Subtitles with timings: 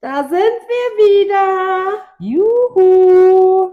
[0.00, 2.02] Da sind wir wieder.
[2.18, 3.72] Juhu!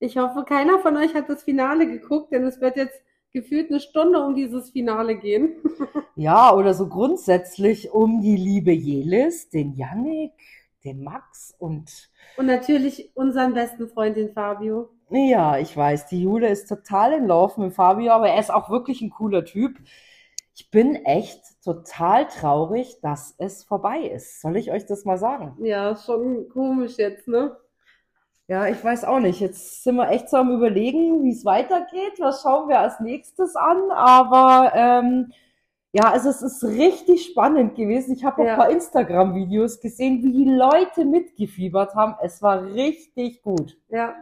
[0.00, 3.00] Ich hoffe, keiner von euch hat das Finale geguckt, denn es wird jetzt
[3.32, 5.56] gefühlt eine Stunde um dieses Finale gehen.
[6.16, 10.32] Ja, oder so grundsätzlich um die liebe Jelis, den Yannick,
[10.82, 14.88] den Max und Und natürlich unseren besten Freund, den Fabio.
[15.10, 18.68] ja, ich weiß, die Jule ist total in Love mit Fabio, aber er ist auch
[18.68, 19.78] wirklich ein cooler Typ.
[20.60, 24.40] Ich bin echt total traurig, dass es vorbei ist.
[24.40, 25.56] Soll ich euch das mal sagen?
[25.64, 27.56] Ja, schon komisch jetzt, ne?
[28.48, 29.38] Ja, ich weiß auch nicht.
[29.38, 32.14] Jetzt sind wir echt so am Überlegen, wie es weitergeht.
[32.18, 33.90] Was schauen wir als nächstes an?
[33.92, 35.32] Aber ähm,
[35.92, 38.12] ja, also es ist richtig spannend gewesen.
[38.16, 38.52] Ich habe auch Ja.
[38.54, 42.16] ein paar Instagram-Videos gesehen, wie die Leute mitgefiebert haben.
[42.20, 43.76] Es war richtig gut.
[43.90, 44.16] Ja.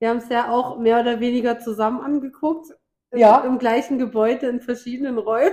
[0.00, 2.74] Wir haben es ja auch mehr oder weniger zusammen angeguckt.
[3.14, 3.40] Ja.
[3.40, 5.52] Im gleichen Gebäude, in verschiedenen Räumen.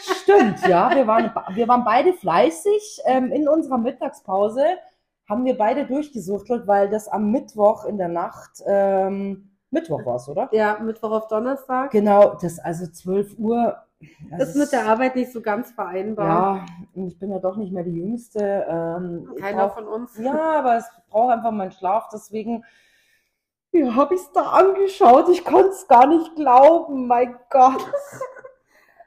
[0.00, 0.90] Stimmt, ja.
[0.94, 3.00] Wir waren, wir waren beide fleißig.
[3.04, 4.64] Ähm, in unserer Mittagspause
[5.28, 10.26] haben wir beide durchgesuchtelt, weil das am Mittwoch in der Nacht, ähm, Mittwoch war es,
[10.28, 10.48] oder?
[10.52, 11.90] Ja, Mittwoch auf Donnerstag.
[11.90, 13.76] Genau, das also 12 Uhr.
[14.30, 16.66] das Ist mit der Arbeit nicht so ganz vereinbar.
[16.94, 18.66] Ja, ich bin ja doch nicht mehr die Jüngste.
[18.66, 20.16] Ähm, ich Keiner brauch- von uns.
[20.18, 22.64] Ja, aber es braucht einfach meinen Schlaf, deswegen
[23.78, 25.28] ja, habe ich es da angeschaut.
[25.30, 27.84] Ich konnte es gar nicht glauben, mein Gott.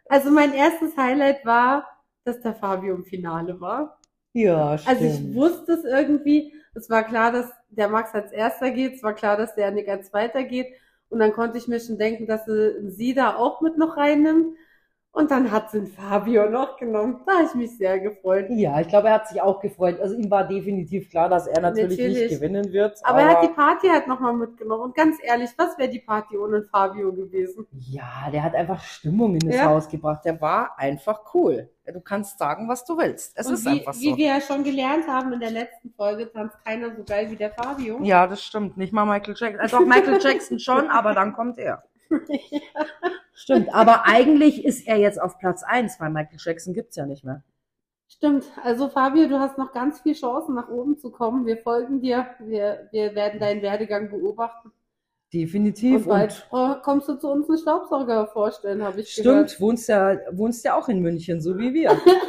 [0.09, 1.88] Also mein erstes Highlight war,
[2.25, 3.99] dass der Fabio im Finale war.
[4.33, 5.02] Ja, stimmt.
[5.02, 6.53] Also ich wusste es irgendwie.
[6.73, 8.95] Es war klar, dass der Max als erster geht.
[8.95, 10.67] Es war klar, dass der Nick als zweiter geht.
[11.09, 14.55] Und dann konnte ich mir schon denken, dass sie da auch mit noch reinnimmt.
[15.14, 17.20] Und dann hat den Fabio noch genommen.
[17.26, 18.45] Da habe ich mich sehr gefreut.
[18.50, 20.00] Ja, ich glaube, er hat sich auch gefreut.
[20.00, 22.17] Also ihm war definitiv klar, dass er natürlich, Natürlich.
[22.22, 22.98] nicht gewinnen wird.
[23.04, 24.84] Aber er hat die Party halt nochmal mitgenommen.
[24.84, 27.67] Und ganz ehrlich, was wäre die Party ohne Fabio gewesen?
[27.78, 29.66] ja, der hat einfach Stimmung in das Ja.
[29.66, 30.23] Haus gebracht.
[30.23, 31.70] Der war einfach cool.
[31.94, 33.34] Du kannst sagen, was du willst.
[33.36, 34.16] Es Und ist wie, einfach wie so.
[34.17, 37.52] wir ja schon gelernt haben in der letzten Folge, tanzt keiner so geil wie der
[37.52, 38.00] Fabio.
[38.02, 38.77] Ja, das stimmt.
[38.77, 39.60] Nicht mal Michael Jackson.
[39.60, 41.83] Also auch Michael Jackson schon, aber dann kommt er.
[43.33, 47.23] Stimmt, aber eigentlich ist er jetzt auf Platz 1, weil Michael Jackson gibt's ja nicht
[47.23, 47.44] mehr.
[48.08, 48.45] Stimmt.
[48.64, 51.45] Also Fabio, du hast noch ganz viel Chancen, nach oben zu kommen.
[51.45, 52.27] Wir folgen dir.
[52.39, 54.71] Wir, wir werden deinen Werdegang beobachten.
[55.33, 56.05] Definitiv.
[56.05, 60.17] Und bald äh, kommst du zu uns einen Staubsauger vorstellen, habe ich stimmt, wohnst ja,
[60.32, 61.89] wohnst ja auch in München, so wie wir.
[61.89, 62.02] gehört.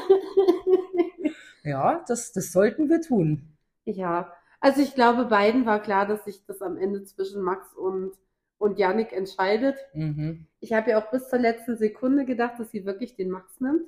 [1.65, 3.56] Ja, das, das sollten wir tun.
[3.84, 8.12] Ja, also ich glaube, beiden war klar, dass sich das am Ende zwischen Max und,
[8.62, 9.76] und Yannick entscheidet.
[9.92, 10.46] Mhm.
[10.60, 13.82] Ich habe ja auch bis zur letzten Sekunde gedacht, dass sie wirklich den Max nimmt.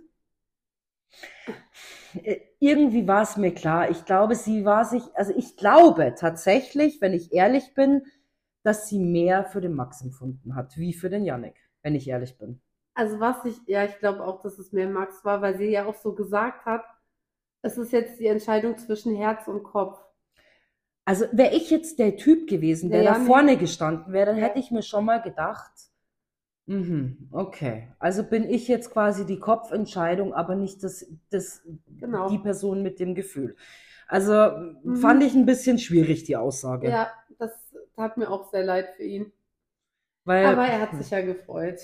[2.23, 3.91] Äh, Irgendwie war es mir klar.
[3.91, 8.03] Ich glaube, sie war sich, also ich glaube tatsächlich, wenn ich ehrlich bin,
[8.63, 12.39] dass sie mehr für den Max empfunden hat, wie für den Yannick, wenn ich ehrlich
[12.39, 12.61] bin.
[12.95, 15.87] Also was ich, ja, ich glaube auch, dass es mehr Max war, weil sie ja
[15.87, 16.85] auch so gesagt hat,
[17.63, 20.04] es ist jetzt die Entscheidung zwischen Herz und Kopf.
[21.07, 24.47] Also wäre ich jetzt der Typ gewesen, der Der da vorne gestanden wäre, dann Ja.
[24.47, 25.73] hätte ich mir schon mal gedacht,
[26.67, 27.89] mhm, okay.
[27.99, 31.63] Also bin ich jetzt quasi die Kopfentscheidung, aber nicht das, das,
[32.01, 32.29] Genau.
[32.31, 33.57] die Person mit dem Gefühl.
[34.09, 34.51] Also
[34.85, 34.95] Mhm.
[34.97, 36.89] fand ich ein bisschen schwierig, die Aussage.
[36.89, 37.51] Ja, das
[37.97, 39.33] tat mir auch sehr leid für ihn.
[40.25, 41.81] Weil, Aber er hat sich ja gefreut.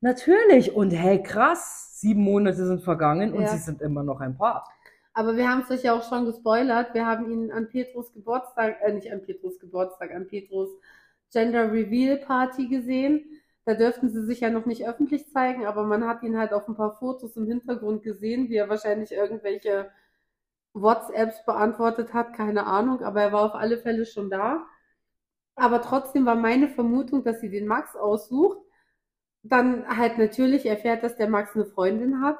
[0.00, 3.50] natürlich, und hey, krass, sieben Monate sind vergangen und Ja.
[3.50, 4.68] sie sind immer noch ein Paar.
[5.14, 6.94] Aber wir haben es euch ja auch schon gespoilert.
[6.94, 10.70] Wir haben ihn an Petrus Geburtstag, äh, nicht an Petrus Geburtstag, an Petrus
[11.32, 13.24] Gender Reveal Party gesehen.
[13.64, 16.66] Da dürften sie sich ja noch nicht öffentlich zeigen, aber man hat ihn halt auf
[16.68, 19.90] ein paar Fotos im Hintergrund gesehen, wie er wahrscheinlich irgendwelche
[20.74, 24.66] WhatsApps beantwortet hat, keine Ahnung, aber er war auf alle Fälle schon da.
[25.54, 28.58] Aber trotzdem war meine Vermutung, dass sie den Max aussucht.
[29.42, 32.38] Dann halt natürlich erfährt, dass der Max eine Freundin hat.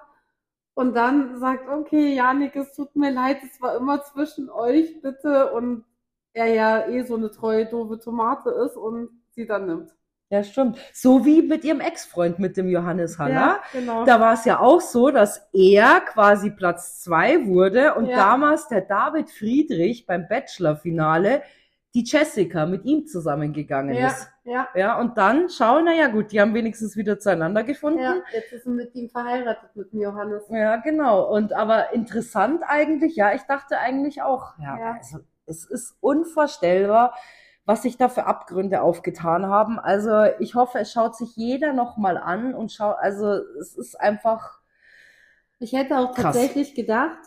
[0.74, 5.52] Und dann sagt, okay, Janik, es tut mir leid, es war immer zwischen euch, bitte.
[5.52, 5.84] Und
[6.32, 9.94] er ja eh so eine treue, doofe Tomate ist und sie dann nimmt.
[10.30, 10.78] Ja, stimmt.
[10.94, 13.34] So wie mit ihrem Ex-Freund, mit dem Johannes Haller.
[13.34, 14.06] Ja, genau.
[14.06, 18.16] Da war es ja auch so, dass er quasi Platz zwei wurde und Ja.
[18.16, 21.42] damals der David Friedrich beim Bachelor-Finale
[21.94, 24.28] die Jessica mit ihm zusammengegangen ja, ist.
[24.44, 27.98] ja, Ja, und dann schauen, na ja, gut, die haben wenigstens wieder zueinander gefunden.
[28.00, 28.14] ja.
[28.32, 30.42] Jetzt ist sie mit ihm verheiratet, mit dem Johannes.
[30.48, 31.28] Ja, genau.
[31.34, 34.92] Und aber interessant eigentlich, ja, ich dachte eigentlich auch, ja, Ja.
[34.98, 37.14] also es ist unvorstellbar,
[37.66, 39.78] was sich da für Abgründe aufgetan haben.
[39.78, 44.60] Also ich hoffe, es schaut sich jeder nochmal an und schaut, also es ist einfach,
[45.58, 46.24] Ich hätte auch Krass.
[46.34, 47.18] tatsächlich gedacht,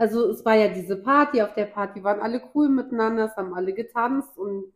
[0.00, 3.52] also es war ja diese Party, auf der Party waren alle cool miteinander, es haben
[3.52, 4.72] alle getanzt und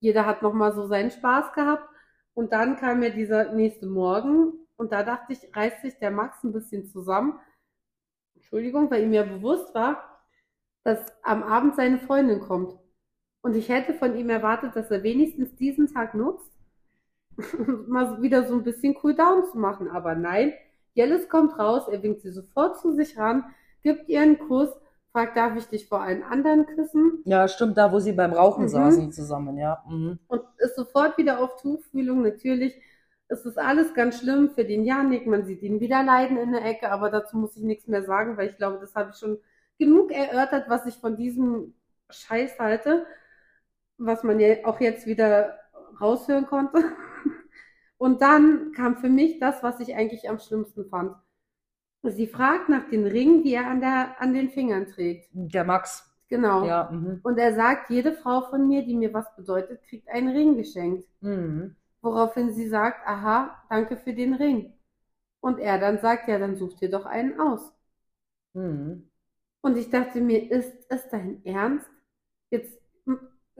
[0.00, 1.88] jeder hat nochmal so seinen Spaß gehabt.
[2.34, 6.44] Und dann kam ja dieser nächste Morgen und da dachte ich, reißt sich der Max
[6.44, 7.40] ein bisschen zusammen.
[8.34, 10.20] Entschuldigung, weil ihm ja bewusst war,
[10.84, 12.78] dass am Abend seine Freundin kommt.
[13.40, 16.52] Und ich hätte von ihm erwartet, dass er wenigstens diesen Tag nutzt,
[17.88, 19.88] mal wieder so ein bisschen cool down zu machen.
[19.88, 20.52] Aber nein,
[20.92, 23.54] Jellis kommt raus, er winkt sie sofort zu sich ran,
[23.86, 24.68] gibt ihr einen Kuss,
[25.12, 27.22] fragt, darf ich dich vor allen anderen küssen?
[27.24, 28.68] Ja, stimmt, da wo sie beim Rauchen Mhm.
[28.68, 29.82] saßen zusammen, ja.
[29.88, 30.18] Mhm.
[30.26, 32.22] Und ist sofort wieder auf Tuchfühlung.
[32.22, 32.74] Natürlich
[33.28, 35.26] ist es alles ganz schlimm für den Janik.
[35.26, 38.36] Man sieht ihn wieder leiden in der Ecke, aber dazu muss ich nichts mehr sagen,
[38.36, 39.38] weil ich glaube, das habe ich schon
[39.78, 41.74] genug erörtert, was ich von diesem
[42.10, 43.06] Scheiß halte,
[43.98, 45.58] was man ja auch jetzt wieder
[46.00, 46.82] raushören konnte.
[47.98, 51.14] Und dann kam für mich das, was ich eigentlich am schlimmsten fand.
[52.10, 55.28] Sie fragt nach den Ringen, die er an der, an den Fingern trägt.
[55.32, 56.64] Der Max, Genau.
[56.64, 56.90] ja.
[56.90, 57.20] Mhm.
[57.22, 61.06] Und er sagt, jede Frau von mir, die mir was bedeutet, kriegt einen Ring geschenkt.
[61.20, 61.76] Mhm.
[62.02, 64.72] Woraufhin sie sagt, aha, danke für den Ring.
[65.40, 67.72] Und er dann sagt, ja, dann such dir doch einen aus.
[68.54, 69.08] Mhm.
[69.60, 71.88] Und ich dachte mir, ist es dein Ernst?
[72.50, 72.78] Jetzt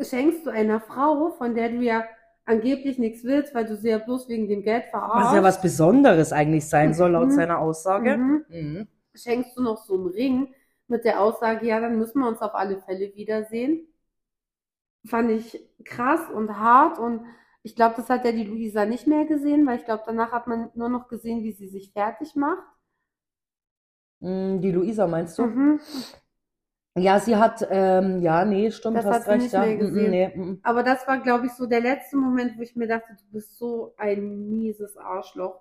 [0.00, 2.04] schenkst du einer Frau, von der du ja
[2.46, 5.60] angeblich nichts willst, weil du sie ja bloß wegen dem Geld Was verarschst, ja was
[5.60, 7.32] Besonderes eigentlich sein soll, laut Mhm.
[7.32, 8.20] seiner Aussage.
[8.20, 8.44] Mhm.
[8.48, 8.88] Mhm.
[9.16, 10.54] schenkst du noch so einen Ring
[10.88, 13.88] mit der Aussage, ja, dann müssen wir uns auf alle Fälle wiedersehen.
[15.06, 17.24] Fand ich krass und hart und
[17.62, 20.46] ich glaube, das hat ja die Luisa nicht mehr gesehen, weil ich glaube, danach hat
[20.48, 22.62] man nur noch gesehen, wie sie sich fertig macht.
[24.20, 25.44] Mhm, Die Luisa meinst du?
[25.44, 25.80] Mhm.
[26.98, 29.74] Ja, sie hat, ähm, ja, nee, stimmt, Das hast hat sie recht, ja.
[29.74, 30.10] gesehen.
[30.10, 30.60] nee, mhm.
[30.62, 33.58] Aber das war, glaube ich, so der letzte Moment, wo ich mir dachte, du bist
[33.58, 35.60] so ein mieses Arschloch.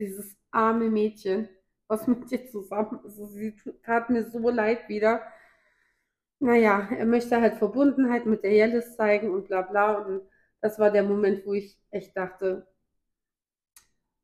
[0.00, 1.48] Dieses arme Mädchen,
[1.86, 3.04] was mit dir zusammen ist.
[3.20, 5.20] Also sie tat mir so leid wieder.
[6.40, 9.92] Naja, er möchte halt Verbundenheit mit der Jellis zeigen und bla bla.
[9.98, 10.22] Und
[10.60, 12.66] das war der Moment, wo ich echt dachte,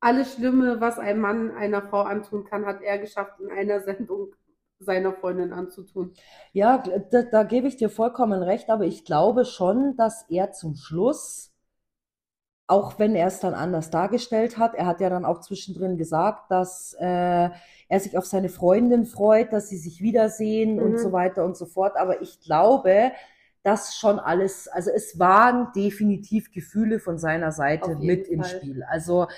[0.01, 4.35] alles Schlimme, was ein Mann einer Frau antun kann, hat er geschafft, in einer Sendung
[4.81, 6.15] seiner Freundin anzutun.
[6.53, 6.79] Ja,
[7.11, 11.53] da, da gebe ich dir vollkommen recht, aber ich glaube schon, dass er zum Schluss,
[12.67, 16.51] auch wenn er es dann anders dargestellt hat, er hat ja dann auch zwischendrin gesagt,
[16.51, 17.05] dass äh,
[17.89, 20.83] er sich auf seine Freundin freut, dass sie sich wiedersehen Mhm.
[20.83, 21.97] und so weiter und so fort.
[21.97, 23.13] Aber ich glaube,
[23.63, 28.45] dass schon alles, also es waren definitiv Gefühle von seiner Seite mit im Fall.
[28.45, 28.83] Spiel.
[28.83, 29.29] Also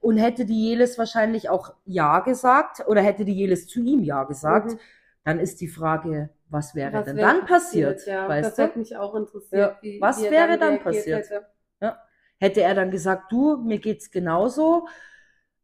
[0.00, 4.24] und hätte die Jelis wahrscheinlich auch Ja gesagt oder hätte die Jelis zu ihm Ja
[4.24, 4.78] gesagt, Mhm.
[5.24, 8.62] dann ist die Frage, was wäre Was denn wäre dann passiert, Ja, weißt das du?
[8.62, 9.78] hätte mich auch interessiert, Ja.
[9.82, 11.24] wie, Was wie wäre dann reagiert passiert?
[11.30, 11.46] hätte.
[12.38, 14.86] Hätte er dann gesagt, du, mir geht's genauso.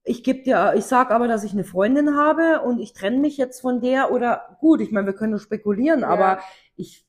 [0.04, 3.36] Ich gebe dir, ich sag aber, dass ich eine Freundin habe und ich trenne mich
[3.38, 6.08] jetzt von der oder gut, ich meine, wir können nur spekulieren, Ja.
[6.10, 6.40] aber
[6.76, 7.05] ich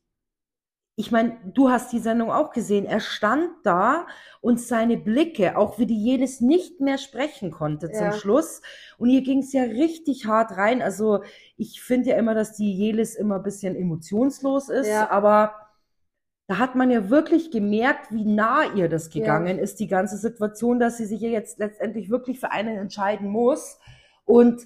[0.99, 2.85] ich meine, du hast die Sendung auch gesehen.
[2.85, 4.07] Er stand da
[4.41, 8.11] und seine Blicke, auch wie die jedes nicht mehr sprechen konnte zum Ja.
[8.13, 8.63] Schluss.
[8.97, 10.81] Und ihr ging's ja richtig hart rein.
[10.81, 11.21] Also
[11.55, 15.11] ich finde ja immer, dass die Jelis immer ein bisschen emotionslos ist, Ja.
[15.11, 15.53] aber
[16.47, 19.19] da hat man ja wirklich gemerkt, wie nah ihr das Ja.
[19.19, 23.27] gegangen ist, die ganze Situation, dass sie sich ja jetzt letztendlich wirklich für einen entscheiden
[23.29, 23.77] muss.
[24.25, 24.65] Und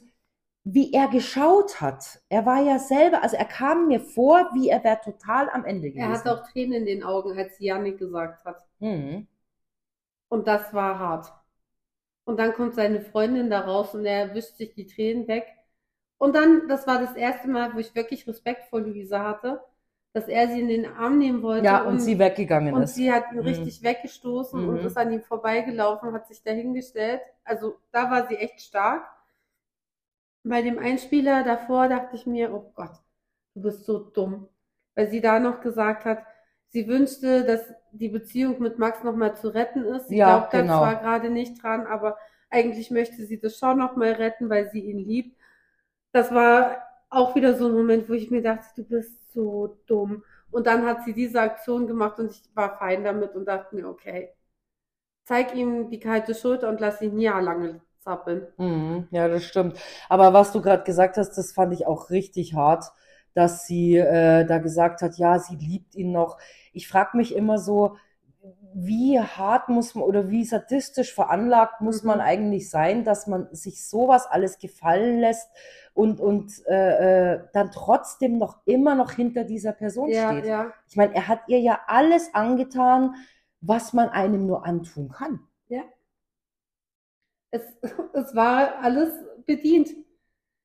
[0.64, 4.84] wie er geschaut hat, er war ja selber, also er kam mir vor, wie er
[4.84, 6.12] wäre total am Ende Er gewesen.
[6.12, 8.62] hatte auch Tränen in den Augen, als Janik gesagt hat.
[8.82, 9.28] Mhm.
[10.30, 11.32] Und das war hart.
[12.26, 15.48] Und dann kommt seine Freundin da raus und er wischt sich die Tränen weg.
[16.18, 19.62] Und dann, das war das erste Mal, wo ich wirklich Respekt vor Luisa hatte,
[20.14, 22.96] dass er sie in den Arm nehmen wollte Ja, und sie weggegangen und ist.
[22.96, 23.42] sie hat ihn Mhm.
[23.42, 24.86] richtig weggestoßen und Mhm.
[24.86, 27.22] ist an ihm vorbeigelaufen, hat sich dahingestellt.
[27.44, 29.08] Also da war sie echt stark.
[30.44, 32.92] Bei dem Einspieler davor dachte ich mir, oh Gott,
[33.54, 34.48] du bist so dumm.
[34.96, 36.24] Weil sie da noch gesagt hat,
[36.70, 40.10] sie wünschte, dass die Beziehung mit Max nochmal zu retten ist.
[40.10, 40.72] Sie Ja, glaubt da genau.
[40.72, 42.18] zwar gerade nicht dran, aber
[42.50, 45.38] eigentlich möchte sie das schon nochmal retten, weil sie ihn liebt.
[46.14, 50.24] Das war auch wieder so ein Moment, wo ich mir dachte, du bist so dumm.
[50.52, 53.88] Und dann hat sie diese Aktion gemacht und ich war fein damit und dachte mir,
[53.88, 54.34] okay,
[55.26, 58.48] zeig ihm die kalte Schulter und lass ihn ja lange zappeln.
[58.58, 59.80] Mhm, ja, das stimmt.
[60.10, 62.86] Aber was du gerade gesagt hast, das fand ich auch richtig hart,
[63.34, 66.38] dass sie äh, da gesagt hat, ja, sie liebt ihn noch.
[66.74, 67.98] Ich frage mich immer so,
[68.74, 72.08] wie hart muss man oder wie sadistisch veranlagt muss Mhm.
[72.08, 75.50] man eigentlich sein, dass man sich sowas alles gefallen lässt
[75.94, 80.46] und, und äh, äh, dann trotzdem noch immer noch hinter dieser Person Ja, steht.
[80.46, 83.16] ja, Ich meine, er hat ihr ja alles angetan,
[83.62, 85.42] was man einem nur antun kann.
[85.70, 85.84] ja.
[87.52, 87.62] Es,
[88.14, 89.14] es war alles
[89.46, 89.90] bedient.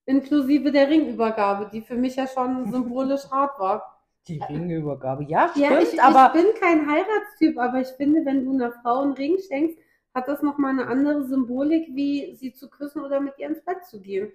[0.07, 3.93] Inklusive der Ringübergabe, die für mich ja schon symbolisch hart war.
[4.29, 8.45] Die Ringübergabe, ja, Ja, stimmt, ich, aber ich bin kein Heiratstyp, aber ich finde, wenn
[8.45, 9.79] du einer Frau einen Ring schenkst,
[10.15, 13.85] hat das nochmal eine andere Symbolik, wie sie zu küssen oder mit ihr ins Bett
[13.85, 14.33] zu gehen.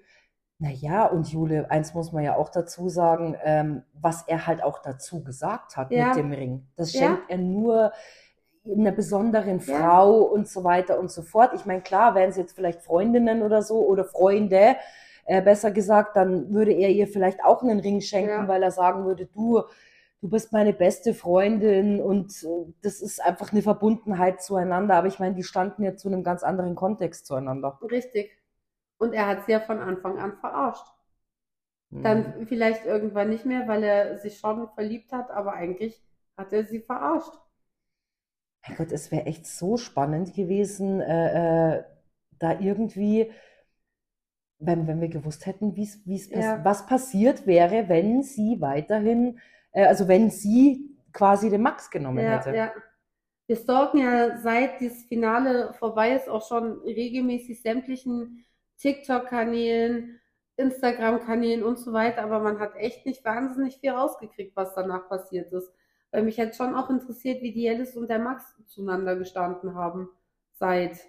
[0.59, 4.79] Naja, und Jule, eins muss man ja auch dazu sagen, ähm, was er halt auch
[4.79, 6.07] dazu gesagt hat Ja.
[6.09, 6.67] mit dem Ring.
[6.77, 6.99] Das Ja.
[6.99, 7.91] schenkt er nur
[8.65, 9.77] einer besonderen Ja.
[9.77, 11.51] Frau und so weiter und so fort.
[11.55, 14.75] Ich meine, klar, wären sie jetzt vielleicht Freundinnen oder so oder Freunde,
[15.25, 18.47] äh, besser gesagt, dann würde er ihr vielleicht auch einen Ring schenken, Ja.
[18.47, 19.61] weil er sagen würde, du,
[20.21, 24.95] du bist meine beste Freundin und äh, das ist einfach eine Verbundenheit zueinander.
[24.95, 27.79] Aber ich meine, die standen ja zu einem ganz anderen Kontext zueinander.
[27.89, 28.31] Richtig.
[28.99, 30.85] Und er hat sie ja von Anfang an verarscht.
[31.89, 32.03] Mhm.
[32.03, 36.03] Dann vielleicht irgendwann nicht mehr, weil er sich schon verliebt hat, aber eigentlich
[36.37, 37.33] hat er sie verarscht.
[38.67, 41.83] Mein Gott, es wäre echt so spannend gewesen, äh, äh,
[42.39, 43.31] da irgendwie,
[44.59, 46.63] wenn, wenn wir gewusst hätten, wie's, wie's pass Ja.
[46.63, 49.39] was passiert wäre, wenn sie weiterhin,
[49.71, 52.51] äh, also wenn sie quasi den Max genommen Ja, hätte.
[52.55, 52.71] ja.
[53.47, 58.45] Wir stalken ja seit dieses Finale vorbei ist auch schon regelmäßig sämtlichen
[58.79, 60.19] TikTok-Kanälen,
[60.57, 65.51] Instagram-Kanälen und so weiter, aber man hat echt nicht wahnsinnig viel rausgekriegt, was danach passiert
[65.53, 65.71] ist.
[66.11, 70.09] Weil mich hat schon auch interessiert, wie die Alice und der Max zueinander gestanden haben
[70.53, 70.99] seit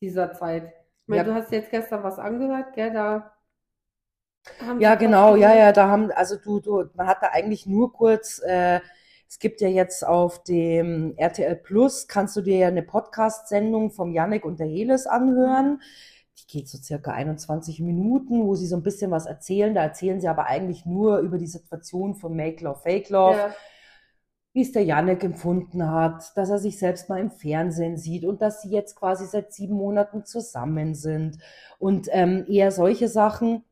[0.00, 0.72] dieser Zeit.
[1.02, 1.24] Ich meine, Ja.
[1.24, 2.92] du hast jetzt gestern was angehört, gell?
[2.92, 3.32] Da
[4.60, 7.92] haben Ja, genau, ja, ja, da haben, also du, du, man hat da eigentlich nur
[7.92, 8.80] kurz, äh,
[9.28, 14.12] es gibt ja jetzt auf dem RTL Plus, kannst du dir ja eine Podcast-Sendung vom
[14.12, 15.80] Yannick und der Heles anhören.
[16.38, 19.74] Die geht so circa 21 Minuten, wo sie so ein bisschen was erzählen.
[19.74, 23.56] Da erzählen sie aber eigentlich nur über die Situation von Make Love, Fake Love Ja,
[24.52, 28.42] wie es der Janek empfunden hat, dass er sich selbst mal im Fernsehen sieht und
[28.42, 31.38] dass sie jetzt quasi seit sieben Monaten zusammen sind
[31.78, 33.64] und ähm, eher solche Sachen.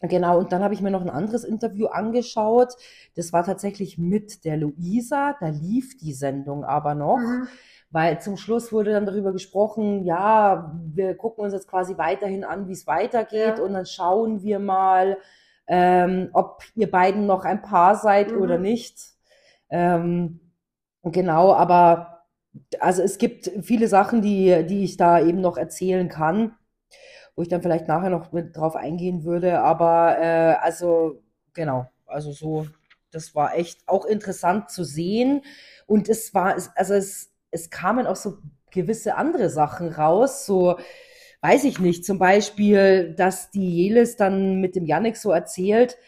[0.00, 2.74] Genau, und dann habe ich mir noch ein anderes Interview angeschaut.
[3.14, 5.36] Das war tatsächlich mit der Luisa.
[5.40, 7.46] Da lief die Sendung aber noch, mhm.
[7.90, 12.66] weil zum Schluss wurde dann darüber gesprochen, ja, wir gucken uns jetzt quasi weiterhin an,
[12.66, 13.64] wie es weitergeht Ja.
[13.64, 15.18] und dann schauen wir mal,
[15.68, 18.42] ähm, ob ihr beiden noch ein Paar seid Mhm.
[18.42, 19.11] oder nicht.
[19.72, 20.40] Ähm,
[21.02, 22.24] genau, aber
[22.80, 26.54] also es gibt viele Sachen, die, die ich da eben noch erzählen kann,
[27.36, 29.60] wo ich dann vielleicht nachher noch mit drauf eingehen würde.
[29.60, 31.22] Aber äh, also
[31.54, 32.66] genau, also so,
[33.10, 35.42] das war echt auch interessant zu sehen.
[35.86, 38.38] Und es war, also es, es kamen auch so
[38.70, 40.78] gewisse andere Sachen raus, so
[41.42, 45.98] weiß ich nicht, zum Beispiel, dass die Jelis dann mit dem Yannick so erzählt,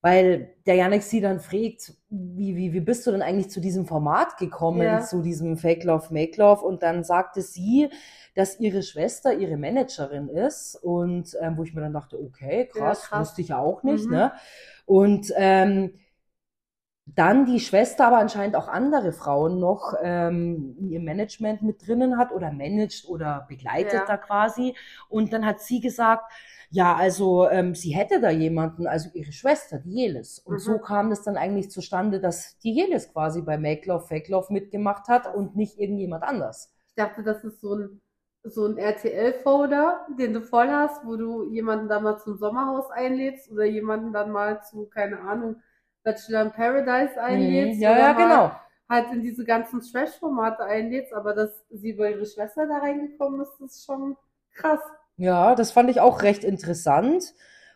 [0.00, 3.86] weil der Yannick sie dann fragt, wie, wie, wie bist du denn eigentlich zu diesem
[3.86, 5.00] Format gekommen, Ja.
[5.00, 6.64] zu diesem Fake Love, Make Love?
[6.64, 7.88] Und dann sagte sie,
[8.34, 10.76] dass ihre Schwester ihre Managerin ist.
[10.76, 13.28] Und ähm, wo ich mir dann dachte, okay, Ja, krass, krass.
[13.28, 14.14] wusste ich ja auch nicht, Mhm.
[14.14, 14.32] ne?
[14.86, 15.92] Und ähm,
[17.06, 22.16] dann die Schwester aber anscheinend auch andere Frauen noch ähm, in ihrem Management mit drinnen
[22.18, 24.06] hat oder managt oder begleitet Ja.
[24.06, 24.76] da quasi.
[25.08, 26.30] Und dann hat sie gesagt,
[26.70, 30.38] ja, also ähm, sie hätte da jemanden, also ihre Schwester, die Jelis.
[30.38, 30.60] Und Mhm.
[30.60, 34.52] so kam es dann eigentlich zustande, dass die Jelis quasi bei Make Love, Fake Love
[34.52, 36.72] mitgemacht hat und nicht irgendjemand anders.
[36.88, 38.00] Ich dachte, das ist so ein,
[38.44, 43.50] so ein RTL-Folder, den du voll hast, wo du jemanden dann mal zum Sommerhaus einlädst
[43.50, 45.62] oder jemanden dann mal zu, keine Ahnung,
[46.02, 47.78] Bachelor in Paradise einlädst.
[47.78, 47.82] Mhm.
[47.82, 48.52] Ja, ja, genau.
[48.88, 53.60] Halt in diese ganzen Trash-Formate einlädst, aber dass sie bei ihrer Schwester da reingekommen ist,
[53.60, 54.16] ist schon
[54.52, 54.80] krass.
[55.20, 57.34] Ja, das fand ich auch recht interessant.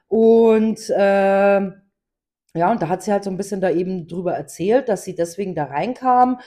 [0.09, 1.83] Und ähm,
[2.55, 5.15] ja, und da hat sie halt so ein bisschen da eben drüber erzählt, dass sie
[5.15, 6.41] deswegen da reinkam.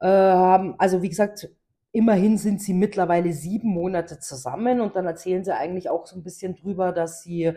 [0.00, 1.48] Äh, also wie gesagt,
[1.92, 6.24] immerhin sind sie mittlerweile sieben Monate zusammen und dann erzählen sie eigentlich auch so ein
[6.24, 7.52] bisschen drüber, dass sie,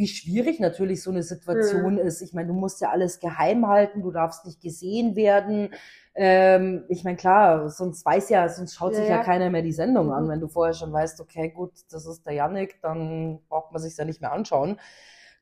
[0.00, 2.22] wie schwierig natürlich so eine Situation ist.
[2.22, 5.70] Ich meine, du musst ja alles geheim halten, du darfst nicht gesehen werden.
[6.14, 9.20] Ähm, ich meine, klar, sonst weiß ja, sonst schaut Ja, sich ja ja.
[9.20, 10.26] keiner mehr die Sendung an.
[10.26, 10.28] Mhm.
[10.28, 13.96] Wenn du vorher schon weißt, okay, gut, das ist der Yannick, dann braucht man sich
[13.96, 14.78] ja nicht mehr anschauen.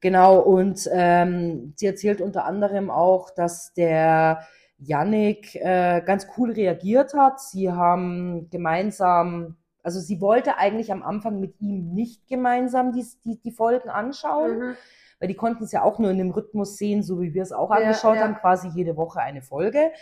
[0.01, 4.47] Genau, und ähm, sie erzählt unter anderem auch, dass der
[4.79, 7.41] Yannick äh, ganz cool reagiert hat.
[7.41, 13.39] Sie haben gemeinsam, also sie wollte eigentlich am Anfang mit ihm nicht gemeinsam die, die,
[13.41, 14.75] die Folgen anschauen, Mhm.
[15.21, 17.53] weil die konnten es ja auch nur in dem Rhythmus sehen, so wie wir es
[17.53, 18.23] auch Ja, angeschaut ja.
[18.23, 19.93] haben, quasi jede Woche eine Folge.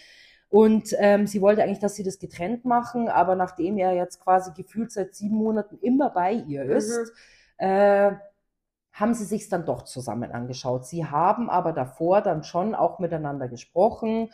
[0.48, 4.52] Und ähm, sie wollte eigentlich, dass sie das getrennt machen, aber nachdem er jetzt quasi
[4.52, 7.12] gefühlt seit sieben Monaten immer bei ihr ist,
[7.58, 7.66] Mhm.
[7.66, 8.12] äh,
[8.92, 10.86] haben sie sich dann doch zusammen angeschaut.
[10.86, 14.30] Sie haben aber davor dann schon auch miteinander gesprochen,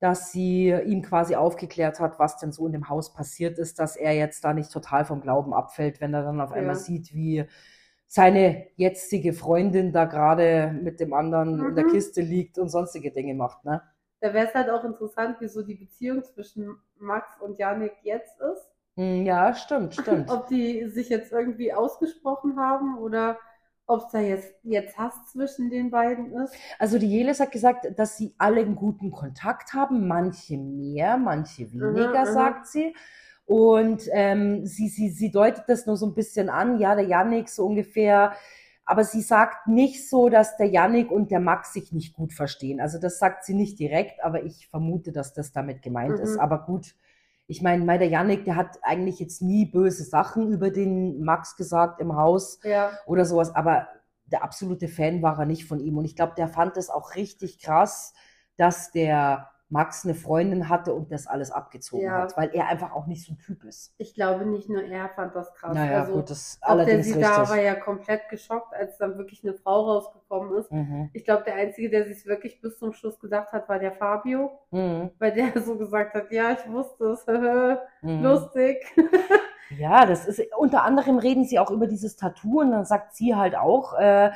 [0.00, 3.96] dass sie ihm quasi aufgeklärt hat, was denn so in dem Haus passiert ist, dass
[3.96, 6.80] er jetzt da nicht total vom Glauben abfällt, wenn er dann auf einmal Ja.
[6.80, 7.46] sieht, wie
[8.06, 11.90] seine jetzige Freundin da gerade mit dem anderen in der Mhm.
[11.90, 13.82] Kiste liegt und sonstige Dinge macht, ne?
[14.20, 18.40] Da wäre es halt auch interessant, wie so die Beziehung zwischen Max und Janik jetzt
[18.40, 18.70] ist.
[18.96, 20.28] Hm, Ja, stimmt, stimmt.
[20.32, 23.38] Ob die sich jetzt irgendwie ausgesprochen haben oder
[23.88, 26.54] ob es da jetzt, jetzt Hass zwischen den beiden ist.
[26.78, 31.72] Also die Jelis hat gesagt, dass sie alle einen guten Kontakt haben, manche mehr, manche
[31.72, 32.26] weniger, aha.
[32.26, 32.94] sagt sie.
[33.46, 37.48] Und ähm, sie, sie, sie deutet das nur so ein bisschen an, ja, der Yannick
[37.48, 38.34] so ungefähr.
[38.84, 42.80] Aber sie sagt nicht so, dass der Yannick und der Max sich nicht gut verstehen.
[42.80, 46.24] Also das sagt sie nicht direkt, aber ich vermute, dass das damit gemeint Mhm.
[46.24, 46.38] ist.
[46.38, 46.94] Aber gut,
[47.50, 51.56] ich meine, weil der Yannick, der hat eigentlich jetzt nie böse Sachen über den Max
[51.56, 52.92] gesagt im Haus Ja.
[53.06, 53.88] oder sowas, aber
[54.26, 55.96] der absolute Fan war er nicht von ihm.
[55.96, 58.12] Und ich glaube, der fand es auch richtig krass,
[58.56, 62.22] dass der Max eine Freundin hatte und das alles abgezogen Ja.
[62.22, 63.94] hat, weil er einfach auch nicht so ein Typ ist.
[63.98, 65.74] Ich glaube nicht nur er fand das krass.
[65.74, 67.50] Naja, also, gut, das auch der allerdings Sidar richtig.
[67.50, 70.72] war ja komplett geschockt, als dann wirklich eine Frau rausgekommen ist.
[70.72, 71.10] Mhm.
[71.12, 74.50] Ich glaube, der Einzige, der sich wirklich bis zum Schluss gedacht hat, war der Fabio,
[74.70, 75.10] Mhm.
[75.18, 77.26] weil der so gesagt hat, ja, ich wusste es,
[78.02, 78.22] Mhm.
[78.22, 78.78] lustig.
[79.78, 83.34] Ja, das ist, unter anderem reden sie auch über dieses Tattoo und dann sagt sie
[83.34, 84.30] halt auch, äh,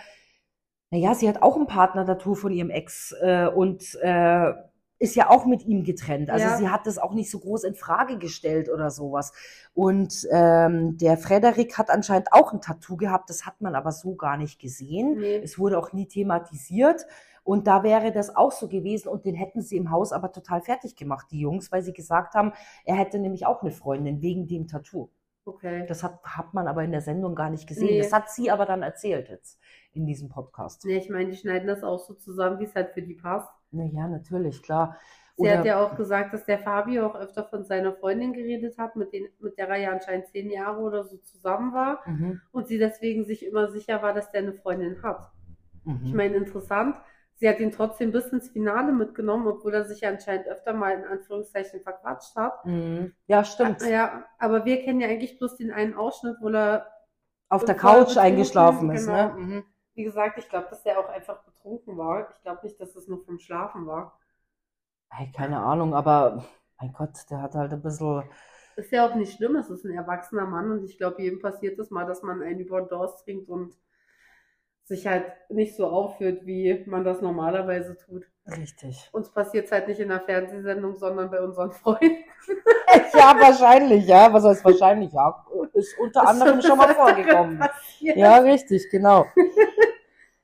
[0.91, 4.53] naja, sie hat auch ein Partner-Tattoo von ihrem Ex äh, und äh,
[5.03, 6.31] ist ja auch mit ihm getrennt.
[6.31, 6.57] Also Ja.
[6.57, 9.33] sie hat das auch nicht so groß in Frage gestellt oder sowas.
[9.75, 14.15] Und ähm, der Frederik hat anscheinend auch ein Tattoo gehabt, das hat man aber so
[14.15, 15.19] gar nicht gesehen.
[15.19, 15.37] Nee.
[15.43, 17.05] Es wurde auch nie thematisiert.
[17.45, 20.61] Und da wäre das auch so gewesen und den hätten sie im Haus aber total
[20.61, 22.53] fertig gemacht, die Jungs, weil sie gesagt haben,
[22.85, 25.11] er hätte nämlich auch eine Freundin wegen dem Tattoo.
[25.45, 25.85] Okay.
[25.89, 27.87] Das hat, hat man aber in der Sendung gar nicht gesehen.
[27.87, 27.99] Nee.
[27.99, 29.59] Das hat sie aber dann erzählt jetzt
[29.93, 30.85] in diesem Podcast.
[30.85, 33.51] Nee, ich meine, die schneiden das auch so zusammen, wie es halt für die passt.
[33.73, 34.97] Naja, natürlich, klar.
[35.37, 38.79] Sie Oder, hat ja auch gesagt, dass der Fabio auch öfter von seiner Freundin geredet
[38.79, 42.01] hat, mit, den, mit der er ja anscheinend zehn Jahre oder so zusammen war.
[42.07, 45.31] mhm, Und sie deswegen sich immer sicher war, dass der eine Freundin hat.
[45.85, 46.03] mhm.
[46.03, 46.97] Ich meine, interessant.
[47.37, 50.93] Sie hat ihn trotzdem bis ins Finale mitgenommen, obwohl er sich ja anscheinend öfter mal
[50.93, 52.65] in Anführungszeichen verquatscht hat.
[52.65, 53.13] Mhm.
[53.27, 53.83] Ja, stimmt.
[53.83, 56.87] Ja, aber wir kennen ja eigentlich bloß den einen Ausschnitt, wo er,
[57.49, 59.13] Auf der er Couch eingeschlafen ist, genau.
[59.13, 59.35] ne?
[59.37, 59.65] Mhm.
[59.95, 62.31] wie gesagt, ich glaube, dass der auch einfach betrunken war.
[62.31, 64.19] Ich glaube nicht, dass es nur vom Schlafen war.
[65.19, 66.45] Ey, keine Ahnung, aber
[66.81, 68.25] mein Gott, der hat halt ein bisschen.
[68.77, 71.79] Ist ja auch nicht schlimm, es ist ein erwachsener Mann und ich glaube, jedem passiert
[71.79, 73.77] es mal, dass man einen über Durst trinkt und
[74.85, 78.25] sich halt nicht so aufführt, wie man das normalerweise tut.
[78.47, 79.09] Richtig.
[79.13, 82.25] Uns passiert es halt nicht in der Fernsehsendung, sondern bei unseren Freunden.
[83.15, 84.33] ja, wahrscheinlich, ja.
[84.33, 85.13] Was heißt wahrscheinlich?
[85.13, 87.63] Ja, ist unter anderem schon mal vorgekommen.
[88.01, 89.27] Ja, richtig, genau.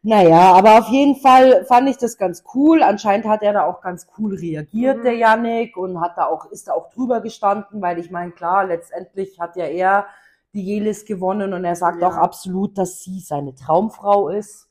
[0.05, 2.83] Naja, aber auf jeden Fall fand ich das ganz cool.
[2.85, 5.05] Anscheinend hat er da auch ganz cool reagiert, Mhm.
[5.05, 8.65] der Yannick, und hat da auch, ist da auch drüber gestanden, weil ich meine, klar,
[8.65, 10.07] letztendlich hat ja er
[10.55, 12.09] die Jelis gewonnen und er sagt Ja.
[12.09, 14.69] auch absolut, dass sie seine Traumfrau ist.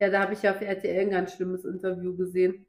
[0.00, 2.66] Ja, da habe ich ja auf RTL ein ganz schlimmes Interview gesehen,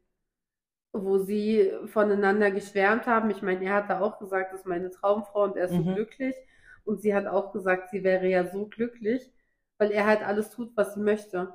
[0.92, 3.30] wo sie voneinander geschwärmt haben.
[3.30, 5.84] Ich meine, er hat da auch gesagt, das ist meine Traumfrau und er ist so
[5.84, 5.94] Mhm.
[5.94, 6.36] glücklich.
[6.84, 9.32] Und sie hat auch gesagt, sie wäre ja so glücklich,
[9.78, 11.54] weil er halt alles tut, was sie möchte.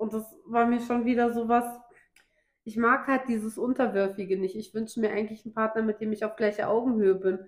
[0.00, 1.66] Und das war mir schon wieder so was.
[2.64, 4.56] Ich mag halt dieses Unterwürfige nicht.
[4.56, 7.40] Ich wünsche mir eigentlich einen Partner, mit dem ich auf gleicher Augenhöhe bin.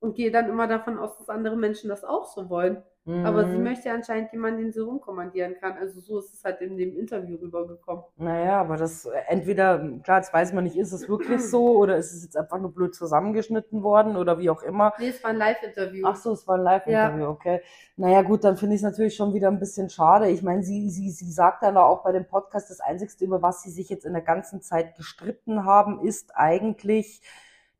[0.00, 2.82] Und gehe dann immer davon aus, dass andere Menschen das auch so wollen.
[3.06, 3.64] Aber sie Mhm.
[3.64, 5.74] möchte anscheinend jemanden, den sie rumkommandieren kann.
[5.74, 8.02] Also so ist es halt in dem Interview rübergekommen.
[8.16, 11.98] Naja, aber das äh, entweder, klar, jetzt weiß man nicht, ist es wirklich so oder
[11.98, 14.94] ist es jetzt einfach nur blöd zusammengeschnitten worden oder wie auch immer.
[14.98, 16.06] Nee, es war ein Live-Interview.
[16.06, 17.60] Ach so, es war ein Live-Interview, okay.
[17.98, 20.30] Naja, gut, dann finde ich es natürlich schon wieder ein bisschen schade.
[20.30, 23.62] Ich meine, sie, sie, sie sagt dann auch bei dem Podcast, das Einzige, über was
[23.62, 27.20] sie sich jetzt in der ganzen Zeit gestritten haben, ist eigentlich,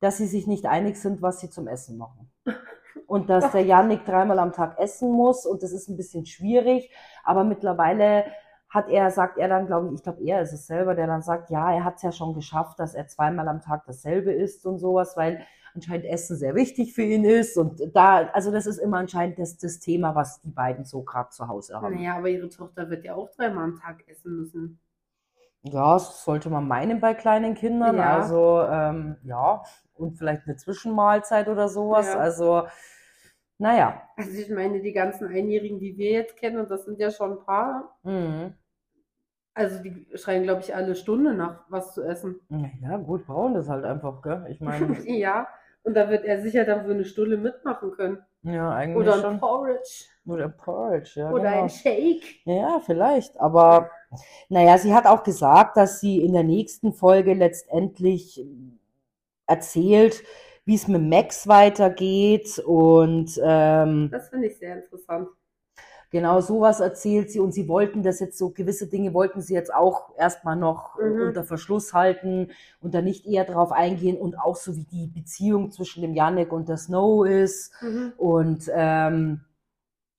[0.04, 2.30] dass sie sich nicht einig sind, was sie zum Essen machen.
[3.06, 6.90] Und dass der Yannick dreimal am Tag essen muss und das ist ein bisschen schwierig.
[7.22, 8.24] Aber mittlerweile
[8.68, 11.22] hat er, sagt er dann, glaube ich, ich glaube, er ist es selber, der dann
[11.22, 14.64] sagt, ja, er hat es ja schon geschafft, dass er zweimal am Tag dasselbe isst
[14.64, 17.56] und sowas, weil anscheinend Essen sehr wichtig für ihn ist.
[17.56, 21.30] Und da, also das ist immer anscheinend das, das Thema, was die beiden so gerade
[21.30, 21.94] zu Hause haben.
[21.94, 24.80] Naja, aber ihre Tochter wird ja auch dreimal am Tag essen müssen.
[25.64, 27.96] Ja, das sollte man meinen bei kleinen Kindern.
[27.96, 28.16] Ja.
[28.18, 29.62] Also, ähm, ja,
[29.94, 32.06] und vielleicht eine Zwischenmahlzeit oder sowas.
[32.12, 32.18] Ja.
[32.18, 32.64] Also,
[33.58, 34.02] naja.
[34.16, 37.32] Also ich meine, die ganzen Einjährigen, die wir jetzt kennen, und das sind ja schon
[37.38, 38.54] ein paar, Mhm.
[39.54, 42.40] also die schreien, glaube ich, alle Stunde nach was zu essen.
[42.82, 44.46] Ja, gut, brauchen das halt einfach, gell?
[44.50, 45.46] Ich meine, Ja,
[45.82, 48.18] und da wird er sicher dann so eine Stunde mitmachen können.
[48.42, 49.38] ja, eigentlich Oder ein schon.
[49.40, 50.04] Porridge.
[50.26, 51.62] Oder Porridge, ja, Oder genau.
[51.64, 52.22] ein Shake.
[52.44, 53.38] Ja, vielleicht.
[53.40, 53.90] Aber
[54.48, 58.44] naja, sie hat auch gesagt, dass sie in der nächsten Folge letztendlich
[59.46, 60.22] erzählt,
[60.64, 65.28] wie es mit Max weitergeht und ähm, Das finde ich sehr interessant.
[66.10, 69.74] genau sowas erzählt sie und sie wollten das jetzt so, gewisse Dinge wollten sie jetzt
[69.74, 71.20] auch erstmal noch Mhm.
[71.28, 72.50] unter Verschluss halten
[72.80, 76.52] und da nicht eher drauf eingehen und auch so wie die Beziehung zwischen dem Yannick
[76.52, 78.12] und der Snow ist Mhm.
[78.16, 79.40] und ähm,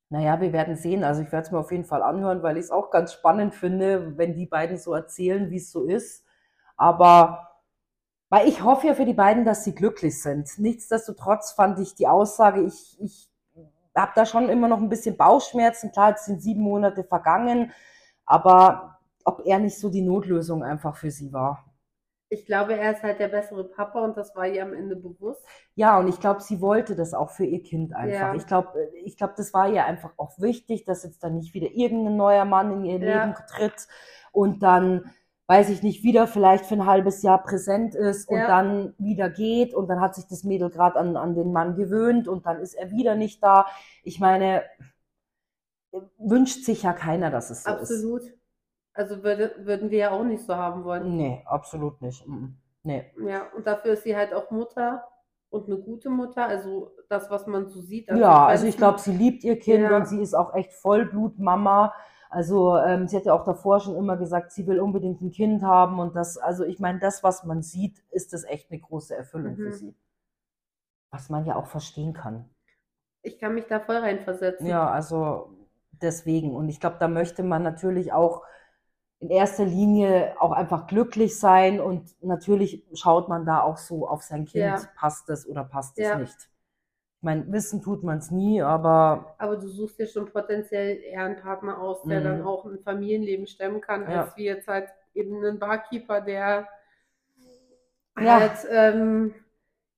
[0.09, 1.03] Naja, wir werden sehen.
[1.03, 3.55] Also ich werde es mir auf jeden Fall anhören, weil ich es auch ganz spannend
[3.55, 6.23] finde, wenn die beiden so erzählen, wie es so ist.
[6.77, 7.55] Aber
[8.29, 10.49] weil ich hoffe ja für die beiden, dass sie glücklich sind.
[10.57, 13.29] Nichtsdestotrotz fand ich die Aussage, ich, ich
[13.95, 15.91] habe da schon immer noch ein bisschen Bauchschmerzen.
[15.91, 17.71] Klar, jetzt sind sieben Monate vergangen,
[18.25, 21.64] aber ob er nicht so die Notlösung einfach für sie war.
[22.35, 25.43] Ich glaube, er ist halt der bessere Papa und das war ihr am Ende bewusst.
[25.75, 28.19] Ja, und ich glaube, sie wollte das auch für ihr Kind einfach.
[28.19, 28.35] Ja.
[28.35, 31.67] Ich glaube, ich glaube, das war ihr einfach auch wichtig, dass jetzt dann nicht wieder
[31.71, 33.23] irgendein neuer Mann in ihr Ja.
[33.25, 33.87] Leben tritt
[34.33, 35.09] und dann,
[35.47, 38.47] weiß ich nicht, wieder vielleicht für ein halbes Jahr präsent ist und Ja.
[38.47, 42.27] dann wieder geht und dann hat sich das Mädel gerade an, an den Mann gewöhnt
[42.27, 43.65] und dann ist er wieder nicht da.
[44.03, 44.63] Ich meine,
[46.17, 47.91] wünscht sich ja keiner, dass es so ist.
[47.91, 48.23] Absolut.
[48.95, 51.15] Also würde, würden wir ja auch nicht so haben wollen.
[51.17, 52.25] Nee, absolut nicht.
[52.83, 53.11] Nee.
[53.27, 55.03] Ja, und dafür ist sie halt auch Mutter
[55.49, 56.47] und eine gute Mutter.
[56.47, 58.09] Also das, was man so sieht.
[58.09, 59.97] an Ja, also ich glaube, sie liebt ihr Kind Ja.
[59.97, 61.93] und sie ist auch echt Vollblutmama.
[62.29, 65.61] Also ähm, sie hat ja auch davor schon immer gesagt, sie will unbedingt ein Kind
[65.61, 69.15] haben und das, also ich meine, das, was man sieht, ist das echt eine große
[69.15, 69.73] Erfüllung für Mhm.
[69.73, 69.95] sie.
[71.11, 72.49] Was man ja auch verstehen kann.
[73.21, 74.67] Ich kann mich da voll reinversetzen.
[74.67, 75.49] Ja, also
[76.01, 76.55] deswegen.
[76.55, 78.43] Und ich glaube, da möchte man natürlich auch
[79.25, 84.21] in erster Linie auch einfach glücklich sein und natürlich schaut man da auch so auf
[84.21, 84.81] sein Kind, Ja.
[84.95, 86.19] passt es oder passt es Ja.
[86.19, 86.35] nicht.
[86.37, 91.25] Ich meine, wissen tut man es nie, aber Aber du suchst dir schon potenziell eher
[91.25, 92.23] einen Partner aus, der Mhm.
[92.23, 94.21] dann auch ein Familienleben stemmen kann, Ja.
[94.25, 96.67] als wie jetzt halt eben einen Barkeeper, der
[98.15, 99.33] halt ähm,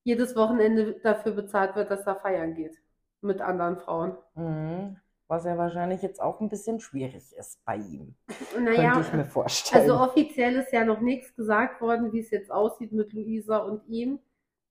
[0.03, 2.77] jedes Wochenende dafür bezahlt wird, dass er feiern geht
[3.21, 4.17] mit anderen Frauen.
[4.35, 4.95] Mhm.
[5.29, 8.15] Was ja wahrscheinlich jetzt auch ein bisschen schwierig ist bei ihm.
[8.57, 9.81] Naja, Könnte ich mir vorstellen.
[9.81, 13.85] also offiziell ist ja noch nichts gesagt worden, wie es jetzt aussieht mit Luisa und
[13.87, 14.19] ihm.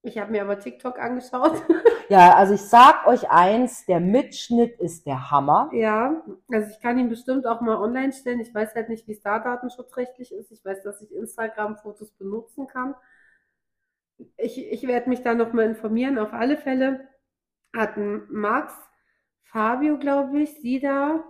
[0.01, 1.61] Ich habe mir aber TikTok angeschaut.
[2.09, 5.69] ja, also ich sag euch eins, der Mitschnitt ist der Hammer.
[5.73, 8.39] Ja, also ich kann ihn bestimmt auch mal online stellen.
[8.39, 10.51] Ich weiß halt nicht, wie es da datenschutzrechtlich ist.
[10.51, 12.95] Ich weiß, dass ich Instagram-Fotos benutzen kann.
[14.37, 16.17] Ich, ich werde mich da nochmal informieren.
[16.17, 17.07] Auf alle Fälle
[17.75, 18.73] hatten Max,
[19.51, 21.23] Fabio, glaube ich, sie da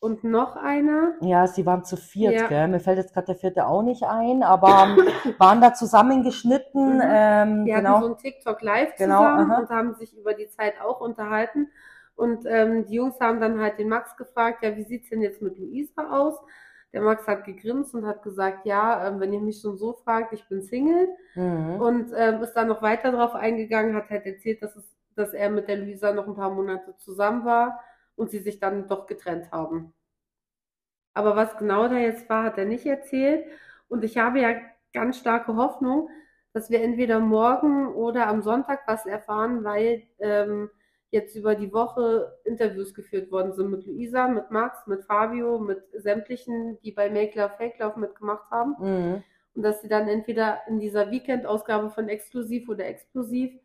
[0.00, 1.14] und noch einer.
[1.20, 2.46] Ja, sie waren zu viert, Ja.
[2.46, 2.68] gell?
[2.68, 4.68] Mir fällt jetzt gerade der vierte auch nicht ein, aber
[5.38, 6.96] waren da zusammengeschnitten.
[6.96, 7.02] Mhm.
[7.04, 8.00] Ähm, Die hatten genau.
[8.00, 9.60] so ein TikTok live Genau, zusammen aha.
[9.60, 11.68] und haben sich über die Zeit auch unterhalten.
[12.14, 15.40] Und ähm, die Jungs haben dann halt den Max gefragt, ja, wie sieht's denn jetzt
[15.42, 16.34] mit Luisa aus?
[16.92, 20.32] Der Max hat gegrinst und hat gesagt, ja, ähm, wenn ihr mich schon so fragt,
[20.32, 21.08] ich bin Single.
[21.34, 21.80] Mhm.
[21.80, 24.84] Und ähm, ist dann noch weiter drauf eingegangen, hat halt erzählt, dass, es,
[25.18, 27.80] dass er mit der Luisa noch ein paar Monate zusammen war
[28.16, 29.92] und sie sich dann doch getrennt haben.
[31.14, 33.44] Aber was genau da jetzt war, hat er nicht erzählt.
[33.88, 34.54] Und ich habe ja
[34.92, 36.08] ganz starke Hoffnung,
[36.52, 40.70] dass wir entweder morgen oder am Sonntag was erfahren, weil ähm,
[41.10, 45.82] jetzt über die Woche Interviews geführt worden sind mit Luisa, mit Max, mit Fabio, mit
[45.92, 48.76] sämtlichen, die bei Make Love Fake Love mitgemacht haben.
[48.78, 49.22] Mhm.
[49.54, 53.58] Und dass sie dann entweder in dieser Weekend-Ausgabe von Exklusiv oder Explosiv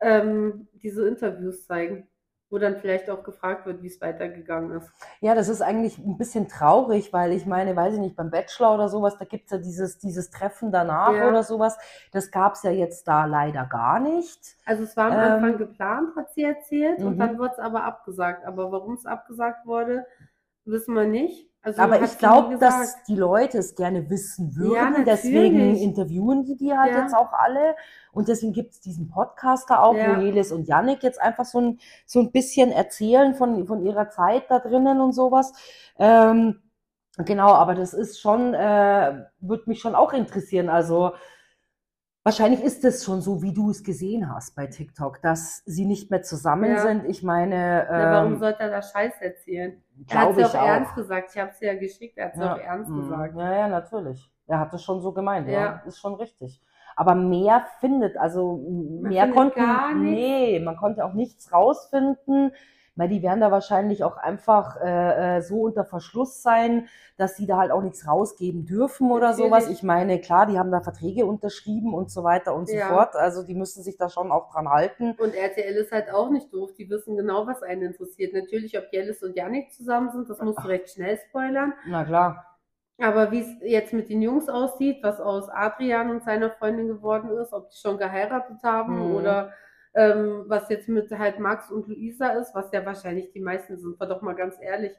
[0.00, 2.06] ähm, diese Interviews zeigen,
[2.48, 4.90] wo dann vielleicht auch gefragt wird, wie es weitergegangen ist.
[5.20, 8.74] Ja, das ist eigentlich ein bisschen traurig, weil ich meine, weiß ich nicht, beim Bachelor
[8.74, 11.28] oder sowas, da gibt's ja dieses, dieses Treffen danach Ja.
[11.28, 11.78] oder sowas.
[12.10, 14.56] Das gab's ja jetzt da leider gar nicht.
[14.64, 17.18] Also es war am Ähm, Anfang geplant, hat sie erzählt, und mhm.
[17.20, 18.44] dann wurde es aber abgesagt.
[18.44, 20.04] Aber warum es abgesagt wurde,
[20.64, 21.49] wissen wir nicht.
[21.62, 24.94] Also Aber ich glaube, dass die Leute es gerne wissen würden.
[24.96, 27.02] Ja, deswegen interviewen die die halt Ja.
[27.02, 27.76] jetzt auch alle.
[28.12, 30.12] Und deswegen gibt's diesen Podcast da auch, Ja.
[30.16, 34.08] wo Nelis und Yannick jetzt einfach so ein, so ein bisschen erzählen von, von ihrer
[34.08, 35.52] Zeit da drinnen und sowas.
[35.98, 36.62] Ähm,
[37.18, 40.70] genau, aber das ist schon, äh, würde mich schon auch interessieren.
[40.70, 41.12] Also
[42.22, 46.10] wahrscheinlich ist es schon so, wie du es gesehen hast bei TikTok, dass sie nicht
[46.10, 46.82] mehr zusammen Ja.
[46.82, 47.04] sind.
[47.06, 49.82] Ich meine, Ja, warum ähm, sollte er da Scheiß erzählen?
[50.08, 50.68] Er hat es ja auch auch.
[50.68, 51.30] ernst gesagt.
[51.34, 52.54] Ich habe es ja geschickt, er hat es Ja.
[52.54, 52.96] auch ernst Mhm.
[53.00, 53.36] gesagt.
[53.36, 54.30] Ja, ja, natürlich.
[54.46, 55.82] Er hat es schon so gemeint, ja.
[55.86, 56.60] Ist schon richtig.
[56.96, 58.56] Aber mehr findet, also
[59.02, 60.20] mehr konnten, gar nichts.
[60.20, 62.52] nee, man konnte auch nichts rausfinden,
[62.96, 67.46] weil die werden da wahrscheinlich auch einfach äh, äh, so unter Verschluss sein, dass sie
[67.46, 69.46] da halt auch nichts rausgeben dürfen oder Natürlich.
[69.46, 69.68] sowas.
[69.68, 72.88] Ich meine, klar, die haben da Verträge unterschrieben und so weiter und so Ja.
[72.88, 73.14] fort.
[73.16, 75.12] Also die müssen sich da schon auch dran halten.
[75.18, 76.72] Und RTL ist halt auch nicht doof.
[76.74, 78.34] Die wissen genau, was einen interessiert.
[78.34, 81.74] Natürlich, ob Jellis und Yannick zusammen sind, das musst du recht schnell spoilern.
[81.86, 82.46] Na klar.
[83.02, 87.30] Aber wie es jetzt mit den Jungs aussieht, was aus Adrian und seiner Freundin geworden
[87.38, 89.14] ist, ob die schon geheiratet haben Mhm.
[89.14, 89.52] oder
[89.94, 93.98] ähm, was jetzt mit halt Max und Luisa ist, was ja wahrscheinlich die meisten sind,
[93.98, 94.92] war doch mal ganz ehrlich.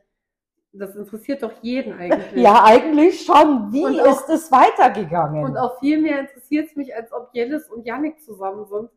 [0.73, 2.31] Das interessiert doch jeden eigentlich.
[2.41, 3.71] Ja, eigentlich schon.
[3.73, 5.43] Wie Und auch- ist es weitergegangen?
[5.43, 8.89] Und auch viel mehr interessiert es mich, als ob Jellis und Yannick zusammen sind.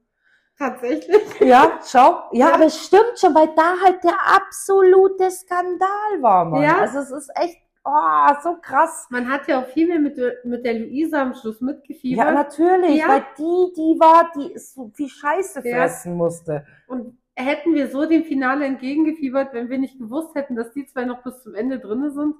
[0.56, 1.20] Tatsächlich.
[1.40, 2.22] Ja, schau.
[2.32, 2.54] Ja, Ja.
[2.54, 6.62] aber es stimmt schon, weil da halt der absolute Skandal war, Mann.
[6.62, 6.78] Ja.
[6.78, 9.06] Also es ist echt, oh, so krass.
[9.10, 12.34] Man hat ja auch viel mehr mit, der- mit der Luisa am Schluss Ja, mitgefiebert.
[12.34, 13.08] natürlich, Ja.
[13.08, 15.76] weil die, die war, die so viel Scheiße Ja.
[15.76, 16.66] fressen musste.
[16.86, 21.04] Und hätten wir so dem Finale entgegengefiebert, wenn wir nicht gewusst hätten, dass die zwei
[21.04, 22.34] noch bis zum Ende drinne sind?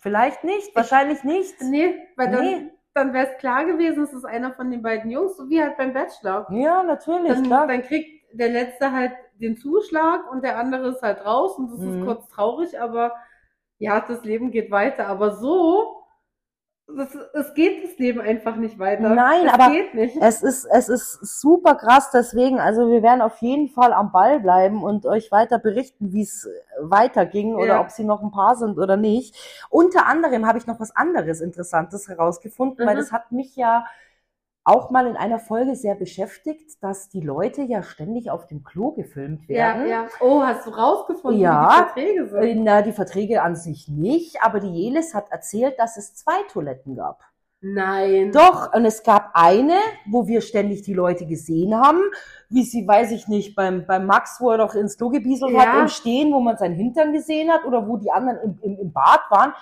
[0.00, 1.54] Vielleicht nicht, wahrscheinlich nicht.
[1.62, 2.70] Nee, weil dann, Nee.
[2.94, 5.76] dann wäre es klar gewesen, es ist einer von den beiden Jungs, so wie halt
[5.76, 6.46] beim Bachelor.
[6.52, 7.66] Ja, natürlich, Dann, klar.
[7.66, 11.78] dann kriegt der Letzte halt den Zuschlag und der andere ist halt raus und das
[11.80, 11.98] Mhm.
[12.00, 13.12] ist kurz traurig, aber
[13.78, 15.06] ja, das Leben geht weiter.
[15.06, 15.94] Aber so,
[16.86, 19.10] das, es geht das Leben einfach nicht weiter.
[19.10, 19.72] Nein, es aber.
[20.20, 24.40] Es ist, es ist super krass, deswegen, also wir werden auf jeden Fall am Ball
[24.40, 26.48] bleiben und euch weiter berichten, wie es
[26.80, 27.80] weiterging oder Ja.
[27.80, 29.36] ob sie noch ein paar sind oder nicht.
[29.68, 33.00] Unter anderem habe ich noch was anderes Interessantes herausgefunden, weil Mhm.
[33.00, 33.84] das hat mich ja
[34.68, 38.92] auch mal in einer Folge sehr beschäftigt, dass die Leute ja ständig auf dem Klo
[38.92, 39.88] gefilmt ja, werden.
[39.88, 40.06] ja.
[40.20, 41.90] Oh, hast du rausgefunden, Ja.
[41.94, 42.42] wie die Verträge sind?
[42.42, 46.42] Äh, Na, die Verträge an sich nicht, aber die Jelis hat erzählt, dass es zwei
[46.52, 47.22] Toiletten gab.
[47.60, 48.30] Nein.
[48.30, 49.74] Doch, und es gab eine,
[50.06, 52.00] wo wir ständig die Leute gesehen haben,
[52.48, 55.60] wie sie, weiß ich nicht, beim, beim Max, wo er doch ins Klo gebieselt Ja.
[55.66, 58.78] hat, im Stehen, wo man seinen Hintern gesehen hat, oder wo die anderen im, im,
[58.78, 59.54] im Bad waren.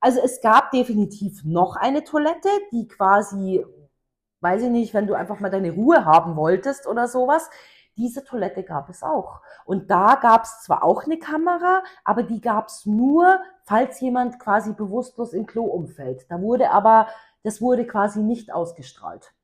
[0.00, 3.64] Also es gab definitiv noch eine Toilette, die quasi,
[4.40, 7.50] weiß ich nicht, wenn du einfach mal deine Ruhe haben wolltest oder sowas.
[7.96, 9.40] Diese Toilette gab es auch.
[9.64, 14.38] Und da gab es zwar auch eine Kamera, aber die gab es nur, falls jemand
[14.38, 16.26] quasi bewusstlos im Klo umfällt.
[16.30, 17.08] Da wurde aber,
[17.42, 19.34] das wurde quasi nicht ausgestrahlt.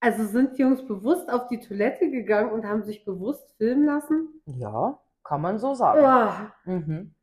[0.00, 4.42] Also sind die Jungs bewusst auf die Toilette gegangen und haben sich bewusst filmen lassen?
[4.46, 6.50] Ja, kann man so sagen.
[6.66, 6.70] Oh.
[6.70, 7.14] Mhm.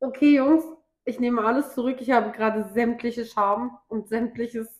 [0.00, 0.64] Okay, Jungs,
[1.04, 2.00] ich nehme alles zurück.
[2.00, 4.79] Ich habe gerade sämtliche Scham und sämtliches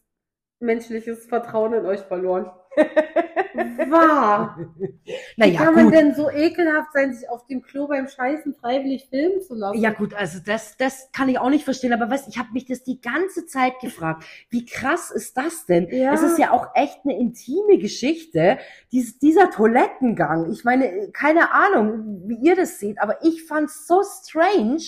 [0.60, 2.50] menschliches Vertrauen in euch verloren.
[3.90, 4.58] Wahr.
[4.78, 5.94] Wie Naja, kann man gut.
[5.94, 9.80] denn so ekelhaft sein, sich auf dem Klo beim Scheißen freiwillig filmen zu lassen?
[9.80, 12.66] Ja gut, also das, das kann ich auch nicht verstehen, aber weißt, ich habe mich
[12.66, 14.24] das die ganze Zeit gefragt.
[14.50, 15.88] Wie krass ist das denn?
[15.90, 16.14] Ja.
[16.14, 18.58] Es ist ja auch echt eine intime Geschichte,
[18.92, 20.50] dies, dieser Toilettengang.
[20.52, 24.82] Ich meine, keine Ahnung, wie ihr das seht, aber ich fand's so strange.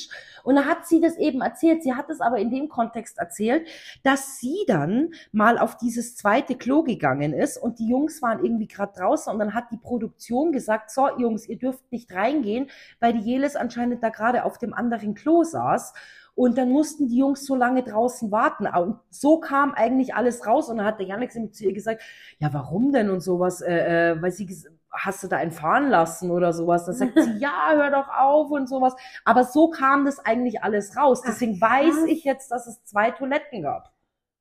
[0.45, 1.83] Und da hat sie das eben erzählt.
[1.83, 3.67] Sie hat es aber in dem Kontext erzählt,
[4.03, 8.67] dass sie dann mal auf dieses zweite Klo gegangen ist und die Jungs waren irgendwie
[8.67, 13.13] gerade draußen und dann hat die Produktion gesagt, so Jungs, ihr dürft nicht reingehen, weil
[13.13, 15.95] die Jelis anscheinend da gerade auf dem anderen Klo saß.
[16.35, 18.67] Und dann mussten die Jungs so lange draußen warten.
[18.67, 20.71] Und so kam eigentlich alles raus.
[20.71, 22.01] Und dann hat der Janik zu ihr gesagt,
[22.39, 23.61] ja, warum denn und sowas?
[23.61, 24.49] Äh, äh, weil sie,
[24.91, 26.87] hast du da einen fahren lassen oder sowas?
[26.87, 28.95] Dann sagt sie, ja, hör doch auf und sowas.
[29.27, 31.21] Aber so kam das eigentlich alles raus.
[31.23, 31.71] Ach, Deswegen krass.
[31.71, 33.93] weiß ich jetzt, dass es zwei Toiletten gab.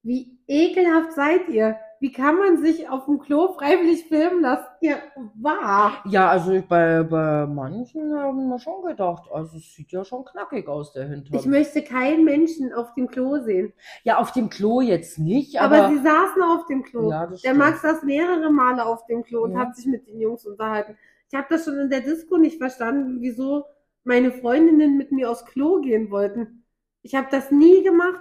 [0.03, 1.77] Wie ekelhaft seid ihr?
[2.01, 4.65] Wie kann man sich auf dem Klo freiwillig filmen lassen?
[4.81, 4.95] Ja,
[5.35, 6.03] wahr.
[6.05, 10.25] Ja, also ich, bei, bei manchen haben wir schon gedacht, also es sieht ja schon
[10.25, 11.35] knackig aus, der Hintern.
[11.39, 13.71] Ich möchte keinen Menschen auf dem Klo sehen.
[14.03, 17.11] ja, auf dem Klo jetzt nicht, Aber, aber, sie saßen auf dem Klo.
[17.11, 17.57] Ja, das der stimmt.
[17.59, 19.59] Max saß mehrere Male auf dem Klo und Ja.
[19.59, 20.97] hat sich mit den Jungs unterhalten.
[21.29, 23.63] Ich habe das schon in der Disco nicht verstanden, wieso
[24.03, 26.65] meine Freundinnen mit mir aufs Klo gehen wollten.
[27.03, 28.19] Ich habe das nie gemacht.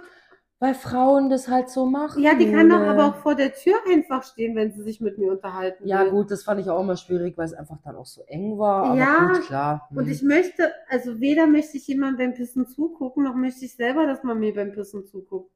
[0.61, 2.23] Weil Frauen das halt so machen.
[2.23, 2.89] Ja, die kann doch Jule.
[2.89, 6.11] aber auch vor der Tür einfach stehen, wenn sie sich mit mir unterhalten Ja, will.
[6.11, 8.85] gut, das fand ich auch immer schwierig, weil es einfach dann auch so eng war.
[8.85, 9.87] Aber Ja, gut, klar.
[9.93, 10.11] Und hm.
[10.11, 14.23] ich möchte, also weder möchte ich jemandem beim Pissen zugucken, noch möchte ich selber, dass
[14.23, 15.51] man mir beim Pissen zuguckt.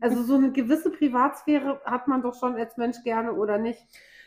[0.00, 3.80] Also so eine gewisse Privatsphäre hat man doch schon als Mensch gerne, oder nicht?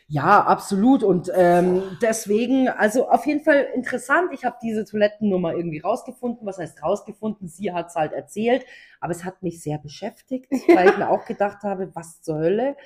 [0.06, 1.02] Ja, absolut.
[1.02, 4.30] Und ähm, deswegen, also auf jeden Fall interessant.
[4.32, 6.46] Ich habe diese Toilettennummer irgendwie rausgefunden.
[6.46, 7.48] Was heißt rausgefunden?
[7.48, 8.66] Sie hat's halt erzählt.
[9.00, 12.76] Aber es hat mich sehr beschäftigt, weil ich mir auch gedacht habe, was zur Hölle.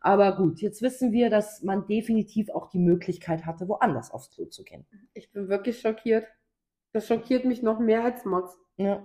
[0.00, 4.44] Aber gut, jetzt wissen wir, dass man definitiv auch die Möglichkeit hatte, woanders aufs Klo
[4.44, 4.86] zu gehen.
[5.14, 6.26] Ich bin wirklich schockiert.
[6.92, 8.56] Das schockiert mich noch mehr als Max.
[8.76, 9.02] Ja.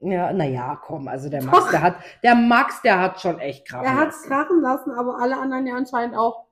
[0.00, 1.46] Ja, naja, komm, also der Doch.
[1.52, 4.92] Max, der hat, der Max, der hat schon echt krachen Er hat es krachen lassen,
[4.92, 6.47] aber alle anderen ja anscheinend auch.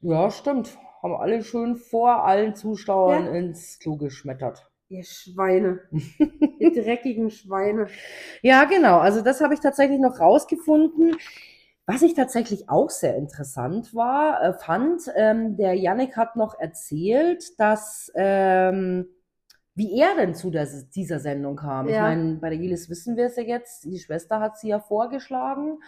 [0.00, 0.78] Ja, stimmt.
[1.02, 3.32] Haben alle schön vor allen Zuschauern Ja.
[3.32, 4.70] ins Klo geschmettert.
[4.88, 5.80] Ihr Schweine.
[6.58, 7.86] Ihr dreckigen Schweine.
[8.42, 8.98] Ja, genau.
[8.98, 11.16] Also das habe ich tatsächlich noch rausgefunden.
[11.86, 17.58] Was ich tatsächlich auch sehr interessant war, äh, fand, ähm, der Yannick hat noch erzählt,
[17.58, 19.06] dass ähm,
[19.74, 21.88] wie er denn zu der, dieser Sendung kam.
[21.88, 22.02] Ich Ja.
[22.02, 23.84] meine, bei der Jelis wissen wir es ja jetzt.
[23.84, 25.78] Die Schwester hat sie ja vorgeschlagen.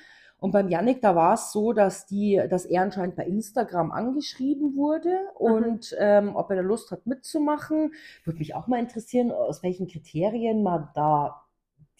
[0.42, 4.74] Und beim Yannick, da war es so, dass die, dass er anscheinend bei Instagram angeschrieben
[4.76, 7.92] wurde und ähm, ob er da Lust hat mitzumachen.
[8.24, 11.44] Würde mich auch mal interessieren, aus welchen Kriterien man da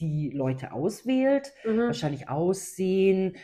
[0.00, 1.52] die Leute auswählt.
[1.64, 1.78] Mhm.
[1.86, 3.36] Wahrscheinlich Aussehen,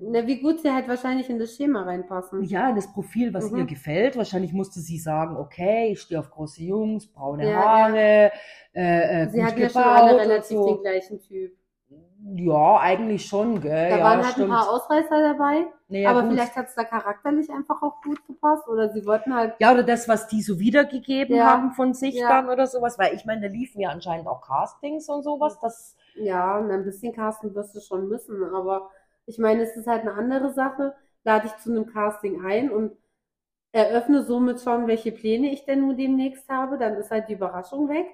[0.00, 2.42] Na, wie gut sie halt wahrscheinlich in das Schema reinpassen.
[2.44, 3.58] ja, in das Profil, was Mhm.
[3.58, 4.16] ihr gefällt.
[4.16, 7.56] Wahrscheinlich musste sie sagen, okay, ich stehe auf große Jungs, braune Ja, ja.
[7.64, 8.32] Haare,
[8.74, 10.66] äh, äh, Sie gut hatten ja schon alle relativ so.
[10.74, 11.56] den gleichen Typ.
[12.36, 13.88] Ja, eigentlich schon, gell?
[13.88, 14.48] Da ja, waren halt stimmt.
[14.48, 16.40] ein paar Ausreißer dabei, Nee, ja, aber gut.
[16.40, 19.82] vielleicht hat es da charakterlich einfach auch gut gepasst oder sie wollten halt, Ja, oder
[19.82, 21.44] das, was die so wiedergegeben Ja.
[21.44, 22.28] haben von sich Ja.
[22.28, 25.96] dann oder sowas, weil ich meine, da liefen ja anscheinend auch Castings und sowas, das,
[26.14, 28.90] ja, ein bisschen casten wirst du schon müssen, aber
[29.26, 30.94] ich meine, es ist halt eine andere Sache.
[31.24, 32.96] Lade ich zu einem Casting ein und
[33.72, 37.88] eröffne somit schon, welche Pläne ich denn nun demnächst habe, dann ist halt die Überraschung
[37.88, 38.06] weg.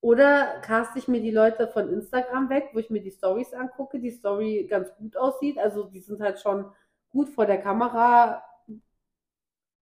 [0.00, 3.98] Oder caste ich mir die Leute von Instagram weg, wo ich mir die Stories angucke,
[3.98, 5.58] die Story ganz gut aussieht.
[5.58, 6.66] Also die sind halt schon
[7.10, 8.42] gut vor der Kamera.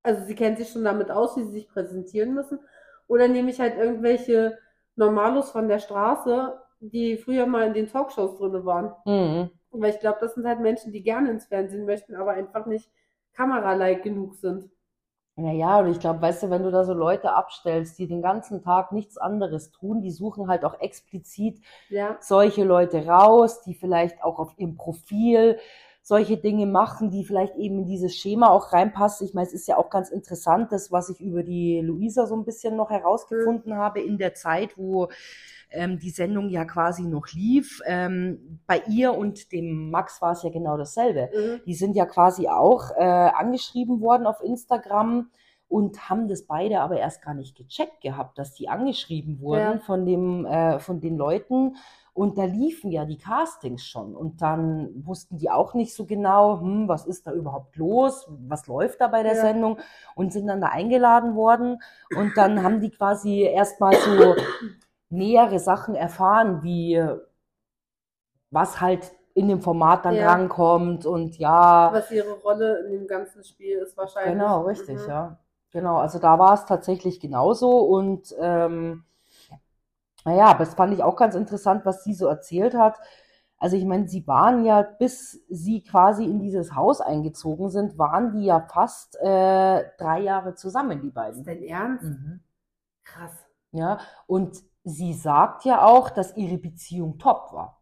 [0.04, 2.60] Also sie kennen sich schon damit aus, wie sie sich präsentieren müssen.
[3.08, 4.58] Oder nehme ich halt irgendwelche
[4.96, 8.94] Normalos von der Straße, die früher mal in den Talkshows drin waren.
[9.06, 9.50] mhm.
[9.72, 12.90] Weil ich glaube, das sind halt Menschen, die gerne ins Fernsehen möchten, aber einfach nicht
[13.34, 14.70] kameralike genug sind.
[15.38, 18.62] Naja, und ich glaube, weißt du, wenn du da so Leute abstellst, die den ganzen
[18.62, 24.24] Tag nichts anderes tun, die suchen halt auch explizit Ja, solche Leute raus, die vielleicht
[24.24, 25.60] auch auf ihrem Profil
[26.08, 29.26] solche Dinge machen, die vielleicht eben in dieses Schema auch reinpassen.
[29.26, 32.36] Ich meine, es ist ja auch ganz interessant, das, was ich über die Luisa so
[32.36, 35.08] ein bisschen noch herausgefunden habe in der Zeit, wo
[35.72, 37.82] ähm, die Sendung ja quasi noch lief.
[37.88, 41.30] Ähm, bei ihr und dem Max war es ja genau dasselbe.
[41.36, 41.62] mhm.
[41.66, 45.32] Die sind ja quasi auch äh, angeschrieben worden auf Instagram
[45.68, 49.80] und haben das beide aber erst gar nicht gecheckt gehabt, dass die angeschrieben wurden Ja.
[49.80, 51.78] von dem äh, von den Leuten
[52.16, 56.62] und da liefen ja die Castings schon und dann wussten die auch nicht so genau,
[56.62, 59.42] hm, was ist da überhaupt los, was läuft da bei der Ja.
[59.42, 59.80] Sendung
[60.16, 61.80] und sind dann da eingeladen worden
[62.12, 64.36] und dann haben die quasi erstmal so
[65.10, 67.02] nähere Sachen erfahren, wie
[68.52, 70.26] was halt in dem Format dann Ja.
[70.26, 74.38] drankommt und ja, Was ihre Rolle in dem ganzen Spiel ist wahrscheinlich.
[74.38, 75.08] genau, richtig, Mhm.
[75.08, 75.38] ja.
[75.72, 79.04] Genau, also da war es tatsächlich genauso und ähm,
[80.26, 83.00] naja, aber das fand ich auch ganz interessant, was sie so erzählt hat.
[83.58, 88.34] Also ich meine, sie waren ja, bis sie quasi in dieses Haus eingezogen sind, waren
[88.34, 91.44] die ja fast äh, drei Jahre zusammen, die Ist beiden.
[91.46, 92.04] dein Ernst?
[92.04, 92.42] Mhm.
[93.04, 93.46] Krass.
[93.72, 97.82] Ja, und sie sagt ja auch, dass ihre Beziehung top war.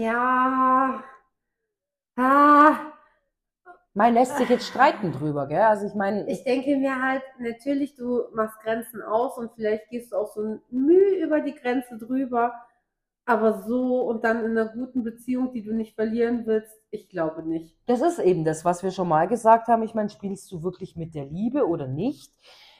[0.00, 1.04] Ja.
[2.16, 2.92] Ah.
[3.92, 5.62] Man lässt sich jetzt streiten drüber, gell?
[5.62, 10.12] Also ich meine, Ich denke mir halt, natürlich, du machst Grenzen aus und vielleicht gehst
[10.12, 12.54] du auch so ein Mühe über die Grenze drüber,
[13.24, 17.42] aber so und dann in einer guten Beziehung, die du nicht verlieren willst, ich glaube
[17.42, 17.76] nicht.
[17.86, 19.82] das ist eben das, was wir schon mal gesagt haben.
[19.82, 22.32] Ich meine, spielst du wirklich mit der Liebe oder nicht?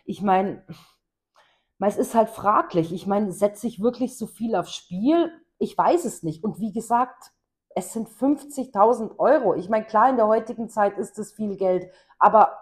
[0.04, 0.64] Ich meine,
[1.80, 2.92] es ist halt fraglich.
[2.92, 5.32] Ich meine, setze ich wirklich so viel aufs Spiel?
[5.58, 6.44] Ich weiß es nicht.
[6.44, 7.32] Und wie gesagt,
[7.74, 9.54] es sind 50.000 Euro.
[9.54, 12.58] Ich meine, klar, in der heutigen Zeit ist das viel Geld, aber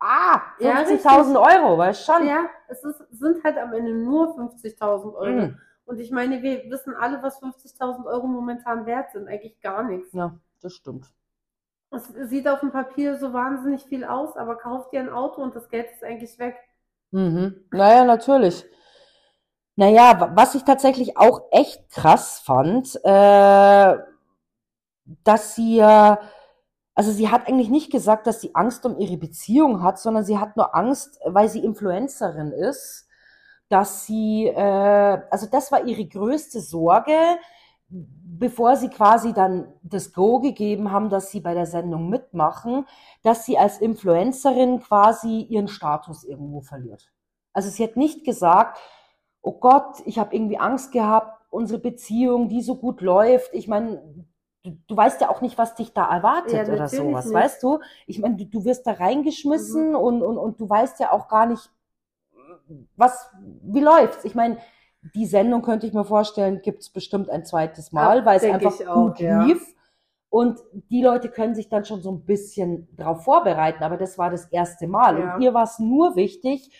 [0.00, 2.26] ah, Ja, 50.000 Euro, weißt schon?
[2.26, 5.46] Ja, es ist, sind halt am Ende nur 50.000 Euro.
[5.46, 5.58] Mm.
[5.86, 9.26] Und ich meine, wir wissen alle, was 50.000 Euro momentan wert sind.
[9.26, 10.12] Eigentlich gar nichts.
[10.12, 11.06] Ja, das stimmt.
[11.90, 15.56] Es sieht auf dem Papier so wahnsinnig viel aus, aber kauf dir ein Auto und
[15.56, 16.56] das Geld ist eigentlich weg.
[17.10, 17.64] Mhm.
[17.70, 18.66] Naja, natürlich.
[19.76, 23.96] Naja, wa- was ich tatsächlich auch echt krass fand, äh,
[25.24, 25.82] dass sie
[26.98, 30.36] also sie hat eigentlich nicht gesagt, dass sie Angst um ihre Beziehung hat, sondern sie
[30.36, 33.06] hat nur Angst, weil sie Influencerin ist,
[33.68, 37.38] dass sie, äh, also das war ihre größte Sorge,
[37.88, 42.84] bevor sie quasi dann das Go gegeben haben, dass sie bei der Sendung mitmachen,
[43.22, 47.12] dass sie als Influencerin quasi ihren Status irgendwo verliert.
[47.52, 48.76] Also sie hat nicht gesagt,
[49.40, 53.54] oh Gott, ich habe irgendwie Angst gehabt, unsere Beziehung, die so gut läuft.
[53.54, 54.02] Ich meine,
[54.64, 57.34] du, du weißt ja auch nicht, was dich da erwartet Ja, oder sowas, nicht.
[57.34, 57.80] weißt du?
[58.06, 61.46] Ich meine, du, du wirst da reingeschmissen und, und, und du weißt ja auch gar
[61.46, 61.70] nicht,
[62.96, 63.30] was,
[63.62, 64.24] wie läuft's?
[64.24, 64.58] Ich meine,
[65.14, 68.86] die Sendung könnte ich mir vorstellen, gibt's bestimmt ein zweites Mal, Ja, weil es einfach
[68.86, 69.44] auch, gut ja.
[69.44, 69.74] lief.
[70.30, 74.30] Und die Leute können sich dann schon so ein bisschen drauf vorbereiten, aber das war
[74.30, 75.16] das erste Mal.
[75.16, 76.70] Und ihr war es nur wichtig,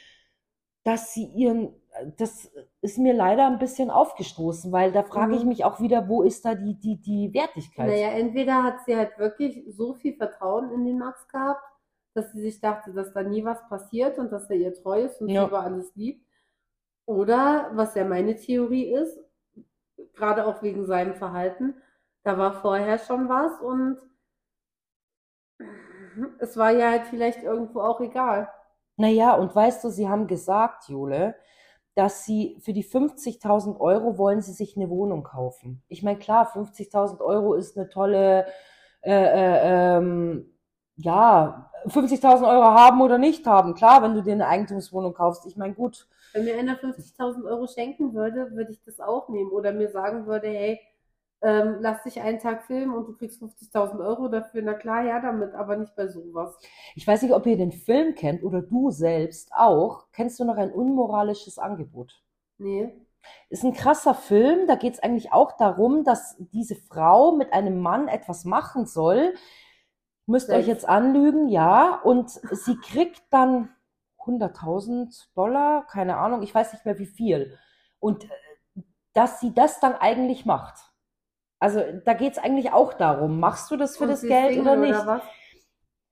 [0.85, 1.73] dass sie ihren,
[2.17, 5.45] das ist mir leider ein bisschen aufgestoßen, weil da frage ich Mhm.
[5.45, 7.97] mich auch wieder, wo ist da die, die, die Wertigkeit?
[7.97, 11.63] Naja, entweder hat sie halt wirklich so viel Vertrauen in den Max gehabt,
[12.15, 15.21] dass sie sich dachte, dass da nie was passiert und dass er ihr treu ist
[15.21, 15.35] und Ja.
[15.35, 16.25] sie über alles liebt.
[17.07, 19.19] Oder, was ja meine Theorie ist,
[20.15, 21.75] gerade auch wegen seinem Verhalten,
[22.25, 23.99] da war vorher schon was und
[26.41, 28.49] es war ja halt vielleicht irgendwo auch egal.
[28.97, 31.35] Naja, und weißt du, sie haben gesagt, Jule,
[31.99, 35.83] dass sie für die 50.000 Euro wollen sie sich eine Wohnung kaufen.
[35.89, 38.47] Ich meine, klar, 50.000 Euro ist eine tolle,
[39.03, 40.49] äh, äh, ähm,
[40.95, 43.75] ja, 50.000 Euro haben oder nicht haben.
[43.75, 45.45] Klar, wenn du dir eine Eigentumswohnung kaufst.
[45.47, 46.07] Ich meine, gut.
[46.35, 49.51] Wenn mir einer 50.000 Euro schenken würde, würde ich das auch nehmen.
[49.51, 50.79] Oder mir sagen würde, hey,
[51.41, 54.63] ähm, lass dich einen Tag filmen und du kriegst 50.000 Euro dafür.
[54.63, 56.59] Na klar, ja, damit, aber nicht bei sowas.
[56.97, 60.07] Ich weiß nicht, ob ihr den Film kennt oder du selbst auch.
[60.13, 62.23] Kennst du noch ein unmoralisches Angebot?
[62.59, 62.93] Nee.
[63.51, 64.67] Ist ein krasser Film.
[64.67, 69.35] Da geht es eigentlich auch darum, dass diese Frau mit einem Mann etwas machen soll.
[70.27, 70.59] Müsst Sex.
[70.59, 72.01] euch jetzt anlügen, ja.
[72.03, 73.71] Und sie kriegt dann
[74.21, 77.57] 100.000 Dollar, keine Ahnung, ich weiß nicht mehr wie viel.
[78.01, 78.83] Und äh,
[79.13, 80.88] dass sie das dann eigentlich macht.
[81.61, 84.63] Also da geht es eigentlich auch darum, machst du das für Und das Geld Single
[84.63, 85.07] oder nicht?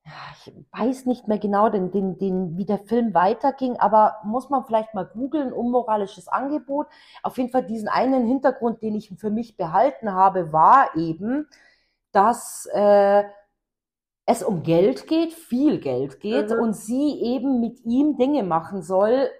[0.04, 0.12] Ja,
[0.46, 4.64] Ich weiß nicht mehr genau, den, den, den, wie der Film weiterging, aber muss man
[4.64, 6.86] vielleicht mal googeln, unmoralisches Angebot.
[7.24, 11.48] Auf jeden Fall diesen einen Hintergrund, den ich für mich behalten habe, war eben,
[12.12, 13.24] dass äh,
[14.26, 16.60] es um Geld geht, viel Geld geht Mhm.
[16.60, 19.30] und sie eben mit ihm Dinge machen soll,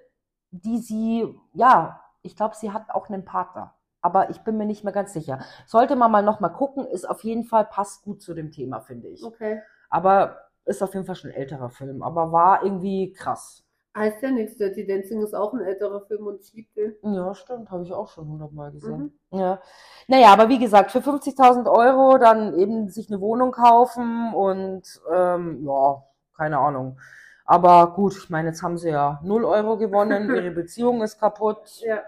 [0.52, 3.75] die sie, ja, ich glaube, sie hat auch einen Partner.
[4.06, 5.40] Aber ich bin mir nicht mehr ganz sicher.
[5.66, 8.78] Sollte man mal noch mal gucken, ist auf jeden Fall, passt gut zu dem Thema,
[8.78, 9.24] finde ich.
[9.24, 9.62] Okay.
[9.90, 13.64] Aber ist auf jeden Fall schon ein älterer Film, aber war irgendwie krass.
[13.96, 14.58] Heißt ja nichts.
[14.58, 17.14] Dirty Dancing ist auch ein älterer Film und ich liebe den.
[17.14, 19.18] Ja, stimmt, habe ich auch schon hundertmal gesehen.
[19.32, 19.38] Mhm.
[19.40, 19.60] Ja.
[20.06, 25.64] Naja, aber wie gesagt, für 50.000 Euro dann eben sich eine Wohnung kaufen und ähm,
[25.66, 26.04] ja,
[26.36, 27.00] keine Ahnung.
[27.44, 31.80] Aber gut, ich meine, jetzt haben sie ja 0 Euro gewonnen, ihre Beziehung ist kaputt.
[31.80, 32.02] Ja.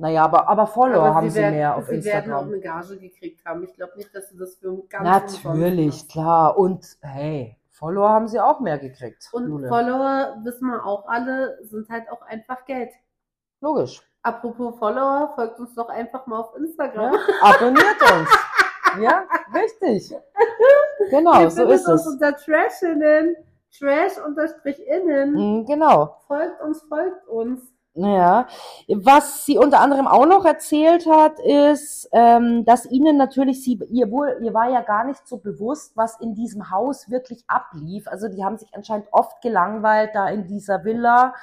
[0.00, 2.48] Naja, aber, aber Follower Aber haben sie sie werden, mehr auf sie werden auch Instagram.
[2.48, 3.62] eine Gage gekriegt haben.
[3.64, 6.58] Ich glaube nicht, dass sie das für ganz umsonst Natürlich, klar.
[6.58, 9.28] Und hey, Follower haben sie auch mehr gekriegt.
[9.32, 9.68] Und Jule.
[9.68, 12.90] Follower, wissen wir auch alle, sind halt auch einfach Geld.
[13.60, 14.02] Logisch.
[14.22, 17.12] Apropos Follower, folgt uns doch einfach mal auf Instagram.
[17.14, 18.28] Ja, abonniert uns.
[19.00, 19.22] Ja,
[19.54, 20.12] richtig.
[21.10, 22.06] Genau, Ihr so ist uns es.
[22.08, 23.36] unter Trashinnen,
[23.78, 25.60] Trash-Innen.
[25.60, 26.16] Mm, Genau.
[26.26, 27.60] Folgt uns, folgt uns.
[27.94, 28.46] Ja,
[28.88, 34.12] was sie unter anderem auch noch erzählt hat, ist, ähm, dass ihnen natürlich, sie, ihr,
[34.12, 38.06] wohl, ihr war ja gar nicht so bewusst, was in diesem Haus wirklich ablief.
[38.06, 41.34] Also die haben sich anscheinend oft gelangweilt da in dieser Villa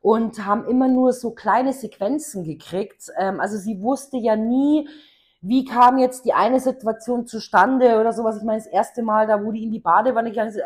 [0.00, 3.10] und haben immer nur so kleine Sequenzen gekriegt.
[3.18, 4.88] Ähm, also sie wusste ja nie,
[5.42, 8.38] wie kam jetzt die eine Situation zustande oder sowas.
[8.38, 10.64] Ich meine, das erste Mal, da wo die in die Badewanne gegangen sind,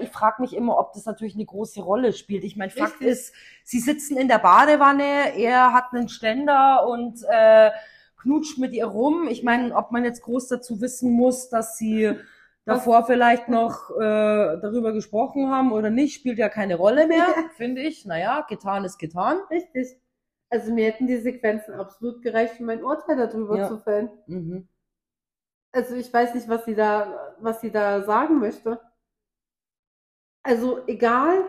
[0.00, 2.44] ich, frage mich immer, ob das natürlich eine große Rolle spielt.
[2.44, 3.08] Ich meine, Fakt Richtig.
[3.08, 7.70] ist, sie sitzen in der Badewanne, er hat einen Ständer und äh,
[8.16, 9.28] knutscht mit ihr rum.
[9.28, 12.14] Ich meine, ob man jetzt groß dazu wissen muss, dass sie
[12.64, 17.26] davor vielleicht noch äh, darüber gesprochen haben oder nicht, spielt ja keine Rolle mehr,
[17.56, 18.06] finde ich.
[18.06, 19.38] Naja, getan ist getan.
[19.50, 19.98] Richtig.
[20.48, 23.68] Also mir hätten die Sequenzen absolut gereicht, um mein Urteil darüber Ja.
[23.68, 24.10] zu fällen.
[24.26, 24.68] Mhm.
[25.72, 28.80] Also ich weiß nicht, was sie da, was sie da sagen möchte.
[30.44, 31.44] Also egal,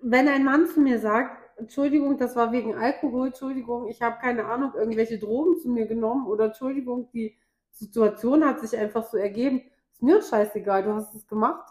[0.00, 4.46] wenn ein Mann zu mir sagt, Entschuldigung, das war wegen Alkohol, Entschuldigung, ich habe keine
[4.46, 7.36] Ahnung, irgendwelche Drogen zu mir genommen oder Entschuldigung, die
[7.70, 9.62] Situation hat sich einfach so ergeben.
[9.92, 11.68] Ist mir scheißegal, du hast es gemacht.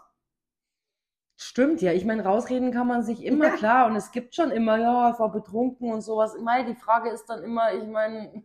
[1.36, 1.92] Stimmt, ja.
[1.92, 3.56] Ich meine, rausreden kann man sich immer, Ja.
[3.56, 3.86] klar.
[3.86, 6.34] Und es gibt schon immer, ja, ich war betrunken und sowas.
[6.36, 8.44] Ich meine, die Frage ist dann immer, ich meine,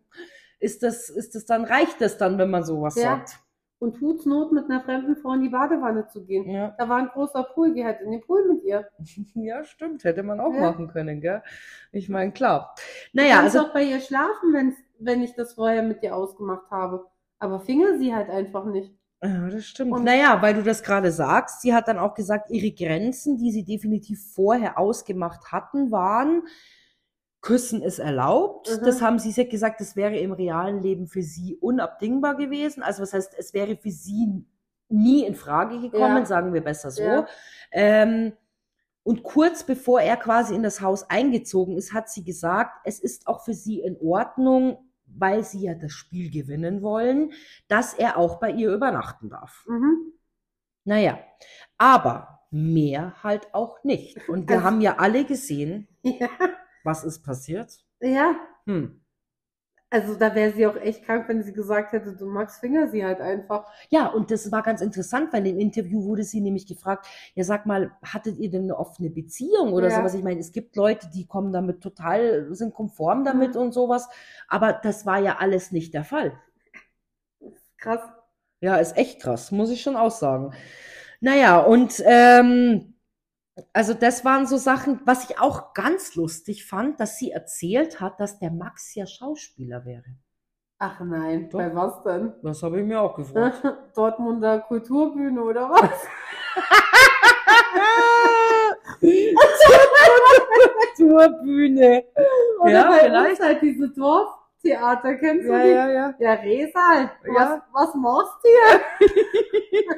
[0.60, 3.18] ist das, ist das dann, reicht das dann, wenn man sowas Ja.
[3.18, 3.40] sagt?
[3.80, 6.50] Und tut's Not, mit einer fremden Frau in die Badewanne zu gehen.
[6.50, 6.74] Ja.
[6.80, 8.88] Da war ein großer Pool, geh halt in den Pool mit ihr.
[9.36, 10.04] Ja, stimmt.
[10.04, 10.62] Hätte man auch Ja.
[10.62, 11.44] machen können, gell?
[11.92, 12.74] Ich meine, klar.
[13.14, 16.16] Du Naja, kannst also, auch bei ihr schlafen, wenn, wenn ich das vorher mit dir
[16.16, 17.06] ausgemacht habe.
[17.40, 18.92] Aber finger sie halt einfach nicht.
[19.24, 19.92] ja, das stimmt.
[19.94, 23.52] Und- naja, weil du das gerade sagst, sie hat dann auch gesagt, ihre Grenzen, die
[23.52, 26.44] sie definitiv vorher ausgemacht hatten, waren,
[27.48, 28.70] Küssen ist erlaubt.
[28.70, 28.86] Mhm.
[28.86, 32.84] Das haben sie, hat gesagt, das wäre im realen Leben für sie unabdingbar gewesen.
[32.84, 34.46] Also was heißt, es wäre für sie
[34.90, 36.26] nie in Frage gekommen, Ja.
[36.26, 37.02] sagen wir besser so.
[37.04, 37.26] Ja.
[37.72, 38.34] Ähm,
[39.04, 43.28] und kurz bevor er quasi in das Haus eingezogen ist, hat sie gesagt, es ist
[43.28, 47.32] auch für sie in Ordnung, weil sie ja das Spiel gewinnen wollen,
[47.70, 49.64] dass er auch bei ihr übernachten darf.
[49.70, 50.12] Mhm.
[50.84, 51.20] Naja,
[51.78, 54.18] aber mehr halt auch nicht.
[54.28, 56.28] Und wir Also- haben ja alle gesehen, Ja.
[56.88, 57.86] Was ist passiert.
[58.02, 58.36] ja.
[58.68, 59.02] Hm.
[59.90, 63.04] Also da wäre sie auch echt krank, wenn sie gesagt hätte, du magst Finger sie
[63.06, 63.70] halt einfach.
[63.90, 67.66] Ja, und das war ganz interessant, weil im Interview wurde sie nämlich gefragt, ja, sag
[67.66, 69.92] mal, hattet ihr denn eine offene Beziehung oder Ja.
[69.92, 70.14] sowas?
[70.14, 73.62] Ich meine, es gibt Leute, die kommen damit total, sind konform damit Mhm.
[73.62, 74.10] und sowas,
[74.50, 76.34] aber das war ja alles nicht der Fall.
[77.78, 78.02] Krass.
[78.62, 80.54] Ja, ist echt krass, muss ich schon auch sagen.
[81.22, 82.96] Naja, und ähm,
[83.74, 88.20] Also das waren so Sachen, was ich auch ganz lustig fand, dass sie erzählt hat,
[88.20, 90.06] dass der Max ja Schauspieler wäre.
[90.80, 91.58] Ach nein, Doch.
[91.58, 92.34] bei was denn?
[92.44, 93.64] Das habe ich mir auch gefragt.
[93.96, 95.90] Dortmunder Kulturbühne oder was?
[100.98, 102.04] Tourbühne.
[102.62, 103.32] Oder Ja, bei vielleicht.
[103.32, 103.94] uns halt diese
[104.64, 105.70] Dorftheater, kennst du Ja, die?
[105.70, 106.14] ja, ja.
[106.20, 107.66] Ja, Resal, was, Ja.
[107.74, 108.82] was machst du hier?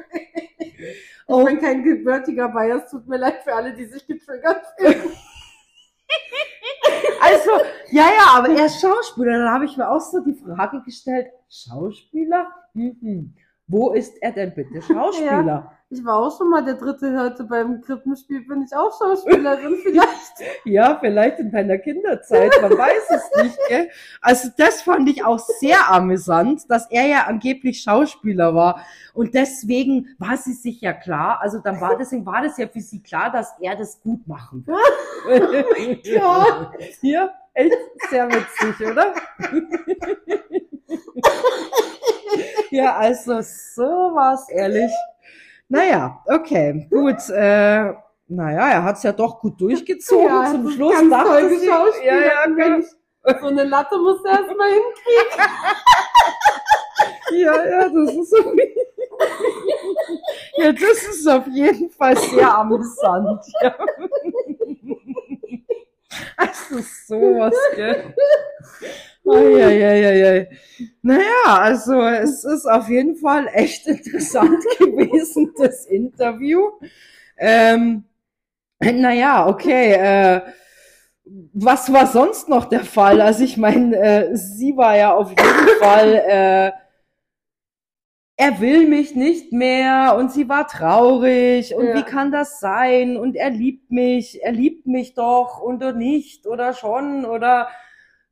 [0.82, 1.44] Ich Oh.
[1.44, 5.12] bin kein gebürtiger Bayer, es tut mir leid für alle, die sich getriggert fühlen.
[7.22, 7.50] Also,
[7.90, 9.32] ja, ja, aber er ist Schauspieler.
[9.38, 12.50] Dann habe ich mir auch so die Frage gestellt, Schauspieler?
[12.72, 13.34] Mhm.
[13.70, 15.72] Wo ist er denn bitte Schauspieler?
[15.92, 20.64] Ich war auch schon mal der dritte Hirte beim Krippenspiel, bin ich auch Schauspielerin vielleicht.
[20.64, 23.88] Ja, vielleicht in deiner Kinderzeit, man weiß es nicht, gell?
[24.20, 28.84] Also das fand ich auch sehr amüsant, dass er ja angeblich Schauspieler war.
[29.14, 32.80] Und deswegen war sie sich ja klar, also dann war, deswegen war das ja für
[32.80, 34.80] sie klar, dass er das gut machen wird.
[36.04, 36.72] Ja.
[37.02, 37.74] Ja, echt
[38.10, 39.14] sehr witzig, oder?
[42.70, 44.92] ja, also sowas, ehrlich.
[45.68, 47.28] Naja, okay, gut.
[47.30, 47.94] Äh,
[48.28, 50.26] naja, er hat's ja doch gut durchgezogen.
[50.26, 52.86] Ja, Zum ist Schluss ganz dachte toll sie, geschauspielert, ja, ja, Mensch.
[53.40, 55.40] So eine Latte musst du erstmal hinkriegen.
[57.32, 58.46] ja, ja, das ist auf
[60.56, 63.44] ja, das ist auf jeden Fall sehr amüsant.
[63.60, 63.74] Ja.
[66.36, 68.14] Also sowas, gell?
[69.26, 70.48] Eieieiei.
[71.02, 76.62] Naja, also es ist auf jeden Fall echt interessant gewesen, das Interview.
[77.36, 78.04] Ähm,
[78.80, 79.92] naja, okay.
[79.92, 80.40] Äh,
[81.52, 83.20] was war sonst noch der Fall?
[83.20, 86.72] Also ich meine, äh, sie war ja auf jeden Fall, äh,
[88.40, 91.94] er will mich nicht mehr und sie war traurig und Ja.
[91.96, 96.72] wie kann das sein und er liebt mich, er liebt mich doch oder nicht oder
[96.72, 97.68] schon oder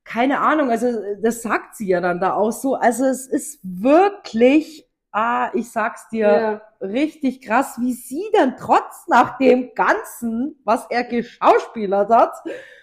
[0.05, 0.87] keine Ahnung, also
[1.23, 2.75] das sagt sie ja dann da auch so.
[2.77, 6.87] Also es ist wirklich, ah, ich sag's dir, Ja.
[6.87, 12.33] richtig krass, wie sie dann trotz nach dem Ganzen, was er geschauspielert hat,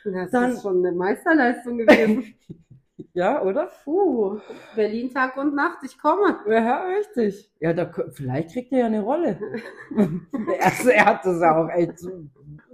[0.03, 2.35] Das Dann- ist schon eine Meisterleistung gewesen.
[3.13, 3.69] ja, oder?
[3.83, 4.39] Puh,
[4.75, 6.39] Berlin Tag und Nacht, ich komme.
[6.47, 7.51] Ja, richtig.
[7.59, 9.39] Ja, da, vielleicht kriegt er ja eine Rolle.
[10.61, 12.25] also, er hat das ja auch echt so.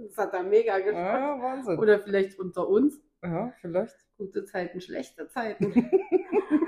[0.08, 0.96] Das hat er mega geschafft.
[0.96, 1.78] Ja, Wahnsinn.
[1.78, 3.00] Oder vielleicht unter uns.
[3.22, 3.96] Ja, vielleicht.
[4.18, 5.90] Gute Zeiten, schlechte Zeiten.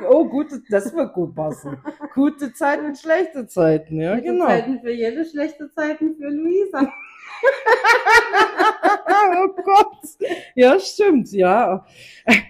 [0.07, 1.79] Oh, gute, das wird gut passen.
[2.15, 4.47] Gute Zeiten, schlechte Zeiten, ja, Gute genau.
[4.47, 6.93] Zeiten für Jelle, schlechte Zeiten für Luisa.
[9.09, 9.99] oh Gott.
[10.55, 11.85] Ja, stimmt, ja.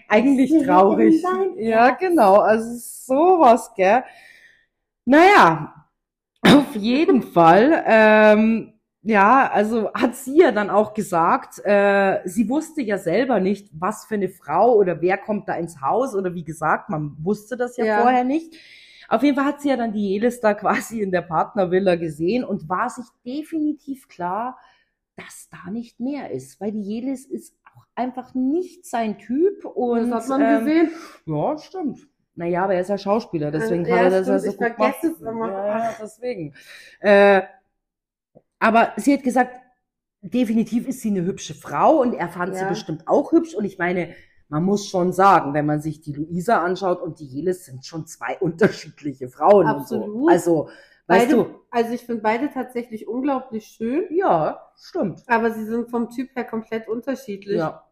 [0.09, 1.23] Eigentlich traurig.
[1.57, 2.37] Ja, genau.
[2.37, 4.05] Also sowas, gell.
[5.05, 5.87] Naja,
[6.43, 7.85] auf jeden Fall.
[7.87, 13.69] Ähm, ja, also hat sie ja dann auch gesagt, äh, sie wusste ja selber nicht,
[13.73, 17.57] was für eine Frau oder wer kommt da ins Haus oder wie gesagt, man wusste
[17.59, 18.01] das ja, Ja.
[18.01, 18.55] vorher nicht.
[19.15, 22.45] Auf jeden Fall hat sie ja dann die Jelis da quasi in der Partnervilla gesehen
[22.45, 24.59] und war sich definitiv klar,
[25.17, 30.11] dass da nicht mehr ist, weil die Jelis ist auch einfach nicht sein Typ und
[30.11, 30.91] das hat man ähm, gesehen.
[31.27, 32.09] ja, stimmt.
[32.35, 34.57] Naja, aber er ist ja Schauspieler, deswegen Ja, hat er das ja stimmt, so ich
[34.57, 35.05] gut vergesse gemacht.
[35.13, 35.49] es immer.
[35.53, 36.55] Ja, ja, deswegen.
[37.01, 37.43] Äh,
[38.59, 39.61] aber sie hat gesagt,
[40.23, 42.69] definitiv ist sie eine hübsche Frau und er fand sie Ja.
[42.69, 44.15] bestimmt bestimmt auch hübsch und ich meine,
[44.55, 48.07] man muss schon sagen, wenn man sich die Luisa anschaut und die Jelis sind schon
[48.07, 49.97] zwei unterschiedliche Frauen und so.
[49.97, 50.31] Absolut.
[50.31, 50.69] Also,
[51.09, 55.25] weißt Beide, du, also ich finde beide tatsächlich unglaublich schön, ja, stimmt.
[55.27, 57.59] aber sie sind vom Typ her komplett unterschiedlich.
[57.59, 57.85] Ja.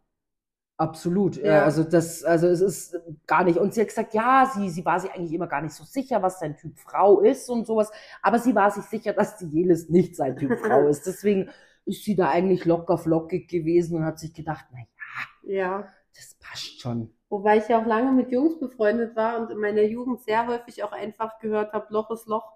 [0.77, 1.37] Absolut.
[1.37, 1.47] Ja.
[1.47, 1.65] Ja.
[1.65, 2.97] Also das, also es ist
[3.27, 3.59] gar nicht.
[3.59, 6.23] Und sie hat gesagt, ja, sie, sie war sich eigentlich immer gar nicht so sicher,
[6.23, 7.91] was sein Typ Frau ist und sowas.
[8.23, 11.07] Aber sie war sich sicher, dass die Jelis nicht sein Typ Frau ist.
[11.07, 11.51] Deswegen
[11.85, 15.89] ist sie da eigentlich locker flockig gewesen und hat sich gedacht, na ja, ja.
[16.15, 17.13] Das passt schon.
[17.29, 20.83] Wobei ich ja auch lange mit Jungs befreundet war und in meiner Jugend sehr häufig
[20.85, 22.53] auch einfach gehört habe, Loch ist Loch.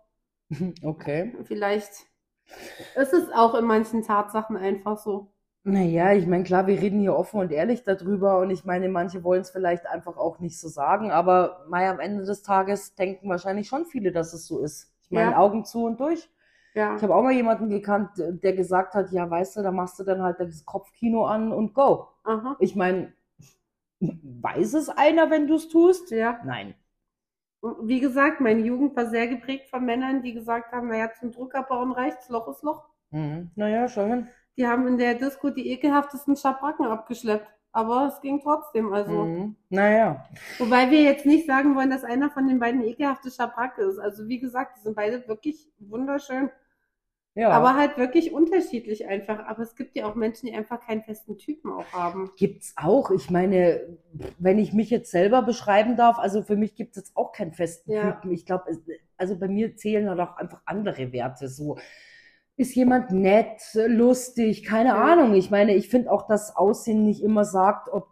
[0.82, 1.34] Okay.
[1.44, 1.90] Vielleicht
[2.94, 5.32] ist es auch in manchen Tatsachen einfach so.
[5.64, 9.24] Naja, ich meine, klar, wir reden hier offen und ehrlich darüber und ich meine, manche
[9.24, 13.28] wollen es vielleicht einfach auch nicht so sagen, aber mal am Ende des Tages denken
[13.28, 14.92] wahrscheinlich schon viele, dass es so ist.
[15.02, 15.38] Ich meine, Ja.
[15.38, 16.30] Augen zu und durch.
[16.74, 16.94] Ja.
[16.94, 20.04] Ich habe auch mal jemanden gekannt, der gesagt hat, ja, weißt du, da machst du
[20.04, 22.06] dann halt das Kopfkino an und go.
[22.22, 22.54] Aha.
[22.60, 23.12] Ich meine,
[24.00, 26.10] weiß es einer, wenn du es tust?
[26.10, 26.40] Ja.
[26.44, 26.74] Nein.
[27.82, 31.92] Wie gesagt, meine Jugend war sehr geprägt von Männern, die gesagt haben, naja, zum Druckerbauen
[31.92, 32.84] reicht's, Loch ist Loch.
[33.10, 33.50] Mhm.
[33.56, 34.28] Naja, schau hin.
[34.56, 37.50] Die haben in der Disco die ekelhaftesten Schabracken abgeschleppt.
[37.72, 39.24] Aber es ging trotzdem, also.
[39.24, 39.56] Mhm.
[39.68, 40.24] Naja.
[40.58, 43.98] Wobei wir jetzt nicht sagen wollen, dass einer von den beiden ekelhafte Schabracke ist.
[43.98, 46.48] Also wie gesagt, die sind beide wirklich wunderschön.
[47.36, 47.50] Ja.
[47.50, 49.46] Aber halt wirklich unterschiedlich einfach.
[49.46, 52.30] Aber es gibt ja auch Menschen, die einfach keinen festen Typen auch haben.
[52.38, 53.10] Gibt's auch.
[53.10, 53.98] Ich meine,
[54.38, 57.52] wenn ich mich jetzt selber beschreiben darf, also für mich gibt es jetzt auch keinen
[57.52, 58.12] festen Ja.
[58.12, 58.32] Typen.
[58.32, 58.64] Ich glaube,
[59.18, 61.48] also bei mir zählen halt auch einfach andere Werte.
[61.48, 61.76] So
[62.56, 65.04] ist jemand nett, lustig, keine Ja.
[65.04, 65.34] Ahnung.
[65.34, 68.08] Ich meine, ich finde auch, dass Aussehen nicht immer sagt, ob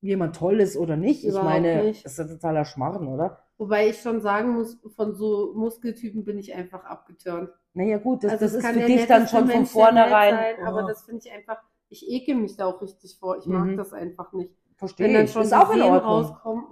[0.00, 1.24] jemand toll ist oder nicht.
[1.24, 2.04] Ich Überhaupt meine, nicht.
[2.04, 3.42] das ist ja totaler Schmarrn, oder?
[3.58, 7.50] Wobei ich schon sagen muss, von so Muskeltypen bin ich einfach abgeturnt.
[7.74, 10.34] Naja, gut, das, Also das es ist für dich dann schon von Mensch vornherein.
[10.34, 13.36] sein, aber Oh, das finde ich einfach, ich ekel mich da auch richtig vor.
[13.38, 13.76] Ich mag Mhm.
[13.76, 14.52] das einfach nicht.
[14.76, 16.02] verstehe Wenn dann schon Ist auch in Ordnung.
[16.12, 16.64] rauskommen.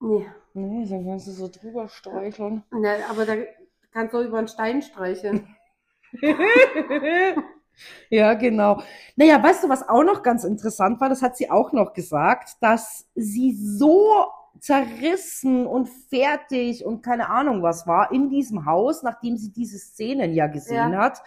[0.00, 0.26] Nee.
[0.54, 2.62] Nee, dann kannst du so drüber streicheln.
[2.82, 3.34] Ja, aber da
[3.92, 5.48] kannst du auch über einen Stein streicheln.
[8.08, 8.80] Ja, genau.
[9.16, 11.08] Naja, weißt du, was auch noch ganz interessant war?
[11.08, 14.26] Das hat sie auch noch gesagt, dass sie so
[14.60, 20.32] zerrissen und fertig und keine Ahnung was war in diesem Haus, nachdem sie diese Szenen
[20.32, 20.98] ja gesehen Ja.
[21.00, 21.22] hat,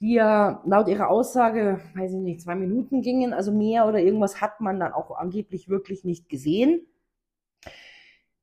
[0.00, 4.40] die ja laut ihrer Aussage, weiß ich nicht, zwei Minuten gingen, also mehr oder irgendwas
[4.40, 6.86] hat man dann auch angeblich wirklich nicht gesehen.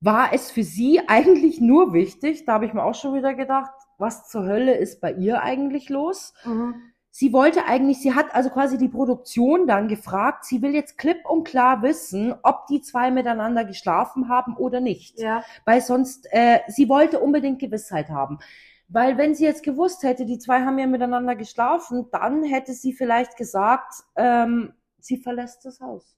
[0.02, 3.72] War es für sie eigentlich nur wichtig, da habe ich mir auch schon wieder gedacht,
[3.98, 6.34] was zur Hölle ist bei ihr eigentlich los?
[6.46, 6.94] Mhm.
[7.20, 11.30] Sie wollte eigentlich, sie hat also quasi die Produktion dann gefragt, sie will jetzt klipp
[11.30, 15.20] und klar wissen, ob die zwei miteinander geschlafen haben oder nicht.
[15.20, 18.40] Ja, Weil sonst, äh, sie wollte unbedingt Gewissheit haben.
[18.88, 22.94] Weil wenn sie jetzt gewusst hätte, die zwei haben ja miteinander geschlafen, dann hätte sie
[22.94, 26.16] vielleicht gesagt, ähm, sie verlässt das Haus.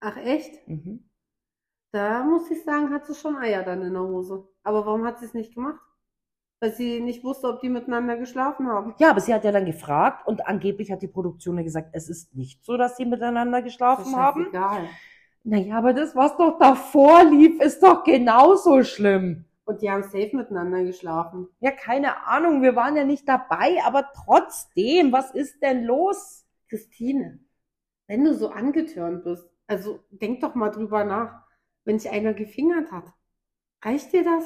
[0.00, 0.66] ach echt?
[0.66, 1.06] Mhm.
[1.92, 4.48] Da muss ich sagen, hat sie schon Eier dann in der Hose.
[4.62, 5.82] Aber warum hat sie es nicht gemacht?
[6.60, 8.94] Weil sie nicht wusste, ob die miteinander geschlafen haben.
[8.98, 12.08] Ja, aber sie hat ja dann gefragt und angeblich hat die Produktion ja gesagt, es
[12.08, 14.48] ist nicht so, dass sie miteinander geschlafen haben.
[14.48, 14.88] Egal.
[15.44, 19.44] Naja, aber das, was doch davor lief, ist doch genauso schlimm.
[19.64, 21.48] Und die haben safe miteinander geschlafen.
[21.60, 26.44] Ja, keine Ahnung, wir waren ja nicht dabei, aber trotzdem, was ist denn los?
[26.68, 27.38] Christine,
[28.06, 31.44] wenn du so angetörnt bist, also denk doch mal drüber nach,
[31.84, 33.12] wenn dich einer gefingert hat.
[33.84, 34.44] Reicht dir das?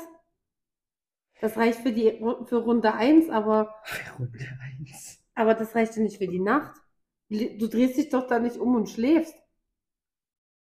[1.42, 3.74] Das reicht für die für Runde 1, aber,
[4.16, 4.38] Runde
[4.78, 5.20] eins.
[5.34, 6.80] aber das reicht ja nicht für die Nacht.
[7.28, 9.34] Du drehst dich doch da nicht um und schläfst.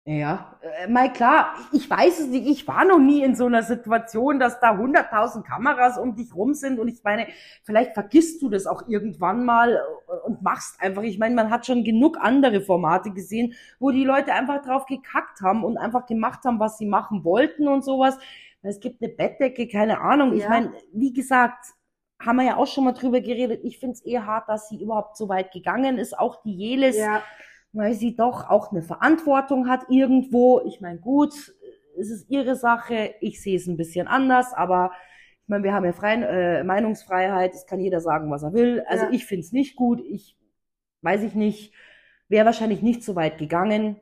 [0.04, 3.62] Ja, äh, mal klar, ich weiß es nicht, ich war noch nie in so einer
[3.62, 7.28] Situation, dass da hunderttausend Kameras um dich rum sind und ich meine,
[7.62, 11.66] vielleicht vergisst du das auch irgendwann mal äh, und machst einfach, ich meine, man hat
[11.66, 16.44] schon genug andere Formate gesehen, wo die Leute einfach drauf gekackt haben und einfach gemacht
[16.44, 18.18] haben, was sie machen wollten und sowas.
[18.66, 20.32] Es gibt eine Bettdecke, keine Ahnung.
[20.32, 20.48] Ich Ja.
[20.48, 21.66] meine, wie gesagt,
[22.20, 23.60] haben wir ja auch schon mal drüber geredet.
[23.64, 26.18] Ich finde es eher hart, dass sie überhaupt so weit gegangen ist.
[26.18, 27.22] Auch die Jelis, Ja,
[27.72, 30.60] weil sie doch auch eine Verantwortung hat irgendwo.
[30.64, 31.34] Ich meine, gut,
[31.98, 33.14] es ist ihre Sache.
[33.20, 34.92] Ich sehe es ein bisschen anders, aber
[35.42, 37.52] ich meine, wir haben ja freien, äh, Meinungsfreiheit.
[37.52, 38.82] Es kann jeder sagen, was er will.
[38.86, 39.10] Also Ja.
[39.12, 40.00] ich finde es nicht gut.
[40.08, 40.38] Ich
[41.02, 41.74] weiß ich nicht,
[42.28, 44.00] wäre wahrscheinlich nicht so weit gegangen,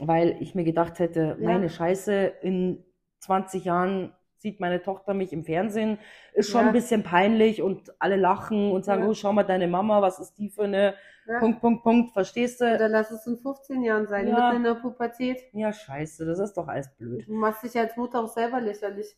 [0.00, 1.44] weil ich mir gedacht hätte, Ja.
[1.44, 2.12] meine Scheiße,
[2.42, 2.84] in
[3.20, 5.98] 20 Jahren sieht meine Tochter mich im Fernsehen,
[6.34, 6.66] ist schon Ja.
[6.68, 9.08] ein bisschen peinlich und alle lachen und sagen, Ja.
[9.08, 10.94] oh, schau mal deine Mama, was ist die für eine
[11.26, 11.38] ja.
[11.40, 12.66] Punkt, Punkt, Punkt, verstehst du?
[12.74, 14.34] Oder lass es in 15 Jahren sein, Ja.
[14.34, 15.40] mitten in der Pubertät.
[15.52, 17.26] Ja, scheiße, das ist doch alles blöd.
[17.26, 19.16] Du machst dich als Mutter auch selber lächerlich.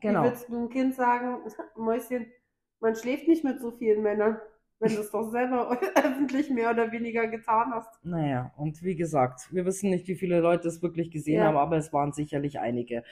[0.00, 0.22] Genau.
[0.22, 1.42] Wie willst du einem Kind sagen,
[1.76, 2.32] Mäuschen,
[2.80, 4.40] man schläft nicht mit so vielen Männern,
[4.82, 8.04] wenn du es doch selber öffentlich mehr oder weniger getan hast.
[8.04, 11.44] Naja, und wie gesagt, wir wissen nicht, wie viele Leute es wirklich gesehen Ja.
[11.46, 13.04] haben, aber es waren sicherlich einige.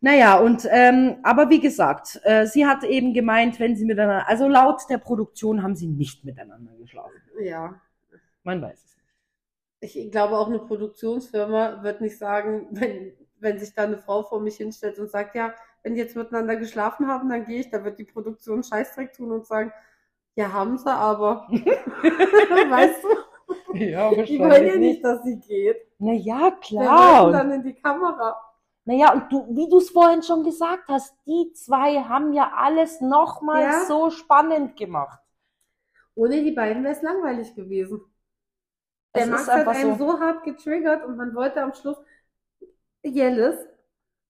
[0.00, 4.46] Naja, und ähm, aber wie gesagt, äh, sie hat eben gemeint, wenn sie miteinander, also
[4.48, 7.20] laut der Produktion haben sie nicht miteinander geschlafen.
[7.40, 7.80] Ja.
[8.42, 8.96] Man weiß es
[9.80, 9.96] nicht.
[9.96, 14.40] Ich glaube auch eine Produktionsfirma wird nicht sagen, wenn, wenn sich da eine Frau vor
[14.40, 17.84] mich hinstellt und sagt, ja, wenn die jetzt miteinander geschlafen haben, dann gehe ich, da
[17.84, 19.72] wird die Produktion Scheißdreck tun und sagen,
[20.36, 21.46] ja, haben sie aber.
[21.50, 23.08] weißt du?
[23.78, 25.76] Ja, Die wollen ja nicht, dass sie geht.
[25.98, 27.26] Naja, Wir klar.
[27.26, 28.36] Und, dann in die Kamera.
[28.84, 33.00] naja, und du, wie du es vorhin schon gesagt hast, die zwei haben ja alles
[33.00, 33.84] nochmal Ja.
[33.86, 35.20] so spannend gemacht.
[36.14, 38.00] Ohne die beiden wäre es langweilig gewesen.
[39.14, 40.12] Der Es Max hat einen so.
[40.12, 41.96] so hart getriggert und man wollte am Schluss,
[43.02, 43.56] Jellis,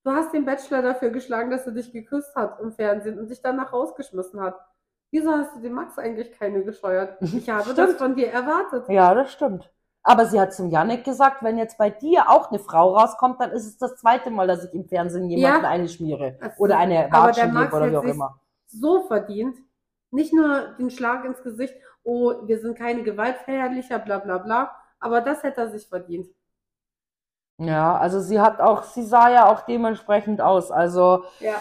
[0.05, 3.41] du hast den Bachelor dafür geschlagen, dass er dich geküsst hat im Fernsehen und dich
[3.41, 4.59] danach rausgeschmissen hat.
[5.15, 7.19] Wieso hast du dem Max eigentlich keine gescheuert?
[7.23, 8.89] Ich habe das von dir erwartet.
[8.89, 9.71] Ja, das stimmt.
[10.03, 13.53] Aber sie hat zum Janik gesagt, wenn jetzt bei dir auch eine Frau rauskommt, dann
[13.53, 15.71] ist es das zweite Mal, dass ich im Fernsehen jemanden Ja.
[15.71, 16.37] eine schmiere.
[16.41, 17.17] Das- Oder eine gebe
[17.77, 18.41] oder wie auch immer.
[18.67, 19.57] so verdient.
[20.11, 25.21] Nicht nur den Schlag ins Gesicht, oh, wir sind keine Gewaltverherrlicher, bla bla bla, aber
[25.21, 26.27] das hätte er sich verdient.
[27.59, 30.73] Ja, also sie hat auch, sie sah ja auch dementsprechend aus.
[30.73, 31.55] Also, Ja.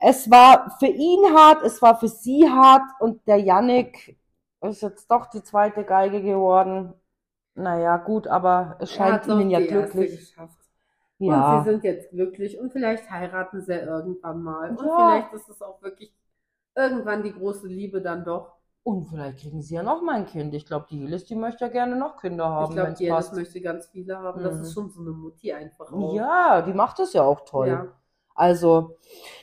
[0.00, 4.16] Es war für ihn hart, es war für sie hart und der Yannick
[4.60, 6.92] ist jetzt doch die zweite Geige geworden.
[7.54, 10.34] Naja, gut, aber es scheint ihnen ja die glücklich.
[11.18, 11.58] Ja.
[11.58, 14.70] Und sie sind jetzt glücklich und vielleicht heiraten sie irgendwann mal.
[14.70, 14.94] Und Ja.
[14.96, 16.14] vielleicht ist es auch wirklich
[16.76, 18.52] irgendwann die große Liebe dann doch.
[18.84, 20.54] Und vielleicht kriegen sie ja noch mal ein Kind.
[20.54, 23.34] Ich glaube, die Jelis, die möchte ja gerne noch Kinder haben, ich glaube, Jelis passt.
[23.34, 24.42] möchte ganz viele haben.
[24.44, 24.62] Das Mhm.
[24.62, 26.14] ist schon so eine Mutti einfach auch.
[26.14, 27.68] Ja, die macht das ja auch toll.
[27.68, 27.86] Ja.
[28.38, 28.96] Also,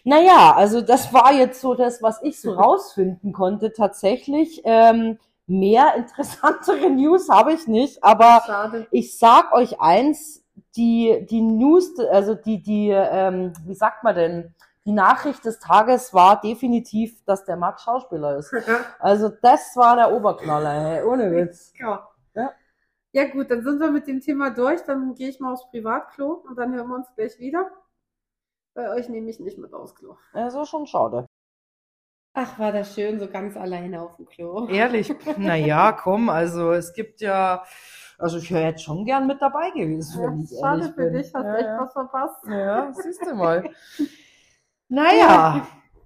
[0.03, 4.61] naja, also das war jetzt so das, was ich so rausfinden konnte tatsächlich.
[4.63, 8.87] Ähm, mehr interessantere News habe ich nicht, aber Schade.
[8.91, 10.43] ich sag euch eins,
[10.75, 16.13] die, die News, also die, die, ähm, wie sagt man denn, die Nachricht des Tages
[16.13, 18.53] war definitiv, dass der Max Schauspieler ist.
[18.99, 21.73] Also das war der Oberknaller, hey, ohne Witz.
[21.79, 22.07] ja.
[22.35, 22.51] Ja.
[23.13, 24.81] ja gut, dann sind wir mit dem Thema durch.
[24.83, 27.71] Dann gehe ich mal aufs Privatklo und dann hören wir uns gleich wieder.
[28.75, 30.17] Bei euch nehme ich nicht mit aufs Klo.
[30.33, 31.25] Also schon schade.
[32.33, 34.67] Ach, war das schön, so ganz alleine auf dem Klo.
[34.67, 37.63] Ehrlich, naja, komm, also es gibt ja,
[38.17, 41.13] also ich wäre jetzt schon gern mit dabei gewesen, wenn ich Schade für bin.
[41.13, 41.79] dich, hast ja, echt ja.
[41.79, 42.45] was verpasst.
[42.49, 43.69] Ja, siehst du mal.
[44.87, 45.65] Naja,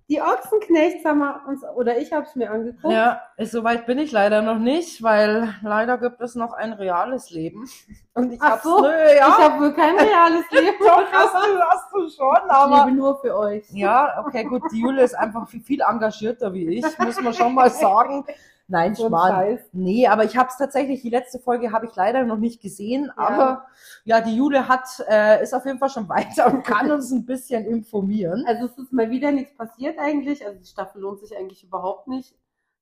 [0.09, 2.91] Die Ochsenknechts haben wir uns, oder ich habe es mir angeguckt.
[2.91, 7.69] ja, soweit bin ich leider noch nicht, weil leider gibt es noch ein reales Leben.
[8.15, 10.75] Und ich hab's, so, nö, Ich ja, habe wohl kein reales Leben.
[10.79, 12.85] doch, hast du, hast du schon, Ich aber.
[12.85, 13.65] lebe nur für euch.
[13.69, 17.53] Ja, okay, gut, die Jule ist einfach viel, viel engagierter wie ich, muss man schon
[17.53, 18.25] mal sagen.
[18.69, 19.59] Nein, So Schmarrn.
[19.73, 23.11] Nee, aber ich habe es tatsächlich, die letzte Folge habe ich leider noch nicht gesehen,
[23.17, 23.65] aber
[24.05, 27.25] ja, die Jule hat, äh, ist auf jeden Fall schon weiter und kann uns ein
[27.25, 28.45] bisschen informieren.
[28.47, 30.45] Also es ist mal wieder nichts passiert eigentlich.
[30.45, 32.35] Also die Staffel lohnt sich eigentlich überhaupt nicht.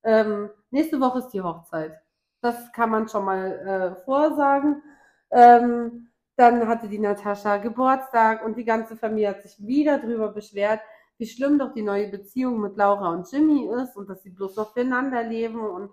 [0.04, 1.98] Ähm, nächste Woche ist die Hochzeit.
[2.42, 4.82] Das kann man schon mal äh, vorsagen.
[5.30, 10.80] Ähm, dann hatte die Natascha Geburtstag und die ganze Familie hat sich wieder drüber beschwert,
[11.18, 14.56] wie schlimm doch die neue Beziehung mit Laura und Jimmy ist und dass sie bloß
[14.56, 15.90] noch füreinander leben und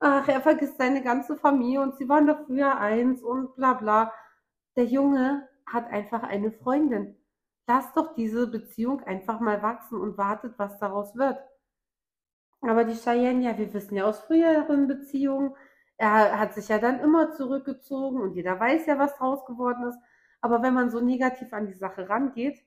[0.00, 4.12] ach, er vergisst seine ganze Familie und sie waren doch früher eins und bla bla.
[4.76, 7.16] Der Junge hat einfach eine Freundin.
[7.66, 11.38] Lass doch diese Beziehung einfach mal wachsen und wartet, was daraus wird.
[12.62, 15.54] Aber die Cheyenne, ja, wir wissen ja aus früheren Beziehungen,
[15.96, 19.98] er hat sich ja dann immer zurückgezogen und jeder weiß ja, was draus geworden ist.
[20.40, 22.62] Aber wenn man so negativ an die Sache rangeht,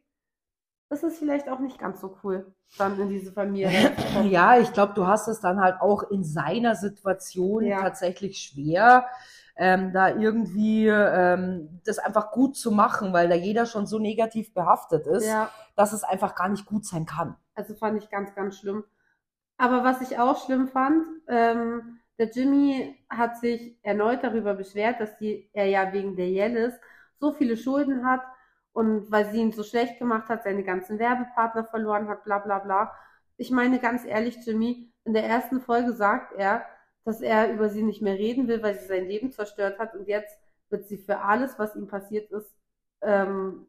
[0.94, 3.70] ist es vielleicht auch nicht ganz so cool, dann in diese Familie.
[4.30, 7.82] Ja, ich glaube, du hast es dann halt auch in seiner Situation Ja.
[7.82, 9.06] tatsächlich schwer,
[9.56, 14.54] ähm, da irgendwie ähm, das einfach gut zu machen, weil da jeder schon so negativ
[14.54, 17.36] behaftet ist, Ja, dass es einfach gar nicht gut sein kann.
[17.56, 18.84] also fand ich ganz, ganz schlimm.
[19.58, 25.18] Aber was ich auch schlimm fand, ähm, der Jimmy hat sich erneut darüber beschwert, dass
[25.18, 26.74] die, er ja wegen der Yellis
[27.20, 28.22] so viele Schulden hat
[28.74, 32.60] und weil sie ihn so schlecht gemacht hat, seine ganzen Werbepartner verloren hat, bla bla
[32.60, 32.94] bla.
[33.38, 36.66] Ich meine ganz ehrlich, Jimmy, in der ersten Folge sagt er,
[37.06, 40.08] dass er über sie nicht mehr reden will, weil sie sein Leben zerstört hat und
[40.08, 40.38] jetzt
[40.70, 42.56] wird sie für alles, was ihm passiert ist,
[43.02, 43.68] ähm,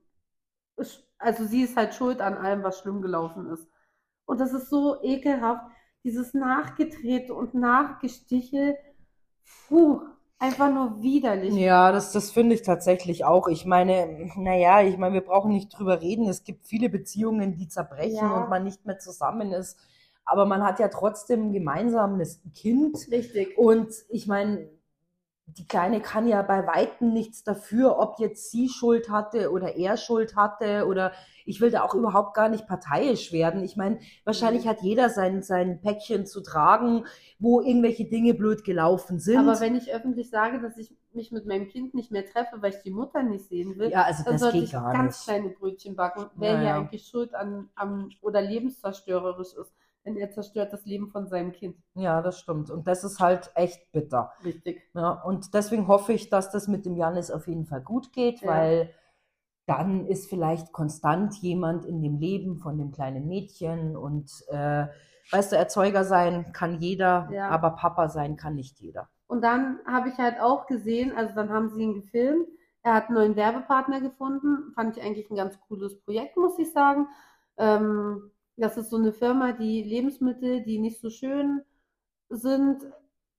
[1.19, 3.69] also sie ist halt schuld an allem, was schlimm gelaufen ist.
[4.27, 5.65] Und das ist so ekelhaft,
[6.05, 8.77] dieses Nachgetrete und Nachgestichel.
[9.69, 10.03] Puh,
[10.39, 11.55] einfach nur widerlich.
[11.55, 13.49] Ja, das, das finde ich tatsächlich auch.
[13.49, 16.28] Ich meine, naja, ich meine, wir brauchen nicht drüber reden.
[16.28, 18.43] Es gibt viele Beziehungen, die zerbrechen Ja.
[18.43, 19.78] und man nicht mehr zusammen ist.
[20.26, 22.97] Aber man hat ja trotzdem gemeinsam ein Kind.
[23.11, 23.59] Richtig.
[23.59, 24.68] Und ich meine,
[25.47, 29.97] die Kleine kann ja bei Weitem nichts dafür, ob jetzt sie Schuld hatte oder er
[29.97, 31.13] Schuld hatte oder
[31.45, 33.63] ich will da auch überhaupt gar nicht parteiisch werden.
[33.63, 34.69] Ich meine, wahrscheinlich Mhm.
[34.71, 37.05] hat jeder sein, sein Päckchen zu tragen,
[37.39, 39.39] wo irgendwelche Dinge blöd gelaufen sind.
[39.39, 42.73] Aber wenn ich öffentlich sage, dass ich mich mit meinem Kind nicht mehr treffe, weil
[42.73, 45.25] ich die Mutter nicht sehen will, ja, also dann das sollte ich ganz nicht.
[45.25, 46.31] kleine Brötchen backen.
[46.37, 46.77] Wer hier Naja.
[46.79, 49.75] eigentlich schuld an, am oder lebenszerstörerisch ist,
[50.05, 51.77] denn er zerstört das Leben von seinem Kind.
[51.95, 52.71] Ja, das stimmt.
[52.71, 54.33] Und das ist halt echt bitter.
[54.45, 54.83] Richtig.
[54.95, 58.41] Ja, und deswegen hoffe ich, dass das mit dem Janis auf jeden Fall gut geht,
[58.41, 58.49] Ja.
[58.51, 58.91] weil
[59.67, 64.87] dann ist vielleicht konstant jemand in dem Leben von dem kleinen Mädchen und äh,
[65.31, 67.49] weißt du, Erzeuger sein kann jeder, Ja.
[67.49, 69.09] aber Papa sein kann nicht jeder.
[69.27, 72.47] Und dann habe ich halt auch gesehen, also dann haben sie ihn gefilmt.
[72.83, 74.71] Er hat einen neuen Werbepartner gefunden.
[74.75, 77.09] Fand ich eigentlich ein ganz cooles Projekt, muss ich sagen.
[77.57, 81.63] Ähm, das ist so eine Firma, die Lebensmittel, die nicht so schön
[82.29, 82.83] sind,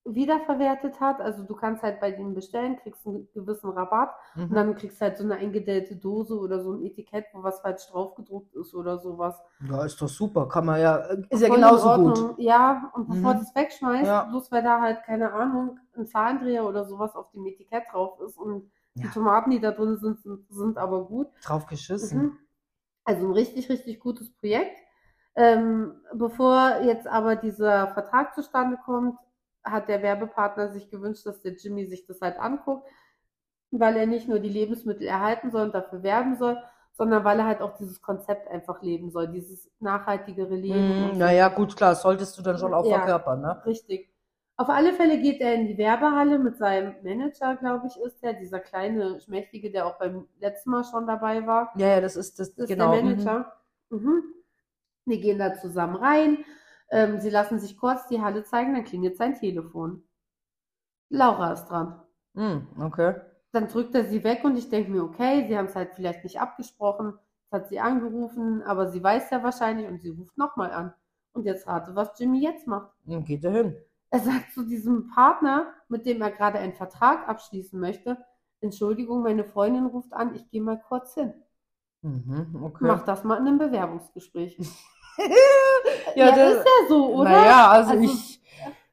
[0.06, 1.20] wiederverwertet hat.
[1.22, 4.56] Also du kannst halt bei denen bestellen, kriegst einen gewissen Rabatt und Mhm.
[4.56, 8.54] dann kriegst halt so eine eingedellte Dose oder so ein Etikett, wo was falsch draufgedruckt
[8.56, 9.42] ist oder sowas.
[9.70, 10.98] Ja, ist doch super, kann man ja,
[11.30, 12.40] ist ja genauso gut.
[12.40, 13.38] Ja, und bevor Mhm.
[13.38, 14.24] du es wegschmeißt, Ja.
[14.26, 18.38] bloß weil da halt, keine Ahnung, ein Zahlendreher oder sowas auf dem Etikett drauf ist
[18.38, 19.12] und die Ja.
[19.12, 21.28] Tomaten, die da drin sind, sind, sind aber gut.
[21.44, 22.20] Drauf geschissen.
[22.20, 22.38] Mhm.
[23.06, 24.78] Also ein richtig, richtig gutes Projekt.
[25.36, 29.18] Ähm, bevor jetzt aber dieser Vertrag zustande kommt,
[29.64, 32.88] hat der Werbepartner sich gewünscht, dass der Jimmy sich das halt anguckt,
[33.72, 36.58] weil er nicht nur die Lebensmittel erhalten soll und dafür werben soll,
[36.94, 41.10] sondern weil er halt auch dieses Konzept einfach leben soll, dieses nachhaltigere Leben.
[41.10, 41.20] Mm, so.
[41.20, 43.00] naja, gut, klar, solltest du dann schon auch Ja.
[43.00, 43.62] verkörpern, ne?
[43.66, 44.10] Richtig.
[44.58, 48.34] Auf alle Fälle geht er in die Werbehalle mit seinem Manager, glaube ich, ist er,
[48.34, 51.74] dieser kleine Schmächtige, der auch beim letzten Mal schon dabei war.
[51.76, 52.94] Ja, ja, das ist das, Das ist genau.
[52.94, 53.10] der mhm.
[53.10, 53.52] Manager.
[53.90, 54.24] Mhm.
[55.06, 56.46] Die gehen da zusammen rein.
[56.90, 60.04] Ähm, sie lassen sich kurz die Halle zeigen, dann klingelt sein Telefon.
[61.10, 62.02] Laura ist dran.
[62.34, 63.16] Mhm, okay.
[63.52, 66.24] Dann drückt er sie weg und ich denke mir, okay, sie haben es halt vielleicht
[66.24, 67.18] nicht abgesprochen.
[67.44, 70.94] Jetzt hat sie angerufen, aber sie weiß ja wahrscheinlich und sie ruft nochmal an.
[71.34, 72.92] Und jetzt rate, was Jimmy jetzt macht.
[73.06, 73.76] Dann geht er hin.
[74.10, 78.18] Er sagt zu diesem Partner, mit dem er gerade einen Vertrag abschließen möchte,
[78.62, 81.34] Entschuldigung, meine Freundin ruft an, ich gehe mal kurz hin.
[82.02, 82.86] Mhm, okay.
[82.86, 84.58] Mach das mal in einem Bewerbungsgespräch.
[86.16, 87.30] ja, Ja, das, ist ja so, oder?
[87.32, 88.42] Naja, also, Also- ich,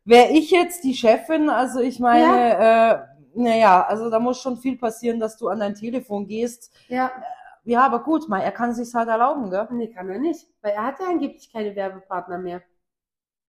[0.04, 2.98] wäre ich jetzt die Chefin, also ich meine, äh,
[3.34, 6.72] naja, also da muss schon viel passieren, dass du an dein Telefon gehst.
[6.88, 7.10] Ja,
[7.64, 9.68] Ja, aber gut, mal, er kann sich's halt erlauben, gell?
[9.70, 12.60] nee, kann er nicht, weil er hat ja angeblich keine Werbepartner mehr.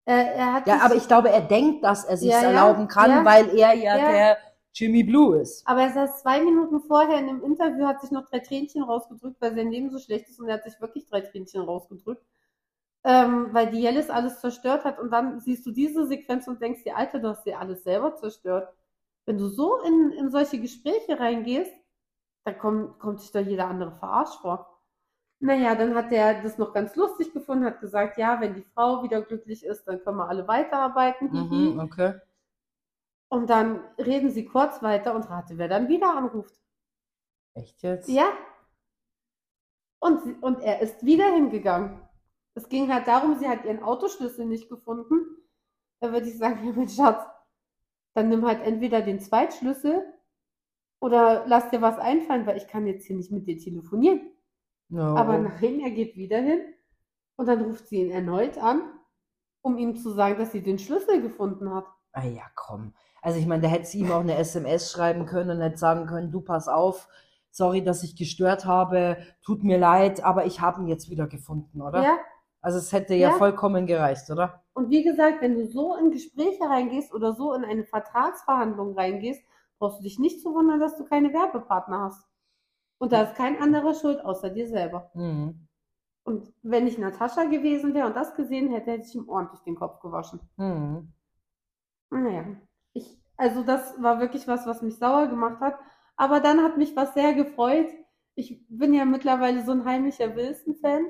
[0.05, 2.88] Er, er hat Ja, aber ich glaube, er denkt, dass er sich's Ja, ja, erlauben
[2.88, 3.26] kann, ja.
[3.26, 4.11] weil er ja, Ja.
[4.11, 4.38] der
[4.74, 5.65] Jimmy Blue ist.
[5.67, 9.38] aber er saß zwei Minuten vorher in einem Interview, hat sich noch drei Tränchen rausgedrückt,
[9.41, 12.26] weil sein Leben so schlecht ist und er hat sich wirklich drei Tränchen rausgedrückt.
[13.03, 16.83] Ähm, weil die Jellis alles zerstört hat und dann siehst du diese Sequenz und denkst
[16.83, 18.71] dir, Alter, du hast dir alles selber zerstört.
[19.25, 21.73] Wenn du so in, in solche Gespräche reingehst,
[22.43, 24.67] dann kommt, kommt sich doch jeder andere verarscht vor.
[25.39, 29.01] Naja, dann hat er das noch ganz lustig gefunden, hat gesagt, ja, wenn die Frau
[29.03, 31.31] wieder glücklich ist, dann können wir alle weiterarbeiten.
[31.31, 32.19] Mhm, okay.
[33.29, 36.61] Und dann reden sie kurz weiter und rate, wer dann wieder anruft.
[37.55, 38.07] Echt jetzt?
[38.09, 38.31] Ja.
[39.99, 42.01] Und, sie, und er ist wieder hingegangen.
[42.53, 45.37] Es ging halt darum, sie hat ihren Autoschlüssel nicht gefunden.
[45.99, 47.25] Da würde ich sagen, ja, mein Schatz,
[48.13, 50.03] dann nimm halt entweder den Zweitschlüssel
[50.99, 54.21] oder lass dir was einfallen, weil ich kann jetzt hier nicht mit dir telefonieren.
[54.89, 55.15] No.
[55.15, 56.61] Aber nein, er geht wieder hin
[57.37, 58.81] und dann ruft sie ihn erneut an,
[59.61, 61.85] um ihm zu sagen, dass sie den Schlüssel gefunden hat.
[62.11, 62.93] Ah ja, komm.
[63.21, 66.07] Also ich meine, da hätte sie ihm auch eine SMS schreiben können und hätte sagen
[66.07, 67.07] können, du pass auf,
[67.51, 71.81] sorry, dass ich gestört habe, tut mir leid, aber ich habe ihn jetzt wieder gefunden,
[71.81, 72.03] oder?
[72.03, 72.17] Ja,
[72.62, 73.38] Also es hätte ja Ja.
[73.38, 74.64] vollkommen gereicht, oder?
[74.74, 79.43] Und wie gesagt, wenn du so in Gespräche reingehst oder so in eine Vertragsverhandlung reingehst,
[79.80, 82.26] brauchst du dich nicht zu wundern, dass du keine Werbepartner hast.
[82.99, 85.12] Und da ist kein anderer schuld außer dir selber.
[85.16, 85.68] Mhm.
[86.24, 89.76] Und wenn ich Natascha gewesen wäre und das gesehen hätte, hätte ich ihm ordentlich den
[89.76, 90.39] Kopf gewaschen.
[90.57, 91.12] Mhm.
[92.12, 92.45] Naja,
[92.93, 95.76] ich, also das war wirklich was, was mich sauer gemacht hat.
[96.16, 97.88] Aber dann hat mich was sehr gefreut.
[98.36, 101.07] Ich bin ja mittlerweile so ein heimlicher Wilson-Fan,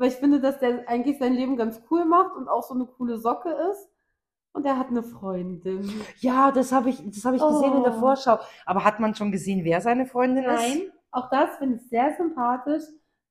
[0.00, 2.86] weil ich finde, dass der eigentlich sein Leben ganz cool macht und auch so eine
[2.86, 3.88] coole Socke ist.
[4.52, 5.88] Und er hat eine Freundin.
[6.18, 8.00] Ja, das habe ich, das habe ich gesehen in der Oh.
[8.00, 8.38] Vorschau.
[8.66, 10.60] Aber hat man schon gesehen, wer seine Freundin ist?
[10.60, 10.82] Nein,
[11.12, 12.82] auch das finde ich sehr sympathisch.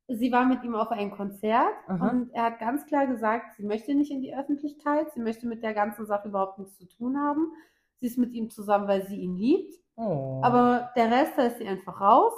[0.07, 2.09] Sie war mit ihm auf einem Konzert Aha.
[2.09, 5.61] und er hat ganz klar gesagt, sie möchte nicht in die Öffentlichkeit, sie möchte mit
[5.61, 7.51] der ganzen Sache überhaupt nichts zu tun haben.
[7.97, 9.73] Sie ist mit ihm zusammen, weil sie ihn liebt.
[9.97, 10.39] Oh.
[10.43, 12.33] Aber der Rest, da ist sie einfach raus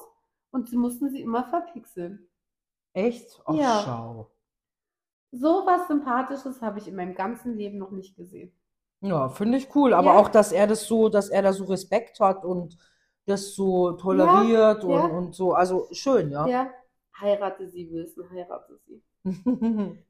[0.52, 2.28] und sie mussten sie immer verpixeln.
[2.94, 3.42] Echt?
[3.46, 3.82] Ach, Ja.
[3.86, 4.32] schau.
[5.32, 8.52] So was Sympathisches habe ich in meinem ganzen Leben noch nicht gesehen.
[9.02, 9.94] Ja, finde ich cool.
[9.94, 10.20] Aber Ja.
[10.20, 12.78] auch, dass er das so, dass er da so Respekt hat und
[13.26, 15.06] das so toleriert und, ja.
[15.06, 15.54] und so.
[15.54, 16.46] Also schön, ja.
[16.48, 16.70] Ja,
[17.20, 19.02] heirate sie, Wilson, heirate sie.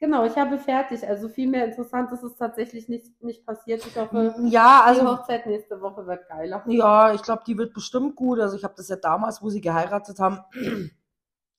[0.00, 1.06] Genau, ich habe fertig.
[1.06, 3.86] Also viel mehr Interessantes ist tatsächlich nicht, nicht passiert.
[3.86, 6.64] Ich hoffe, ja, die also Hochzeit nächste Woche wird geiler.
[6.66, 8.40] Ja, ich glaube, die wird bestimmt gut.
[8.40, 10.40] Also ich habe das ja damals, wo sie geheiratet haben,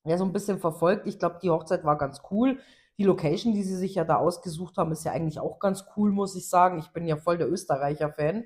[0.05, 1.07] ja so ein bisschen verfolgt.
[1.07, 2.59] Ich glaube, die Hochzeit war ganz cool.
[2.97, 6.11] Die Location, die sie sich ja da ausgesucht haben, ist ja eigentlich auch ganz cool,
[6.11, 6.79] muss ich sagen.
[6.79, 8.45] Ich bin ja voll der Österreicher-Fan.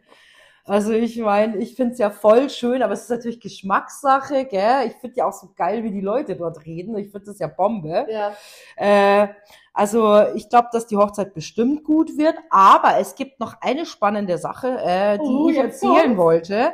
[0.66, 4.88] Also ich meine, ich finde es ja voll schön, aber es ist natürlich Geschmackssache, gell?
[4.88, 6.98] Ich finde ja auch so geil, wie die Leute dort reden.
[6.98, 8.06] Ich finde das ja Bombe.
[8.10, 8.34] Ja,
[8.76, 9.30] Äh,
[9.74, 14.38] also ich glaube, dass die Hochzeit bestimmt gut wird, aber es gibt noch eine spannende
[14.38, 16.18] Sache, äh, die Oh, ich erzählen kommt's.
[16.18, 16.74] wollte,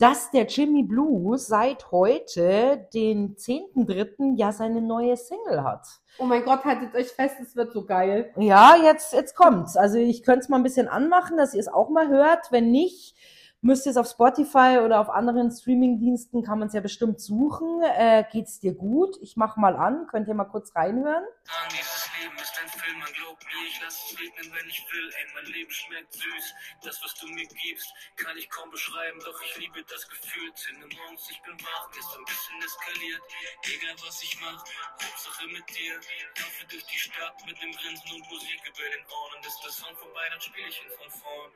[0.00, 5.86] dass der Jimmy Blue seit heute, den 10.3., ja seine neue Single hat.
[6.18, 8.32] oh mein Gott, haltet euch fest, es wird so geil.
[8.38, 9.76] Ja, jetzt, jetzt kommt's.
[9.76, 12.50] Also ich könnte es mal ein bisschen anmachen, dass ihr es auch mal hört.
[12.50, 13.14] Wenn nicht,
[13.60, 17.82] müsst ihr es auf Spotify oder auf anderen Streamingdiensten, kann man es ja bestimmt suchen.
[17.82, 19.18] Äh, geht's dir gut?
[19.20, 21.24] Ich mach mal an, könnt ihr mal kurz reinhören.
[21.72, 21.89] Dieses
[22.20, 25.10] Leben ist ein Film, man glaubt mir, ich lass es regnen, wenn ich will.
[25.14, 29.40] Ey, mein Leben schmeckt süß, das, was du mir gibst, kann ich kaum beschreiben, doch
[29.42, 30.50] ich liebe das Gefühl.
[30.50, 33.22] Uhr morgens, ich bin wach, gestern ein bisschen eskaliert.
[33.64, 34.64] Egal, was ich mach,
[35.02, 35.94] Hauptsache mit dir.
[35.94, 39.36] Laufe durch die Stadt mit dem Grinsen und Musik über den Ohren.
[39.36, 41.52] Und ist der Song vorbei, dann spiel ich ihn von vorn.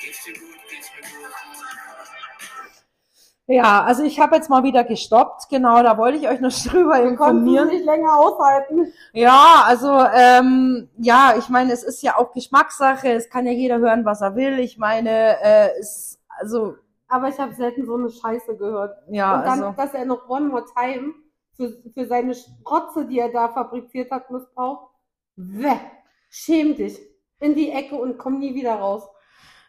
[0.00, 1.32] Geht's dir gut, geht's mir gut.
[3.48, 5.48] Ja, also ich habe jetzt mal wieder gestoppt.
[5.48, 7.68] Genau, da wollte ich euch noch drüber informieren.
[7.68, 8.92] nicht länger aushalten.
[9.12, 13.08] Ja, also ähm, ja, ich meine, es ist ja auch Geschmackssache.
[13.12, 14.58] Es kann ja jeder hören, was er will.
[14.58, 16.76] Ich meine, äh, es also
[17.08, 18.96] Aber ich habe selten so eine Scheiße gehört.
[19.08, 21.14] ja, Und dann, also dass er noch One More Time
[21.56, 24.90] für, für seine Sprotze, die er da fabriziert hat, missbraucht.
[25.36, 25.76] Weh,
[26.28, 26.98] schäm dich.
[27.38, 29.06] In die Ecke und komm nie wieder raus.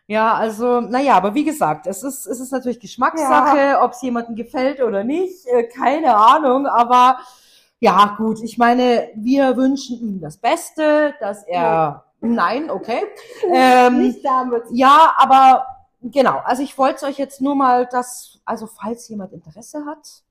[0.08, 4.36] Ja, also naja, aber wie gesagt, es ist es ist natürlich Geschmackssache, ob es jemandem
[4.36, 6.66] gefällt oder nicht, äh, keine Ahnung.
[6.66, 7.20] Aber
[7.80, 8.41] ja, gut.
[8.41, 13.03] Ich meine, wir wünschen ihm das Beste, dass er nein, okay.
[13.53, 14.64] Ähm, Nicht damit.
[14.72, 15.68] Ja, aber
[16.01, 20.24] genau, also ich wollte euch jetzt nur mal das, also falls jemand Interesse hat.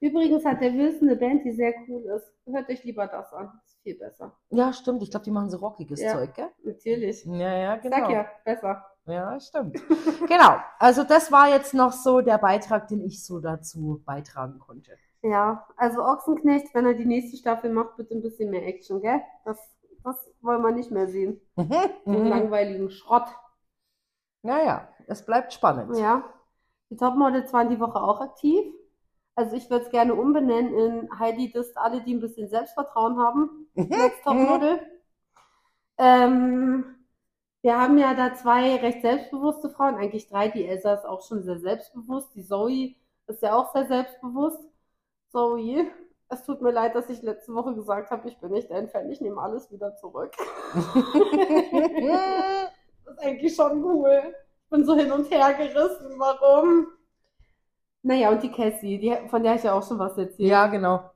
[0.00, 2.32] Übrigens hat der Wilson eine Band, die sehr cool ist.
[2.46, 3.50] Hört euch lieber das an.
[3.88, 4.32] Viel besser.
[4.50, 6.12] Ja, stimmt, ich glaube, die machen so rockiges Ja.
[6.12, 6.50] Zeug, gell?
[6.62, 7.24] Natürlich.
[7.24, 7.96] Ja, ja, genau.
[7.96, 8.84] Sag ja, besser.
[9.06, 9.80] Ja, stimmt.
[10.28, 14.92] genau, also das war jetzt noch so der Beitrag, den ich so dazu beitragen konnte.
[15.22, 19.22] Ja, also Ochsenknecht, wenn er die nächste Staffel macht, bitte ein bisschen mehr Action, gell?
[19.46, 19.56] Das,
[20.04, 21.40] das wollen wir nicht mehr sehen.
[21.56, 22.26] Mhm.
[22.26, 23.28] langweiligen Schrott.
[24.42, 25.96] Naja, es bleibt spannend.
[25.96, 26.24] Ja.
[26.90, 28.66] Die Topmodels waren die Woche auch aktiv.
[29.38, 33.68] Also ich würde es gerne umbenennen in Heidi disst alle, die ein bisschen Selbstvertrauen haben.
[33.74, 33.86] Mhm.
[33.86, 34.80] Next Topmodel.
[35.96, 36.96] Ähm,
[37.62, 40.48] wir haben ja da zwei recht selbstbewusste Frauen, eigentlich drei.
[40.48, 42.34] Die Elsa ist auch schon sehr selbstbewusst.
[42.34, 42.96] Die Zoe
[43.28, 44.58] ist ja auch sehr selbstbewusst.
[45.30, 45.86] Zoe,
[46.30, 49.08] es tut mir leid, dass ich letzte Woche gesagt habe, ich bin nicht dein Fan,
[49.08, 50.32] ich nehme alles wieder zurück.
[53.04, 54.34] Das ist eigentlich schon cool.
[54.64, 56.18] Ich bin so hin und her gerissen.
[56.18, 56.88] Warum?
[58.02, 60.48] Naja, und die Cassie, die, von der ich ja auch schon was erzählt.
[60.48, 61.10] ja, genau.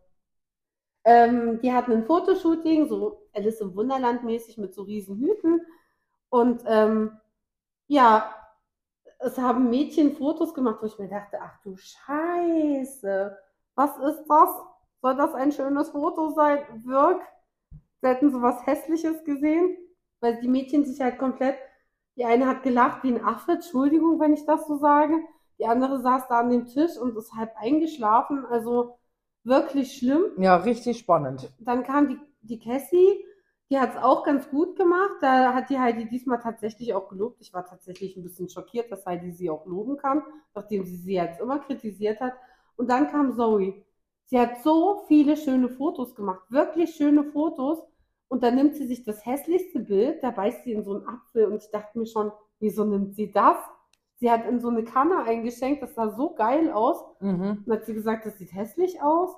[1.05, 5.61] Ähm, die hatten ein Fotoshooting, so Alice im Wunderland mäßig mit so riesen Hüten.
[6.29, 7.19] Und ähm,
[7.89, 8.35] ja,
[9.19, 13.37] es haben Mädchen Fotos gemacht, wo ich mir dachte, ach du Scheiße,
[13.75, 14.51] was ist das?
[15.01, 16.61] Soll das ein schönes Foto sein?
[16.85, 17.21] Wirk?
[18.01, 19.77] Sie hätten sowas Hässliches gesehen,
[20.21, 21.57] weil die Mädchen sich halt komplett,
[22.17, 25.15] die eine hat gelacht wie ein Affe, Entschuldigung, wenn ich das so sage.
[25.63, 28.99] Die andere saß da an dem Tisch und ist halb eingeschlafen, also
[29.45, 30.25] wirklich schlimm.
[30.39, 31.53] Ja, richtig spannend.
[31.61, 33.25] Dann kam die, die Cassie,
[33.71, 35.19] die hat es auch ganz gut gemacht.
[35.21, 37.41] Da hat die Heidi diesmal tatsächlich auch gelobt.
[37.41, 41.15] Ich war tatsächlich ein bisschen schockiert, dass Heidi sie auch loben kann, nachdem sie sie
[41.15, 42.33] jetzt immer kritisiert hat.
[42.75, 43.85] Und dann kam Zoe.
[44.25, 47.79] Sie hat so viele schöne Fotos gemacht, wirklich schöne Fotos.
[48.27, 51.45] Und dann nimmt sie sich das hässlichste Bild, da beißt sie in so einen Apfel
[51.45, 53.59] und ich dachte mir schon, wieso nimmt sie das?
[54.23, 57.05] Sie hat in so eine Kanne eingeschenkt, das sah so geil aus.
[57.19, 57.65] Mhm.
[57.67, 59.35] Dann hat sie gesagt, das sieht hässlich aus.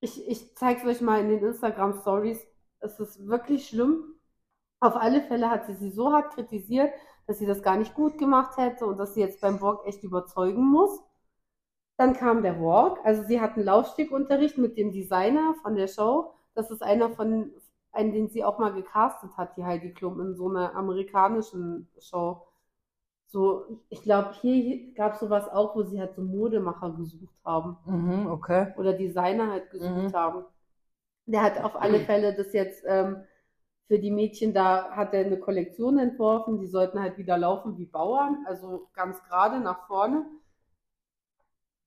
[0.00, 2.40] Ich, ich zeige es euch mal in den Instagram Stories.
[2.80, 4.14] Es ist wirklich schlimm.
[4.80, 6.94] Auf alle Fälle hat sie sie so hart kritisiert,
[7.26, 10.02] dass sie das gar nicht gut gemacht hätte und dass sie jetzt beim Walk echt
[10.02, 11.02] überzeugen muss.
[11.98, 13.00] Dann kam der Walk.
[13.04, 16.32] Also sie hat einen Laufstegunterricht mit dem Designer von der Show.
[16.54, 17.52] Das ist einer von,
[17.92, 22.47] einen, den sie auch mal gecastet hat, die Heidi Klum, in so einer amerikanischen Show.
[23.28, 27.78] So, ich glaube, hier gab es sowas auch, wo sie halt so Modemacher gesucht haben
[27.86, 28.74] Mhm, okay.
[28.74, 30.14] oder Designer halt gesucht Mhm.
[30.14, 30.44] haben.
[31.26, 33.24] Der hat auf alle Fälle das jetzt ähm,
[33.88, 37.86] für die Mädchen da, hat er eine Kollektion entworfen, die sollten halt wieder laufen wie
[37.86, 40.26] Bauern, also ganz gerade nach vorne.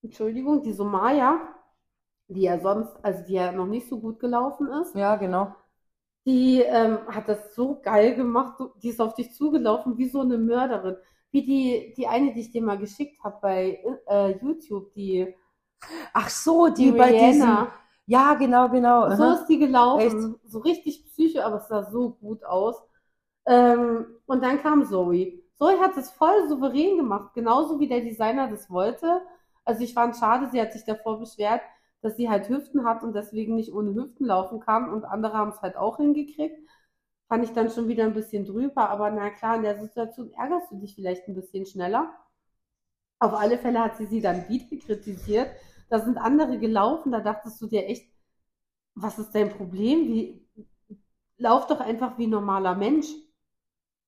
[0.04, 1.56] Entschuldigung, die Somaya,
[2.30, 5.56] die ja sonst, also die ja noch nicht so gut gelaufen ist, Ja, genau.
[6.26, 10.38] die ähm, hat das so geil gemacht, die ist auf dich zugelaufen wie so eine
[10.38, 10.98] Mörderin.
[11.32, 15.34] Wie die, die eine, die ich dir mal geschickt habe bei äh, YouTube, die,
[16.14, 17.68] Ach so, die die, bei diesem.
[18.06, 19.10] Ja, genau, genau.
[19.16, 19.34] So aha.
[19.34, 20.36] ist die gelaufen.
[20.46, 22.76] So richtig psycho, aber es sah so gut aus.
[23.46, 25.42] Ähm, und dann kam Zoe.
[25.54, 29.22] Zoe hat es voll souverän gemacht, genauso wie der Designer das wollte.
[29.64, 31.62] Also ich fand schade, sie hat sich davor beschwert,
[32.02, 35.52] dass sie halt Hüften hat und deswegen nicht ohne Hüften laufen kann und andere haben
[35.52, 36.60] es halt auch hingekriegt.
[37.32, 40.70] Fand ich dann schon wieder ein bisschen drüber, aber na klar, in der Situation ärgerst
[40.70, 42.14] du dich vielleicht ein bisschen schneller.
[43.20, 45.50] Auf alle Fälle hat sie sie dann wieder kritisiert.
[45.90, 48.12] Da sind andere gelaufen, da dachtest du dir echt,
[48.96, 50.10] was ist dein Problem?
[50.10, 50.46] Wie,
[51.38, 53.08] lauf doch einfach wie ein normaler Mensch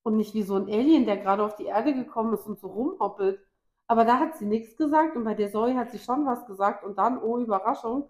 [0.03, 2.67] und nicht wie so ein Alien, der gerade auf die Erde gekommen ist und so
[2.67, 3.39] rumhoppelt.
[3.87, 6.83] Aber da hat sie nichts gesagt und bei der Zoe hat sie schon was gesagt
[6.83, 8.09] und dann, oh Überraschung,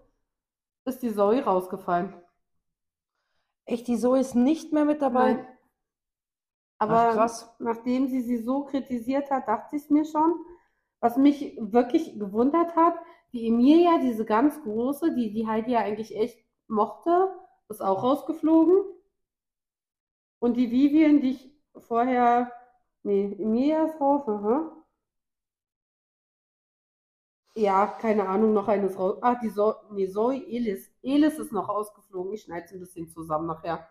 [0.86, 2.14] ist die Zoe rausgefallen.
[3.66, 5.34] Echt, die Zoe ist nicht mehr mit dabei?
[5.34, 5.46] Nein.
[6.78, 7.54] Aber Ach, krass.
[7.58, 10.34] nachdem sie sie so kritisiert hat, dachte ich es mir schon.
[11.00, 12.94] Was mich wirklich gewundert hat,
[13.32, 17.34] die Emilia, diese ganz große, die die Heidi ja eigentlich echt mochte,
[17.68, 18.82] ist auch rausgeflogen.
[20.38, 22.52] Und die Vivian, die ich vorher,
[23.02, 24.83] nee, Emilia ist raus, aha.
[27.56, 29.18] Ja, keine Ahnung, noch eine ist raus.
[29.20, 30.90] Ah, die Zoe, nee, Zoe, Elis.
[31.02, 32.32] Elis ist noch rausgeflogen.
[32.32, 33.88] Ich schneide es ein bisschen zusammen nachher.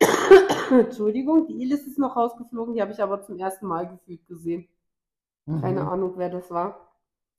[0.70, 4.68] Entschuldigung, die Elis ist noch rausgeflogen, die habe ich aber zum ersten Mal gefühlt gesehen.
[5.46, 5.88] Keine Mhm.
[5.88, 6.88] Ahnung, wer das war.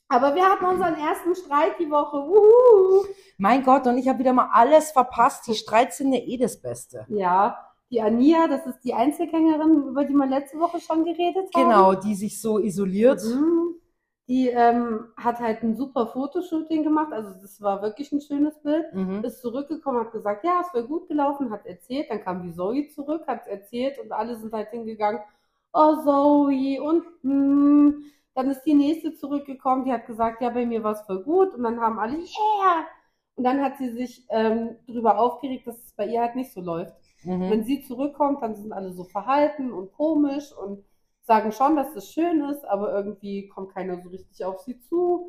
[0.10, 2.18] Aber wir hatten unseren ersten Streit die Woche.
[2.18, 3.06] Wuhu!
[3.38, 5.48] Mein Gott, und ich habe wieder mal alles verpasst.
[5.48, 7.06] Die Streits sind ja eh das Beste.
[7.10, 7.58] Ja,
[7.90, 11.64] die Ania, das ist die Einzelgängerin, über die wir letzte Woche schon geredet haben.
[11.70, 13.24] Genau, die sich so isoliert.
[13.24, 13.76] Mhm.
[14.28, 18.94] Die ähm, hat halt ein super Fotoshooting gemacht, also das war wirklich ein schönes Bild.
[18.94, 19.24] Mhm.
[19.24, 22.10] Ist zurückgekommen, hat gesagt, ja, es wäre gut gelaufen, hat erzählt.
[22.10, 25.22] Dann kam die Zoe zurück, hat erzählt und alle sind halt hingegangen,
[25.74, 28.04] oh Zoe und hm.
[28.36, 31.54] Dann ist die nächste zurückgekommen, die hat gesagt, ja, bei mir war es voll gut.
[31.54, 32.86] Und dann haben alle, yeah!
[33.36, 36.62] Und dann hat sie sich ähm, darüber aufgeregt, dass es bei ihr halt nicht so
[36.62, 36.96] läuft.
[37.24, 37.50] Mhm.
[37.50, 40.84] Wenn sie zurückkommt, dann sind alle so verhalten und komisch und
[41.24, 45.28] sagen schon, dass es schön ist, aber irgendwie kommt keiner so richtig auf sie zu.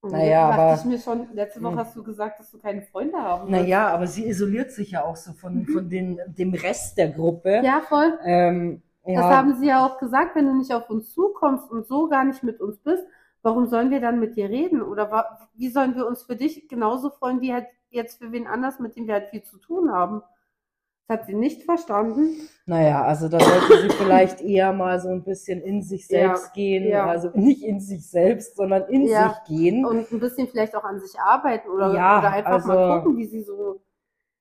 [0.00, 1.78] Und Naja, dachte aber- ich mir schon, letzte Woche Hm.
[1.78, 3.62] hast du gesagt, dass du keine Freunde haben willst.
[3.62, 7.58] Naja, aber sie isoliert sich ja auch so von, von den, dem Rest der Gruppe.
[7.58, 7.64] Mhm.
[7.64, 8.18] Ja, voll.
[8.24, 11.86] Ähm, Das ja, haben sie ja auch gesagt, wenn du nicht auf uns zukommst und
[11.86, 13.02] so gar nicht mit uns bist,
[13.42, 14.82] warum sollen wir dann mit dir reden?
[14.82, 18.78] Oder wie sollen wir uns für dich genauso freuen, wie halt jetzt für wen anders,
[18.78, 20.22] mit dem wir halt viel zu tun haben?
[21.08, 22.36] Das hat sie nicht verstanden.
[22.66, 26.52] naja, also da sollte sie vielleicht eher mal so ein bisschen in sich Ja, selbst
[26.52, 26.86] gehen.
[26.86, 27.06] ja.
[27.06, 29.30] Also nicht in sich selbst, sondern in Ja.
[29.30, 29.86] sich gehen.
[29.86, 33.16] Und ein bisschen vielleicht auch an sich arbeiten oder, Ja, oder einfach mal also- gucken,
[33.16, 33.80] wie sie so.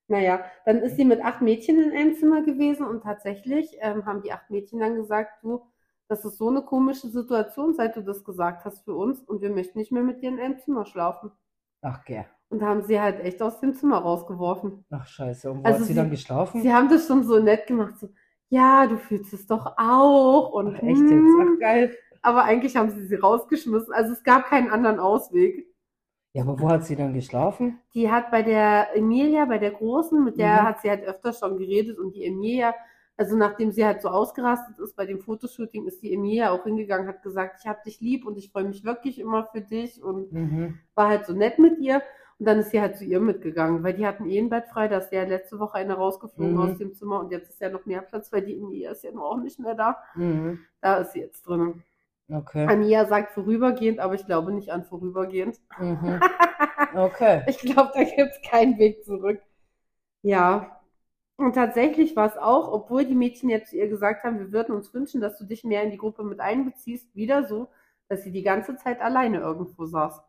[0.09, 4.21] Naja, dann ist sie mit acht Mädchen in einem Zimmer gewesen und tatsächlich ähm, haben
[4.21, 5.61] die acht Mädchen dann gesagt, du,
[6.09, 9.49] das ist so eine komische Situation, seit du das gesagt hast für uns und wir
[9.49, 11.31] möchten nicht mehr mit dir in einem Zimmer schlafen.
[11.81, 12.25] Ach, gell.
[12.49, 14.85] Und da haben sie halt echt aus dem Zimmer rausgeworfen.
[14.89, 15.51] Ach, scheiße.
[15.51, 16.61] Und wo Also hat sie, sie- dann geschlafen?
[16.61, 18.09] Sie haben das schon so nett gemacht, so,
[18.49, 21.11] ja, du fühlst es doch auch und Ach, echt jetzt?
[21.11, 21.97] hm, Ach, geil.
[22.21, 23.93] aber eigentlich haben sie sie rausgeschmissen.
[23.93, 25.67] Also es gab keinen anderen Ausweg.
[26.33, 27.79] Ja, aber wo hat sie dann geschlafen?
[27.93, 30.65] Die hat bei der Emilia, bei der Großen, mit der Mhm.
[30.67, 32.73] hat sie halt öfter schon geredet und die Emilia,
[33.17, 37.07] also nachdem sie halt so ausgerastet ist bei dem Fotoshooting, ist die Emilia auch hingegangen,
[37.07, 40.31] hat gesagt, ich hab dich lieb und ich freue mich wirklich immer für dich und
[40.31, 40.79] Mhm.
[40.95, 42.01] war halt so nett mit ihr.
[42.39, 44.87] Und dann ist sie halt zu ihr mitgegangen, weil die hatten eh ein Bett frei,
[44.87, 46.59] da ist ja letzte Woche eine rausgeflogen Mhm.
[46.61, 49.11] aus dem Zimmer und jetzt ist ja noch mehr Platz, weil die Emilia ist ja
[49.11, 49.97] noch auch nicht mehr da.
[50.15, 50.59] Mhm.
[50.81, 51.81] Da ist sie jetzt drin.
[52.29, 52.67] Okay.
[52.67, 55.59] Ania sagt vorübergehend, aber ich glaube nicht an vorübergehend.
[55.79, 56.19] Mhm.
[56.95, 57.43] Okay.
[57.47, 59.41] Ich glaube, da gibt es keinen Weg zurück.
[60.21, 60.79] Ja.
[61.35, 64.73] Und tatsächlich war es auch, obwohl die Mädchen jetzt zu ihr gesagt haben, wir würden
[64.75, 67.67] uns wünschen, dass du dich mehr in die Gruppe mit einbeziehst, wieder so,
[68.09, 70.21] dass sie die ganze Zeit alleine irgendwo saß.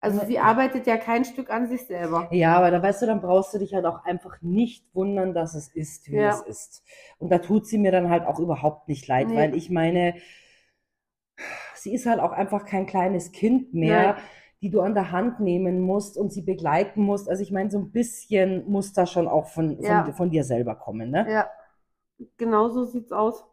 [0.00, 2.28] Also sie arbeitet ja kein Stück an sich selber.
[2.32, 5.54] Ja, aber da weißt du, dann brauchst du dich halt auch einfach nicht wundern, dass
[5.54, 6.30] es ist, wie Ja.
[6.30, 6.82] es ist.
[7.18, 9.36] Und da tut sie mir dann halt auch überhaupt nicht leid, Nee.
[9.36, 10.14] weil ich meine,
[11.74, 14.22] sie ist halt auch einfach kein kleines Kind mehr, Nein.
[14.62, 17.28] die du an der Hand nehmen musst und sie begleiten musst.
[17.28, 20.12] Also ich meine, so ein bisschen muss da schon auch von, von, Ja.
[20.12, 21.26] von dir selber kommen, ne?
[21.30, 21.50] Ja,
[22.38, 23.44] genau so sieht's aus.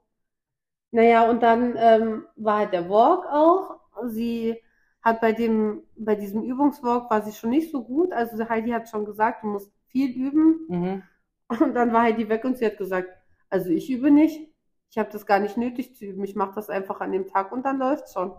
[0.92, 3.80] Naja, und dann ähm, war halt der Walk auch.
[4.08, 4.62] Sie
[5.08, 8.14] hat bei dem, bei diesem Übungswalk war sie schon nicht so gut.
[8.14, 10.70] Also Heidi hat schon gesagt, du musst viel üben.
[10.70, 11.02] Mhm.
[11.50, 13.10] Und dann war Heidi weg und sie hat gesagt,
[13.50, 14.50] also ich übe nicht.
[14.92, 16.24] Ich habe das gar nicht nötig zu üben.
[16.24, 18.34] Ich mache das einfach an dem Tag und dann läuft's schon.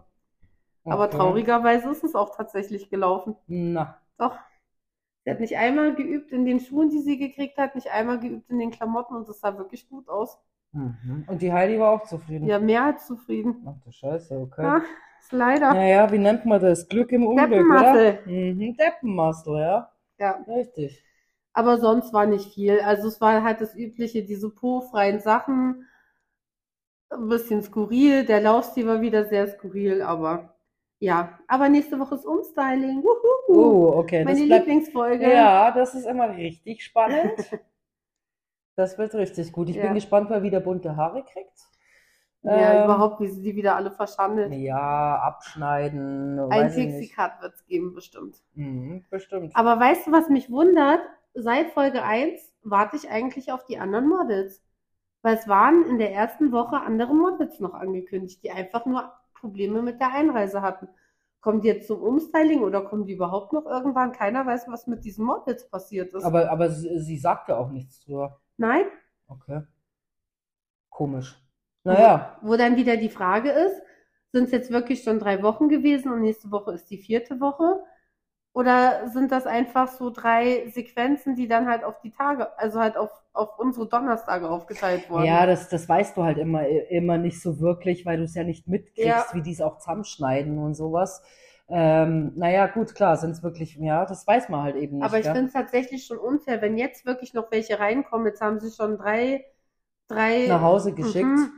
[0.88, 1.10] Aber Okay.
[1.10, 3.36] traurigerweise ist es auch tatsächlich gelaufen.
[3.48, 4.38] Na, Doch.
[5.24, 8.50] Sie hat nicht einmal geübt in den Schuhen, die sie gekriegt hat, nicht einmal geübt
[8.50, 10.38] in den Klamotten und es sah wirklich gut aus.
[10.72, 11.24] Mhm.
[11.26, 12.46] Und die Heidi war auch zufrieden.
[12.46, 13.66] Ja, mehr als zufrieden.
[13.66, 14.62] Ach du Scheiße, okay.
[14.62, 14.82] Ja,
[15.20, 15.72] ist leider.
[15.72, 16.88] Naja, wie nennt man das?
[16.88, 18.18] Glück im Unglück, Deppenmassel.
[18.24, 18.32] oder?
[18.32, 19.92] Mhm, Deppenmassel, ja.
[20.18, 20.44] Ja.
[20.48, 21.04] Richtig.
[21.52, 22.80] Aber sonst war nicht viel.
[22.80, 25.86] Also es war halt das Übliche, diese po-freien Sachen.
[27.10, 28.24] Ein bisschen skurril.
[28.26, 30.54] Der Laufstil war wieder sehr skurril, aber
[31.00, 31.38] ja.
[31.46, 33.02] Aber nächste Woche ist Umstyling.
[33.02, 33.38] Wuhu.
[33.48, 34.24] Oh, okay.
[34.24, 35.32] Meine das bleibt, Lieblingsfolge.
[35.32, 37.32] ja, das ist immer richtig spannend.
[38.78, 39.68] Das wird richtig gut.
[39.68, 39.82] Ich Ja.
[39.82, 41.68] bin gespannt, wer wieder bunte Haare kriegt.
[42.42, 44.52] Ja, Ähm, überhaupt, wie sie die wieder alle verschandelt.
[44.52, 46.38] Ja, abschneiden.
[46.48, 46.70] Ein.
[46.70, 48.40] Pixie-Cut wird es geben, bestimmt.
[48.54, 49.56] Mhm, bestimmt.
[49.56, 51.00] Aber weißt du, was mich wundert?
[51.34, 54.62] Seit Folge 1 warte ich eigentlich auf die anderen Models.
[55.22, 59.82] Weil es waren in der ersten Woche andere Models noch angekündigt, die einfach nur Probleme
[59.82, 60.88] mit der Einreise hatten.
[61.40, 64.12] Kommen die jetzt zum Umstyling oder kommen die überhaupt noch irgendwann?
[64.12, 66.22] Keiner weiß, was mit diesem Models passiert ist.
[66.22, 68.40] Aber, aber sie, sie sagte auch nichts drüber.
[68.58, 68.90] Nein,
[69.30, 69.60] Okay.
[70.90, 71.34] Komisch.
[71.84, 73.82] Naja, wo dann wieder die Frage ist,
[74.32, 77.82] sind es jetzt wirklich schon drei Wochen gewesen und nächste Woche ist die vierte Woche?
[78.54, 82.96] Oder sind das einfach so drei Sequenzen, die dann halt auf die Tage, also halt
[82.98, 85.40] auf, auf unsere Donnerstage aufgeteilt wurden?
[85.40, 88.44] ja, das, das weißt du halt immer, immer nicht so wirklich, weil du es ja
[88.44, 89.34] nicht mitkriegst, Ja.
[89.34, 91.22] wie die es auch zusammenschneiden und sowas.
[91.70, 95.04] Ähm, naja, gut, klar, sind es wirklich, ja, das weiß man halt eben nicht.
[95.04, 95.34] Aber ich gell?
[95.34, 98.26] finde es tatsächlich schon unfair, wenn jetzt wirklich noch welche reinkommen.
[98.26, 99.44] Jetzt haben sie schon drei,
[100.08, 101.26] drei nach Hause geschickt.
[101.26, 101.52] Mhm.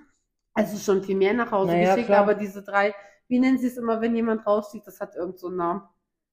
[0.54, 2.20] Also schon viel mehr nach Hause Naja, geschickt, klar.
[2.22, 2.94] aber diese drei,
[3.28, 5.82] wie nennen sie es immer, wenn jemand rausfliegt, das hat irgend so einen Namen.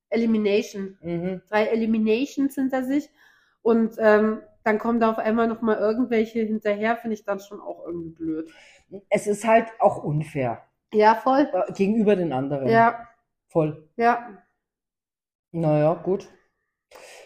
[0.10, 0.98] Elimination.
[1.02, 1.42] Mhm.
[1.50, 3.10] Drei Eliminations hinter sich.
[3.62, 7.62] Und ähm, dann kommen da auf einmal noch mal irgendwelche hinterher, finde ich dann schon
[7.62, 8.52] auch irgendwie blöd.
[9.10, 10.64] Es ist halt auch unfair
[10.94, 11.48] Ja, voll.
[11.54, 12.68] äh, gegenüber den anderen.
[12.70, 13.08] Ja,
[13.58, 13.90] Voll.
[13.98, 14.44] ja.
[15.52, 16.30] Naja, gut.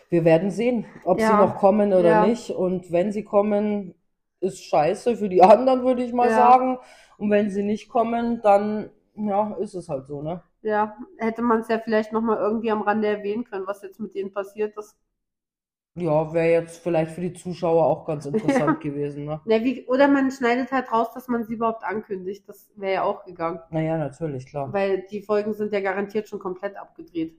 [0.09, 1.35] Wir werden sehen, ob sie Ja.
[1.35, 2.21] noch kommen oder Ja.
[2.21, 2.49] nicht.
[2.51, 3.95] Und wenn sie kommen,
[4.39, 6.31] ist scheiße für die anderen, würde ich mal Ja.
[6.31, 6.77] sagen.
[7.17, 10.43] Und wenn sie nicht kommen, dann, ja, ist es halt so, ne?
[10.63, 13.99] Ja, hätte man es ja vielleicht noch mal irgendwie am Rande erwähnen können, was jetzt
[13.99, 14.95] mit denen passiert ist.
[15.95, 19.41] Ja, wäre jetzt vielleicht für die Zuschauer auch ganz interessant gewesen, ne?
[19.45, 22.47] Ja, wie, oder man schneidet halt raus, dass man sie überhaupt ankündigt.
[22.47, 23.59] Das wäre ja auch gegangen.
[23.71, 24.71] Naja, natürlich, klar.
[24.71, 27.37] Weil die Folgen sind ja garantiert schon komplett abgedreht.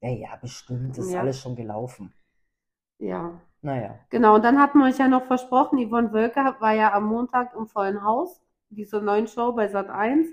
[0.00, 0.96] Ja, ja, bestimmt.
[0.96, 1.20] Ist Ja.
[1.20, 2.12] alles schon gelaufen.
[2.98, 3.40] Ja.
[3.62, 3.98] Naja.
[4.10, 7.54] Genau, und dann hatten wir euch ja noch versprochen, Yvonne Wölker war ja am Montag
[7.56, 10.28] im vollen Haus, diese neuen Show bei Sat 1.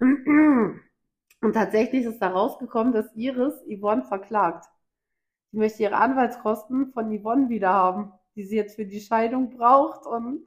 [0.00, 4.66] Und tatsächlich ist da rausgekommen, dass Iris Yvonne verklagt.
[5.52, 10.06] Sie möchte ihre Anwaltskosten von Yvonne wieder haben, die sie jetzt für die Scheidung braucht
[10.06, 10.42] und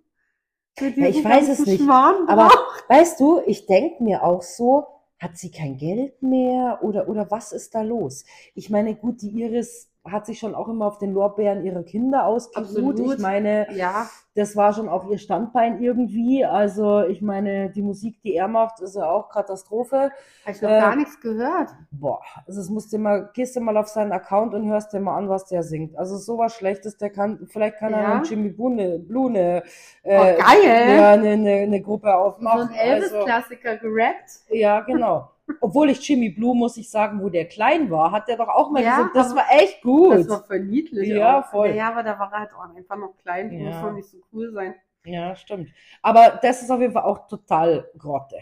[0.77, 2.89] für Ja, ich weiß es nicht, Schmarrn Aber braucht.
[2.89, 4.87] weißt du, ich denke mir auch so,
[5.19, 8.25] hat sie kein Geld mehr oder, oder was ist da los?
[8.55, 12.25] Ich meine, gut, die Iris hat sich schon auch immer auf den Lorbeeren ihrer Kinder
[12.25, 12.99] ausgeruht.
[12.99, 16.43] Ich meine, Ja, das war schon auch ihr Standbein irgendwie.
[16.43, 20.11] Also, ich meine, die Musik, die er macht, ist ja auch Katastrophe.
[20.43, 21.69] habe ich noch Äh, gar nichts gehört.
[21.91, 24.99] Boah, also es musst du mal, gehst du mal auf seinen Account und hörst dir
[24.99, 25.95] mal an, was der singt.
[25.97, 28.15] Also sowas Schlechtes, der kann, vielleicht kann er Ja.
[28.15, 29.63] mit Jimmy Blue, Blue eine,
[30.03, 30.95] Oh, geil.
[30.97, 32.69] ja, eine, eine, eine Gruppe So aufmachen.
[32.69, 34.41] ein Also, Elvis-Klassiker gerappt.
[34.49, 35.29] ja, genau.
[35.59, 38.71] Obwohl ich Jimmy Blue, muss ich sagen, wo der klein war, hat der doch auch
[38.71, 39.11] mal Ja, gesungen.
[39.13, 40.13] Das war echt gut.
[40.13, 41.09] Das war voll niedlich.
[41.09, 41.45] Ja, auch.
[41.47, 41.69] voll.
[41.69, 43.49] Ja, aber da war er halt auch einfach noch klein.
[43.49, 43.69] Die Ja.
[43.71, 44.75] muss noch nicht so cool sein.
[45.05, 45.69] Ja, stimmt.
[46.01, 48.37] Aber das ist auf jeden Fall auch total Grotte.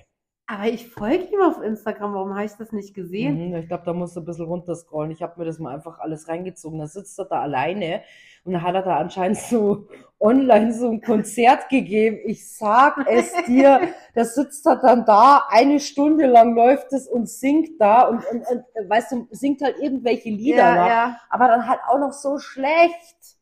[0.48, 2.14] Aber ich folge ihm auf Instagram.
[2.14, 3.50] Warum habe ich das nicht gesehen?
[3.50, 5.12] Mhm, ich glaube, da musst du ein bisschen runterscrollen.
[5.12, 6.80] Ich habe mir das mal einfach alles reingezogen.
[6.80, 8.02] Da sitzt er da alleine
[8.44, 9.88] und dann hat er da anscheinend so
[10.20, 12.20] online so ein Konzert gegeben.
[12.26, 17.30] Ich sag es dir, da sitzt er dann da, eine Stunde lang läuft es und
[17.30, 20.88] singt da und, und, und weißt du, singt halt irgendwelche Lieder ja, nach.
[20.88, 21.22] ja.
[21.30, 23.38] Aber dann halt auch noch so schlecht.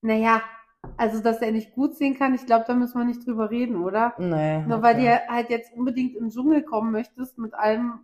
[0.00, 0.42] Naja,
[0.96, 3.76] also dass er nicht gut singen kann, ich glaube, da müssen wir nicht drüber reden,
[3.76, 4.14] oder?
[4.18, 4.60] Nee.
[4.60, 5.20] Nur weil okay.
[5.26, 8.00] du halt jetzt unbedingt in den Dschungel kommen möchtest mit allem,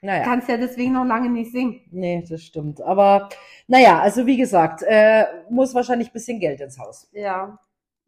[0.00, 0.24] Naja.
[0.24, 1.80] kannst ja deswegen noch lange nicht singen.
[1.90, 2.80] Nee, das stimmt.
[2.80, 3.28] Aber
[3.68, 7.08] naja, also wie gesagt, äh, muss wahrscheinlich ein bisschen Geld ins Haus.
[7.12, 7.58] Ja,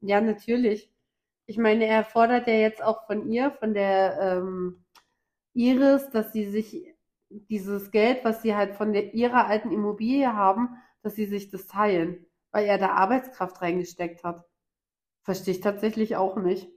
[0.01, 0.91] ja, natürlich.
[1.47, 4.85] Ich meine, er fordert ja jetzt auch von ihr, von der ähm,
[5.53, 6.95] Iris, dass sie sich
[7.29, 11.67] dieses Geld, was sie halt von der, ihrer alten Immobilie haben, dass sie sich das
[11.67, 12.24] teilen,
[12.55, 14.47] weil er da Arbeitskraft reingesteckt hat.
[15.23, 16.71] Verstehe ich tatsächlich auch nicht.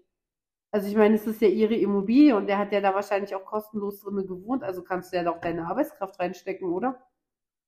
[0.71, 3.45] Also ich meine, es ist ja ihre Immobilie und der hat ja da wahrscheinlich auch
[3.45, 7.01] kostenlos drinne gewohnt, also kannst du ja doch deine Arbeitskraft reinstecken, oder?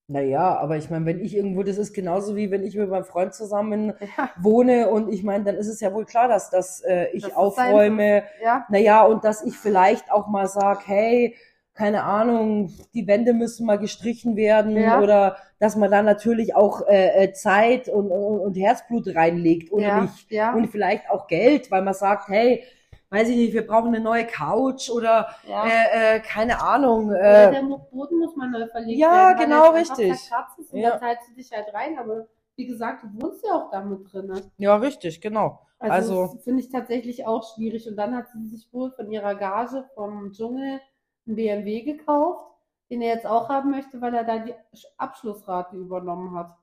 [0.08, 3.06] Naja, aber ich meine, wenn ich irgendwo, das ist genauso wie wenn ich mit meinem
[3.06, 6.82] Freund zusammen Ja, wohne und ich meine, dann ist es ja wohl klar, dass, dass
[6.82, 8.24] äh, ich Das aufräume.
[8.42, 11.36] ja, Naja, und dass ich vielleicht auch mal sag, hey,
[11.80, 15.00] keine Ahnung, die Wände müssen mal gestrichen werden Ja.
[15.02, 19.84] oder dass man da natürlich auch äh, äh, Zeit und, und, und Herzblut reinlegt oder
[19.88, 20.30] ja, nicht.
[20.30, 22.64] ja, Und vielleicht auch Geld, weil man sagt, hey,
[23.12, 25.66] weiß ich nicht, wir brauchen eine neue Couch oder ja.
[25.66, 27.10] äh, äh, keine Ahnung.
[27.12, 29.38] Oder Äh, der Boden muss mal neu verlegt Ja, werden.
[29.40, 30.12] weil genau, einfach richtig.
[30.12, 30.92] ist Und Ja.
[30.92, 32.28] da teilst du dich halt rein, aber
[32.58, 34.28] wie gesagt, du wohnst ja auch da mit drin.
[34.28, 34.42] ne?
[34.58, 35.62] ja, richtig, genau.
[35.80, 35.94] Also,
[36.24, 37.88] Also- das finde ich tatsächlich auch schwierig.
[37.88, 40.82] Und dann hat sie sich wohl von ihrer Gage vom Dschungel
[41.30, 42.46] einen BMW gekauft,
[42.90, 44.54] den er jetzt auch haben möchte, weil er da die
[44.98, 46.58] Abschlussrate übernommen hat.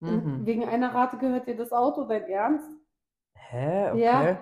[0.00, 0.44] Mhm.
[0.44, 2.68] Wegen einer Rate gehört dir das Auto, dein Ernst?
[3.34, 4.02] Hä, okay.
[4.02, 4.38] Ja.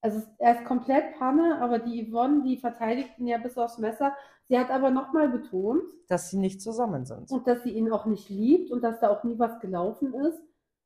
[0.00, 4.14] Also er ist komplett Panne, aber die Yvonne, die verteidigt ihn ja bis aufs Messer.
[4.48, 7.30] Sie hat aber nochmal betont, Dass sie nicht zusammen sind.
[7.30, 10.40] und dass sie ihn auch nicht liebt und dass da auch nie was gelaufen ist.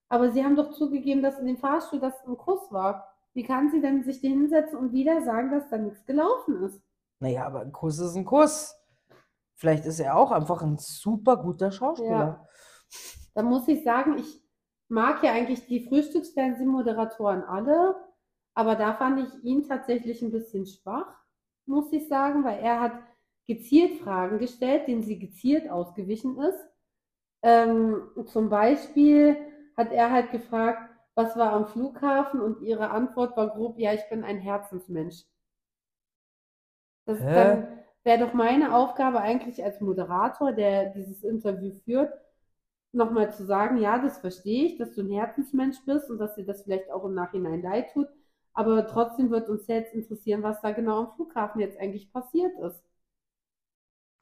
[0.09, 3.07] Aber sie haben doch zugegeben, dass in dem Fahrstuhl das ein Kuss war.
[3.35, 6.83] Wie kann sie denn sich hinsetzen und wieder sagen, dass da nichts gelaufen ist?
[7.23, 8.75] Naja, aber ein Kuss ist ein Kuss.
[9.55, 12.49] Vielleicht ist er auch einfach ein super guter Schauspieler.
[13.33, 14.43] Da muss ich sagen, ich
[14.89, 17.95] mag ja eigentlich die Frühstücksfernsehmoderatoren alle,
[18.55, 21.15] aber da fand ich ihn tatsächlich ein bisschen schwach,
[21.65, 22.95] muss ich sagen, weil er hat
[23.47, 26.69] gezielt Fragen gestellt, denen sie gezielt ausgewichen ist.
[27.43, 29.37] Ähm, zum Beispiel
[29.77, 34.09] hat er halt gefragt, was war am Flughafen und ihre Antwort war grob, ja, ich
[34.11, 35.25] bin ein Herzensmensch.
[37.05, 37.35] Das Hä?
[37.35, 37.69] dann
[38.05, 42.13] wäre doch meine Aufgabe eigentlich als Moderator, der dieses Interview führt,
[42.93, 46.45] nochmal zu sagen, ja, das verstehe ich, dass du ein Herzensmensch bist und dass dir
[46.45, 48.09] das vielleicht auch im Nachhinein leid tut,
[48.55, 52.83] aber trotzdem wird uns jetzt interessieren, was da genau am Flughafen jetzt eigentlich passiert ist.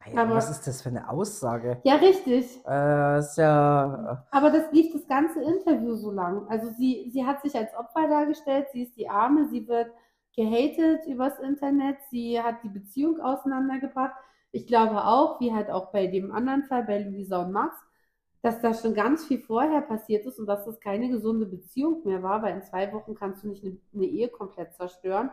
[0.06, 1.80] Naja, Aber- was ist das für eine Aussage?
[1.84, 2.64] Ja, richtig.
[2.66, 4.26] Äh, ist ja.
[4.30, 6.48] Aber das lief das ganze Interview so lang.
[6.48, 9.90] Also sie, sie hat sich als Opfer dargestellt, sie ist die Arme, sie wird
[10.34, 14.14] gehatet übers Internet, sie hat die Beziehung auseinandergebracht.
[14.52, 17.76] Ich glaube auch, wie halt auch bei dem anderen Fall, bei Luisa und Max,
[18.42, 22.22] dass da schon ganz viel vorher passiert ist und dass das keine gesunde Beziehung mehr
[22.22, 25.30] war, weil in zwei Wochen kannst du nicht eine, eine Ehe komplett zerstören.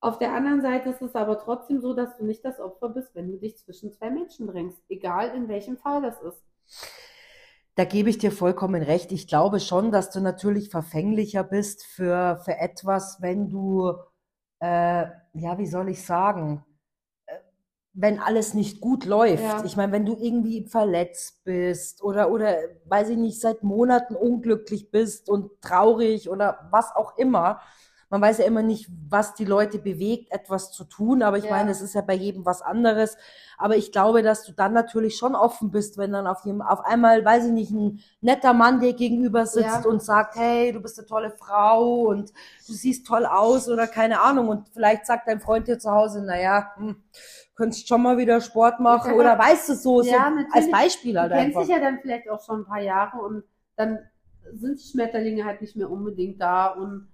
[0.00, 3.14] Auf der anderen Seite ist es aber trotzdem so, dass du nicht das Opfer bist,
[3.14, 6.44] wenn du dich zwischen zwei Menschen drängst, egal in welchem Fall das ist.
[7.76, 9.12] Da gebe ich dir vollkommen recht.
[9.12, 13.92] Ich glaube schon, dass du natürlich verfänglicher bist für, für etwas, wenn du,
[14.60, 15.04] äh,
[15.34, 16.64] ja, wie soll ich sagen,
[17.26, 17.34] äh,
[17.92, 19.42] wenn alles nicht gut läuft.
[19.42, 19.62] Ja.
[19.66, 24.90] Ich meine, wenn du irgendwie verletzt bist oder, oder, weiß ich nicht, seit Monaten unglücklich
[24.90, 27.60] bist und traurig oder was auch immer.
[28.08, 31.50] Man weiß ja immer nicht, was die Leute bewegt, etwas zu tun, aber ich Ja.
[31.50, 33.16] meine, es ist ja bei jedem was anderes.
[33.58, 36.84] Aber ich glaube, dass du dann natürlich schon offen bist, wenn dann auf, jedem, auf
[36.84, 39.90] einmal, weiß ich nicht, ein netter Mann dir gegenüber sitzt Ja.
[39.90, 42.30] und sagt, hey, du bist eine tolle Frau und
[42.66, 44.48] du siehst toll aus oder keine Ahnung.
[44.48, 47.02] Und vielleicht sagt dein Freund dir zu Hause, naja, hm,
[47.56, 49.16] könntest schon mal wieder Sport machen Ja.
[49.16, 50.14] oder weißt du so, so
[50.52, 51.60] als Beispiel halt Du kennst einfach.
[51.62, 53.42] dich ja dann vielleicht auch schon ein paar Jahre und
[53.76, 53.98] dann
[54.52, 57.08] sind die Schmetterlinge halt nicht mehr unbedingt da und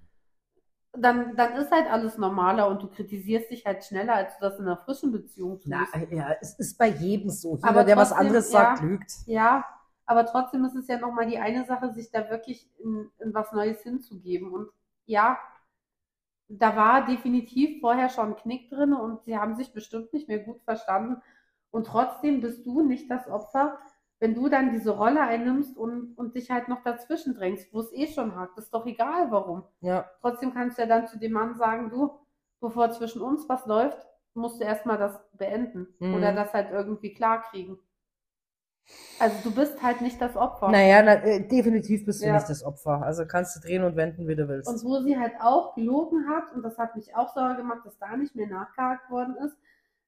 [0.93, 4.59] dann, dann ist halt alles normaler und du kritisierst dich halt schneller, als du das
[4.59, 5.69] in einer frischen Beziehung tust.
[5.69, 7.57] Na, ja, es ist bei jedem so.
[7.57, 8.87] Jeder, Aber der was anderes sagt, ja.
[8.87, 9.13] lügt.
[9.27, 9.65] Ja,
[10.05, 13.53] aber trotzdem ist es ja nochmal die eine Sache, sich da wirklich in, in was
[13.53, 14.53] Neues hinzugeben.
[14.53, 14.69] Und
[15.07, 15.39] ja,
[16.49, 20.41] da war definitiv vorher schon ein Knick drin und sie haben sich bestimmt nicht mehr
[20.41, 21.23] gut verstanden.
[21.71, 23.79] Und trotzdem bist du nicht das Opfer,
[24.23, 27.93] wenn du dann diese Rolle einnimmst und, und dich halt noch dazwischen drängst, wo es
[27.93, 28.57] eh schon hakt.
[28.57, 29.65] Ist doch egal, warum.
[29.81, 30.09] Ja.
[30.21, 32.13] Trotzdem kannst du ja dann zu dem Mann sagen, du,
[32.61, 33.99] bevor zwischen uns was läuft,
[34.35, 36.15] musst du erstmal das beenden Mhm.
[36.15, 37.81] oder das halt irgendwie klarkriegen.
[39.19, 40.69] Also du bist halt nicht das Opfer.
[40.71, 42.35] Naja, na, äh, definitiv bist du Ja.
[42.35, 43.03] nicht das Opfer.
[43.03, 44.69] Also kannst du drehen und wenden, wie du willst.
[44.69, 47.99] Und wo sie halt auch gelogen hat, und das hat mich auch sauer gemacht, dass
[47.99, 49.57] da nicht mehr nachgehakt worden ist,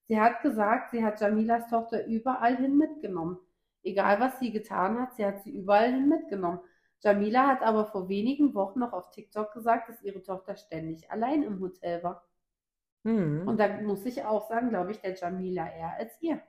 [0.07, 3.39] sie hat gesagt, sie hat Jamilas Tochter überall hin mitgenommen.
[3.85, 6.61] Egal was sie getan hat, sie hat sie überall hin mitgenommen.
[7.01, 11.43] Jamila hat aber vor wenigen Wochen noch auf TikTok gesagt, dass ihre Tochter ständig allein
[11.43, 12.27] im Hotel war.
[13.05, 13.47] Hm.
[13.47, 16.41] Und da muss ich auch sagen, glaube ich, der Jamila eher als ihr.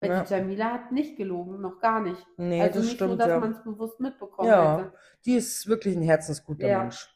[0.00, 0.22] Weil Ja.
[0.22, 2.24] die Jamila hat nicht gelogen, noch gar nicht.
[2.36, 3.40] Nee, also das nicht so, stimmt, dass ja.
[3.40, 4.78] man es bewusst mitbekommen Ja.
[4.78, 4.92] hätte.
[5.24, 6.80] Die ist wirklich ein herzensguter Ja.
[6.82, 7.12] Mensch.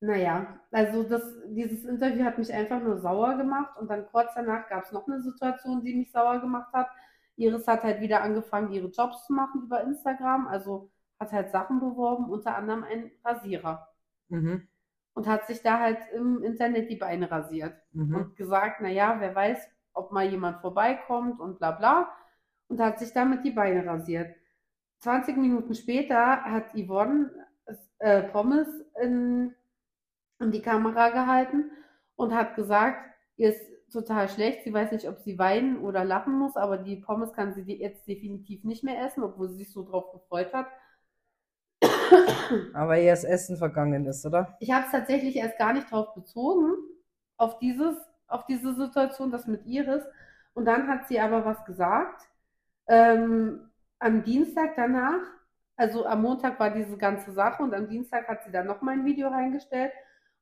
[0.00, 4.68] Naja, also das, dieses Interview hat mich einfach nur sauer gemacht und dann kurz danach
[4.68, 6.88] gab es noch eine Situation, die mich sauer gemacht hat.
[7.36, 11.80] Iris hat halt wieder angefangen, ihre Jobs zu machen über Instagram, also hat halt Sachen
[11.80, 13.88] beworben, unter anderem einen Rasierer
[14.28, 14.68] Mhm.
[15.14, 18.14] und hat sich da halt im Internet die Beine rasiert Mhm.
[18.14, 22.08] und gesagt, naja, wer weiß, ob mal jemand vorbeikommt und bla bla
[22.68, 24.34] und hat sich damit die Beine rasiert.
[25.00, 27.30] 20 Minuten später hat Yvonne
[27.98, 28.68] äh, Pommes
[29.02, 29.54] in,
[30.40, 31.70] in die Kamera gehalten
[32.16, 32.98] und hat gesagt,
[33.36, 33.62] ihr ist
[33.94, 37.54] total schlecht, sie weiß nicht, ob sie weinen oder lachen muss, aber die Pommes kann
[37.54, 40.66] sie jetzt definitiv nicht mehr essen, obwohl sie sich so drauf gefreut hat.
[42.74, 44.56] Aber ihr das Essen vergangen ist, oder?
[44.60, 46.74] Ich habe es tatsächlich erst gar nicht drauf bezogen,
[47.36, 47.96] auf dieses,
[48.26, 50.04] auf diese Situation, das mit Iris.
[50.52, 52.22] Und dann hat sie aber was gesagt.
[52.86, 55.22] Ähm, am Dienstag danach,
[55.76, 59.04] also am Montag war diese ganze Sache und am Dienstag hat sie dann nochmal ein
[59.04, 59.92] Video reingestellt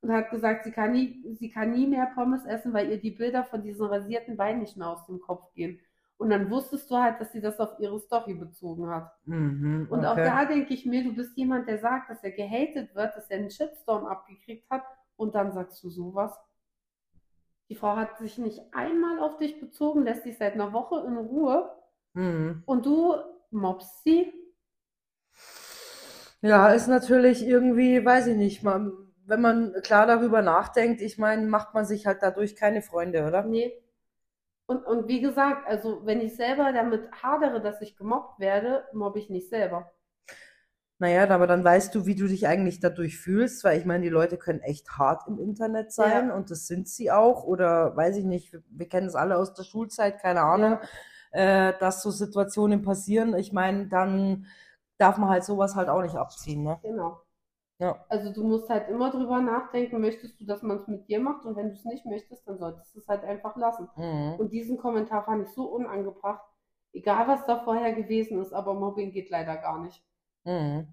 [0.03, 3.13] und hat gesagt, sie kann nie, sie kann nie mehr Pommes essen, weil ihr die
[3.13, 5.81] Bilder von diesen rasierten Beinen nicht mehr aus dem Kopf gehen.
[6.19, 9.13] Und dann wusstest du halt, dass sie das auf ihre Story bezogen hat.
[9.25, 9.87] Mhm.
[9.91, 10.25] Und auch okay.
[10.25, 13.39] da denke ich mir, du bist jemand, der sagt, dass er gehatet wird, dass er
[13.39, 14.83] einen Shitstorm abgekriegt hat
[15.17, 16.37] und dann sagst du sowas.
[17.69, 21.17] Die Frau hat sich nicht einmal auf dich bezogen, lässt dich seit einer Woche in
[21.17, 21.71] Ruhe
[22.15, 22.63] Mhm.
[22.67, 23.15] und du
[23.51, 24.33] mobst sie.
[26.43, 28.93] Ja, ist natürlich irgendwie, weiß ich nicht, man,
[29.33, 33.43] wenn man klar darüber nachdenkt, ich meine, macht man sich halt dadurch keine Freunde, oder?
[33.45, 33.73] Nee.
[34.67, 39.19] Und, und wie gesagt, also wenn ich selber damit hadere, dass ich gemobbt werde, mobbe
[39.19, 39.91] ich nicht selber.
[40.99, 44.11] Naja, aber dann weißt du, wie du dich eigentlich dadurch fühlst, weil ich meine, die
[44.11, 46.35] Leute können echt hart im Internet sein Ja.
[46.37, 47.45] und das sind sie auch.
[47.45, 50.79] Oder weiß ich nicht, wir, wir kennen es alle aus der Schulzeit, keine Ahnung,
[51.33, 53.35] äh, dass so Situationen passieren.
[53.35, 54.47] Ich meine, dann
[54.99, 56.79] darf man halt sowas halt auch nicht abziehen, ne?
[56.83, 57.22] Genau.
[57.83, 57.97] Ja.
[58.09, 61.45] Also du musst halt immer drüber nachdenken, möchtest du, dass man es mit dir macht?
[61.45, 63.89] Und wenn du es nicht möchtest, dann solltest du es halt einfach lassen.
[63.97, 64.37] Mhm.
[64.39, 66.45] Und diesen Kommentar fand ich so unangebracht.
[66.93, 70.01] Egal, was da vorher gewesen ist, aber Mobbing geht leider gar nicht.
[70.45, 70.87] Mhm.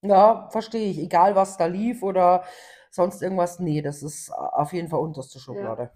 [0.00, 0.98] Ja, verstehe ich.
[1.00, 2.44] Egal, was da lief oder
[2.90, 3.60] sonst irgendwas.
[3.60, 5.92] Nee, das ist auf jeden Fall unterste Schublade.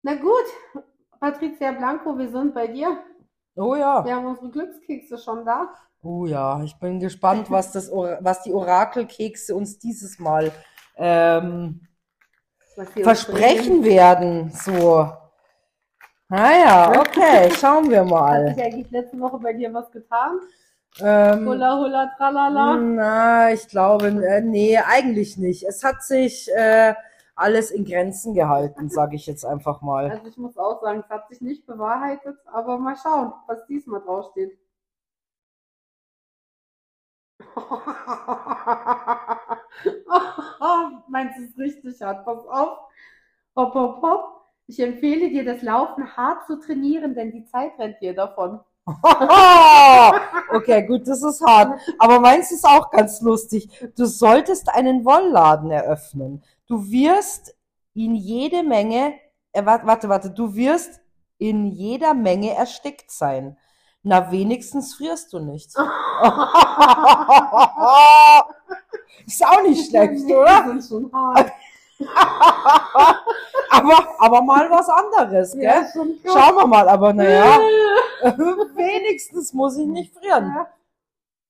[0.00, 0.84] Na gut,
[1.20, 2.96] Patricia Blanco, wir sind bei dir.
[3.56, 4.02] Oh ja.
[4.06, 5.74] Wir haben unsere Glückskekse schon da.
[6.02, 10.50] Oh ja, ich bin gespannt, was das, was die Orakelkekse uns dieses Mal
[10.96, 11.86] ähm,
[12.76, 14.50] uns versprechen werden.
[14.50, 15.08] So.
[16.28, 18.18] Naja, okay, schauen wir bringen.
[18.18, 18.54] Hat mal.
[18.54, 20.40] sich eigentlich letzte Woche bei dir was getan?
[21.00, 22.76] Ähm, Hula, hula, tralala.
[22.76, 25.62] na, ich glaube, äh, nee, eigentlich nicht.
[25.62, 26.94] Es hat sich äh,
[27.34, 30.10] alles in Grenzen gehalten, sage ich jetzt einfach mal.
[30.10, 34.00] Also ich muss auch sagen, es hat sich nicht bewahrheitet, aber mal schauen, was diesmal
[34.00, 34.58] draufsteht.
[41.08, 42.24] Meinst du es richtig hart?
[42.24, 42.78] Pass auf.
[43.56, 44.42] Hopp, hopp, hopp.
[44.66, 48.60] Ich empfehle dir, das Laufen hart zu trainieren, denn die Zeit rennt dir davon.
[50.54, 51.80] Okay, gut, das ist hart.
[51.98, 53.68] Aber meins ist auch ganz lustig.
[53.96, 56.42] Du solltest einen Wollladen eröffnen.
[56.66, 57.56] Du wirst
[57.94, 59.14] in jede Menge,
[59.52, 61.00] äh, warte, warte, du wirst
[61.38, 63.56] in jeder Menge erstickt sein.
[64.04, 65.70] Na, wenigstens frierst du nicht.
[69.26, 70.76] Ist auch nicht schlecht, oder?
[73.70, 75.82] Aber, aber mal was anderes, Ja, gell?
[75.82, 75.94] krass.
[76.34, 77.58] Schauen wir mal, aber naja,
[78.74, 80.52] wenigstens muss ich nicht frieren.
[80.54, 80.66] Ja.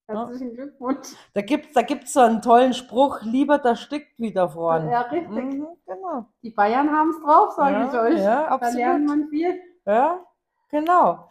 [0.06, 1.08] Herzlichen Glückwunsch.
[1.34, 4.88] Da gibt's, da gibt's so einen tollen Spruch, lieber da stickt wieder voran.
[4.90, 5.30] Ja, richtig.
[5.44, 6.26] Mhm, genau.
[6.42, 8.18] Die Bayern haben es drauf, sage Ja, ich euch.
[8.20, 9.08] ja, da lernt absolut.
[9.08, 9.60] man viel.
[9.86, 10.20] Ja,
[10.68, 11.28] genau.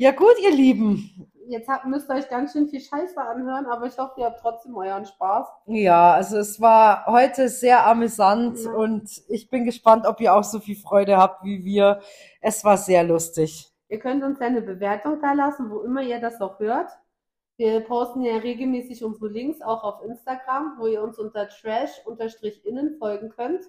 [0.00, 1.28] Ja gut, ihr Lieben.
[1.48, 4.38] Jetzt habt, müsst ihr euch ganz schön viel Scheiße anhören, aber ich hoffe, ihr habt
[4.40, 5.48] trotzdem euren Spaß.
[5.66, 8.70] Ja, also es war heute sehr amüsant Ja.
[8.72, 12.00] und ich bin gespannt, ob ihr auch so viel Freude habt wie wir.
[12.40, 13.72] Es war sehr lustig.
[13.88, 16.90] Ihr könnt uns ja eine Bewertung da lassen, wo immer ihr das auch hört.
[17.56, 23.30] Wir posten ja regelmäßig unsere Links auch auf Instagram, wo ihr uns unter trash-innen folgen
[23.30, 23.64] könnt.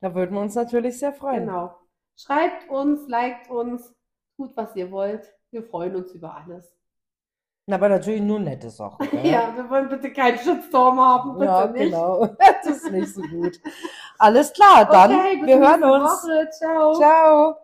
[0.00, 1.46] Da würden wir uns natürlich sehr freuen.
[1.46, 1.76] Genau.
[2.16, 3.94] Schreibt uns, liked uns,
[4.38, 5.34] tut was ihr wollt.
[5.50, 6.72] Wir freuen uns über alles.
[7.66, 9.06] Na, Aber natürlich nur nette Sachen.
[9.24, 11.82] Ja, wir wollen bitte keinen Shitstorm haben, bitte Ja, nicht.
[11.90, 12.26] genau.
[12.64, 13.60] Das ist nicht so gut.
[14.18, 16.22] Alles klar, dann Okay, wir hören uns.
[16.24, 16.48] Woche.
[16.50, 16.94] Ciao.
[16.94, 17.56] Ciao.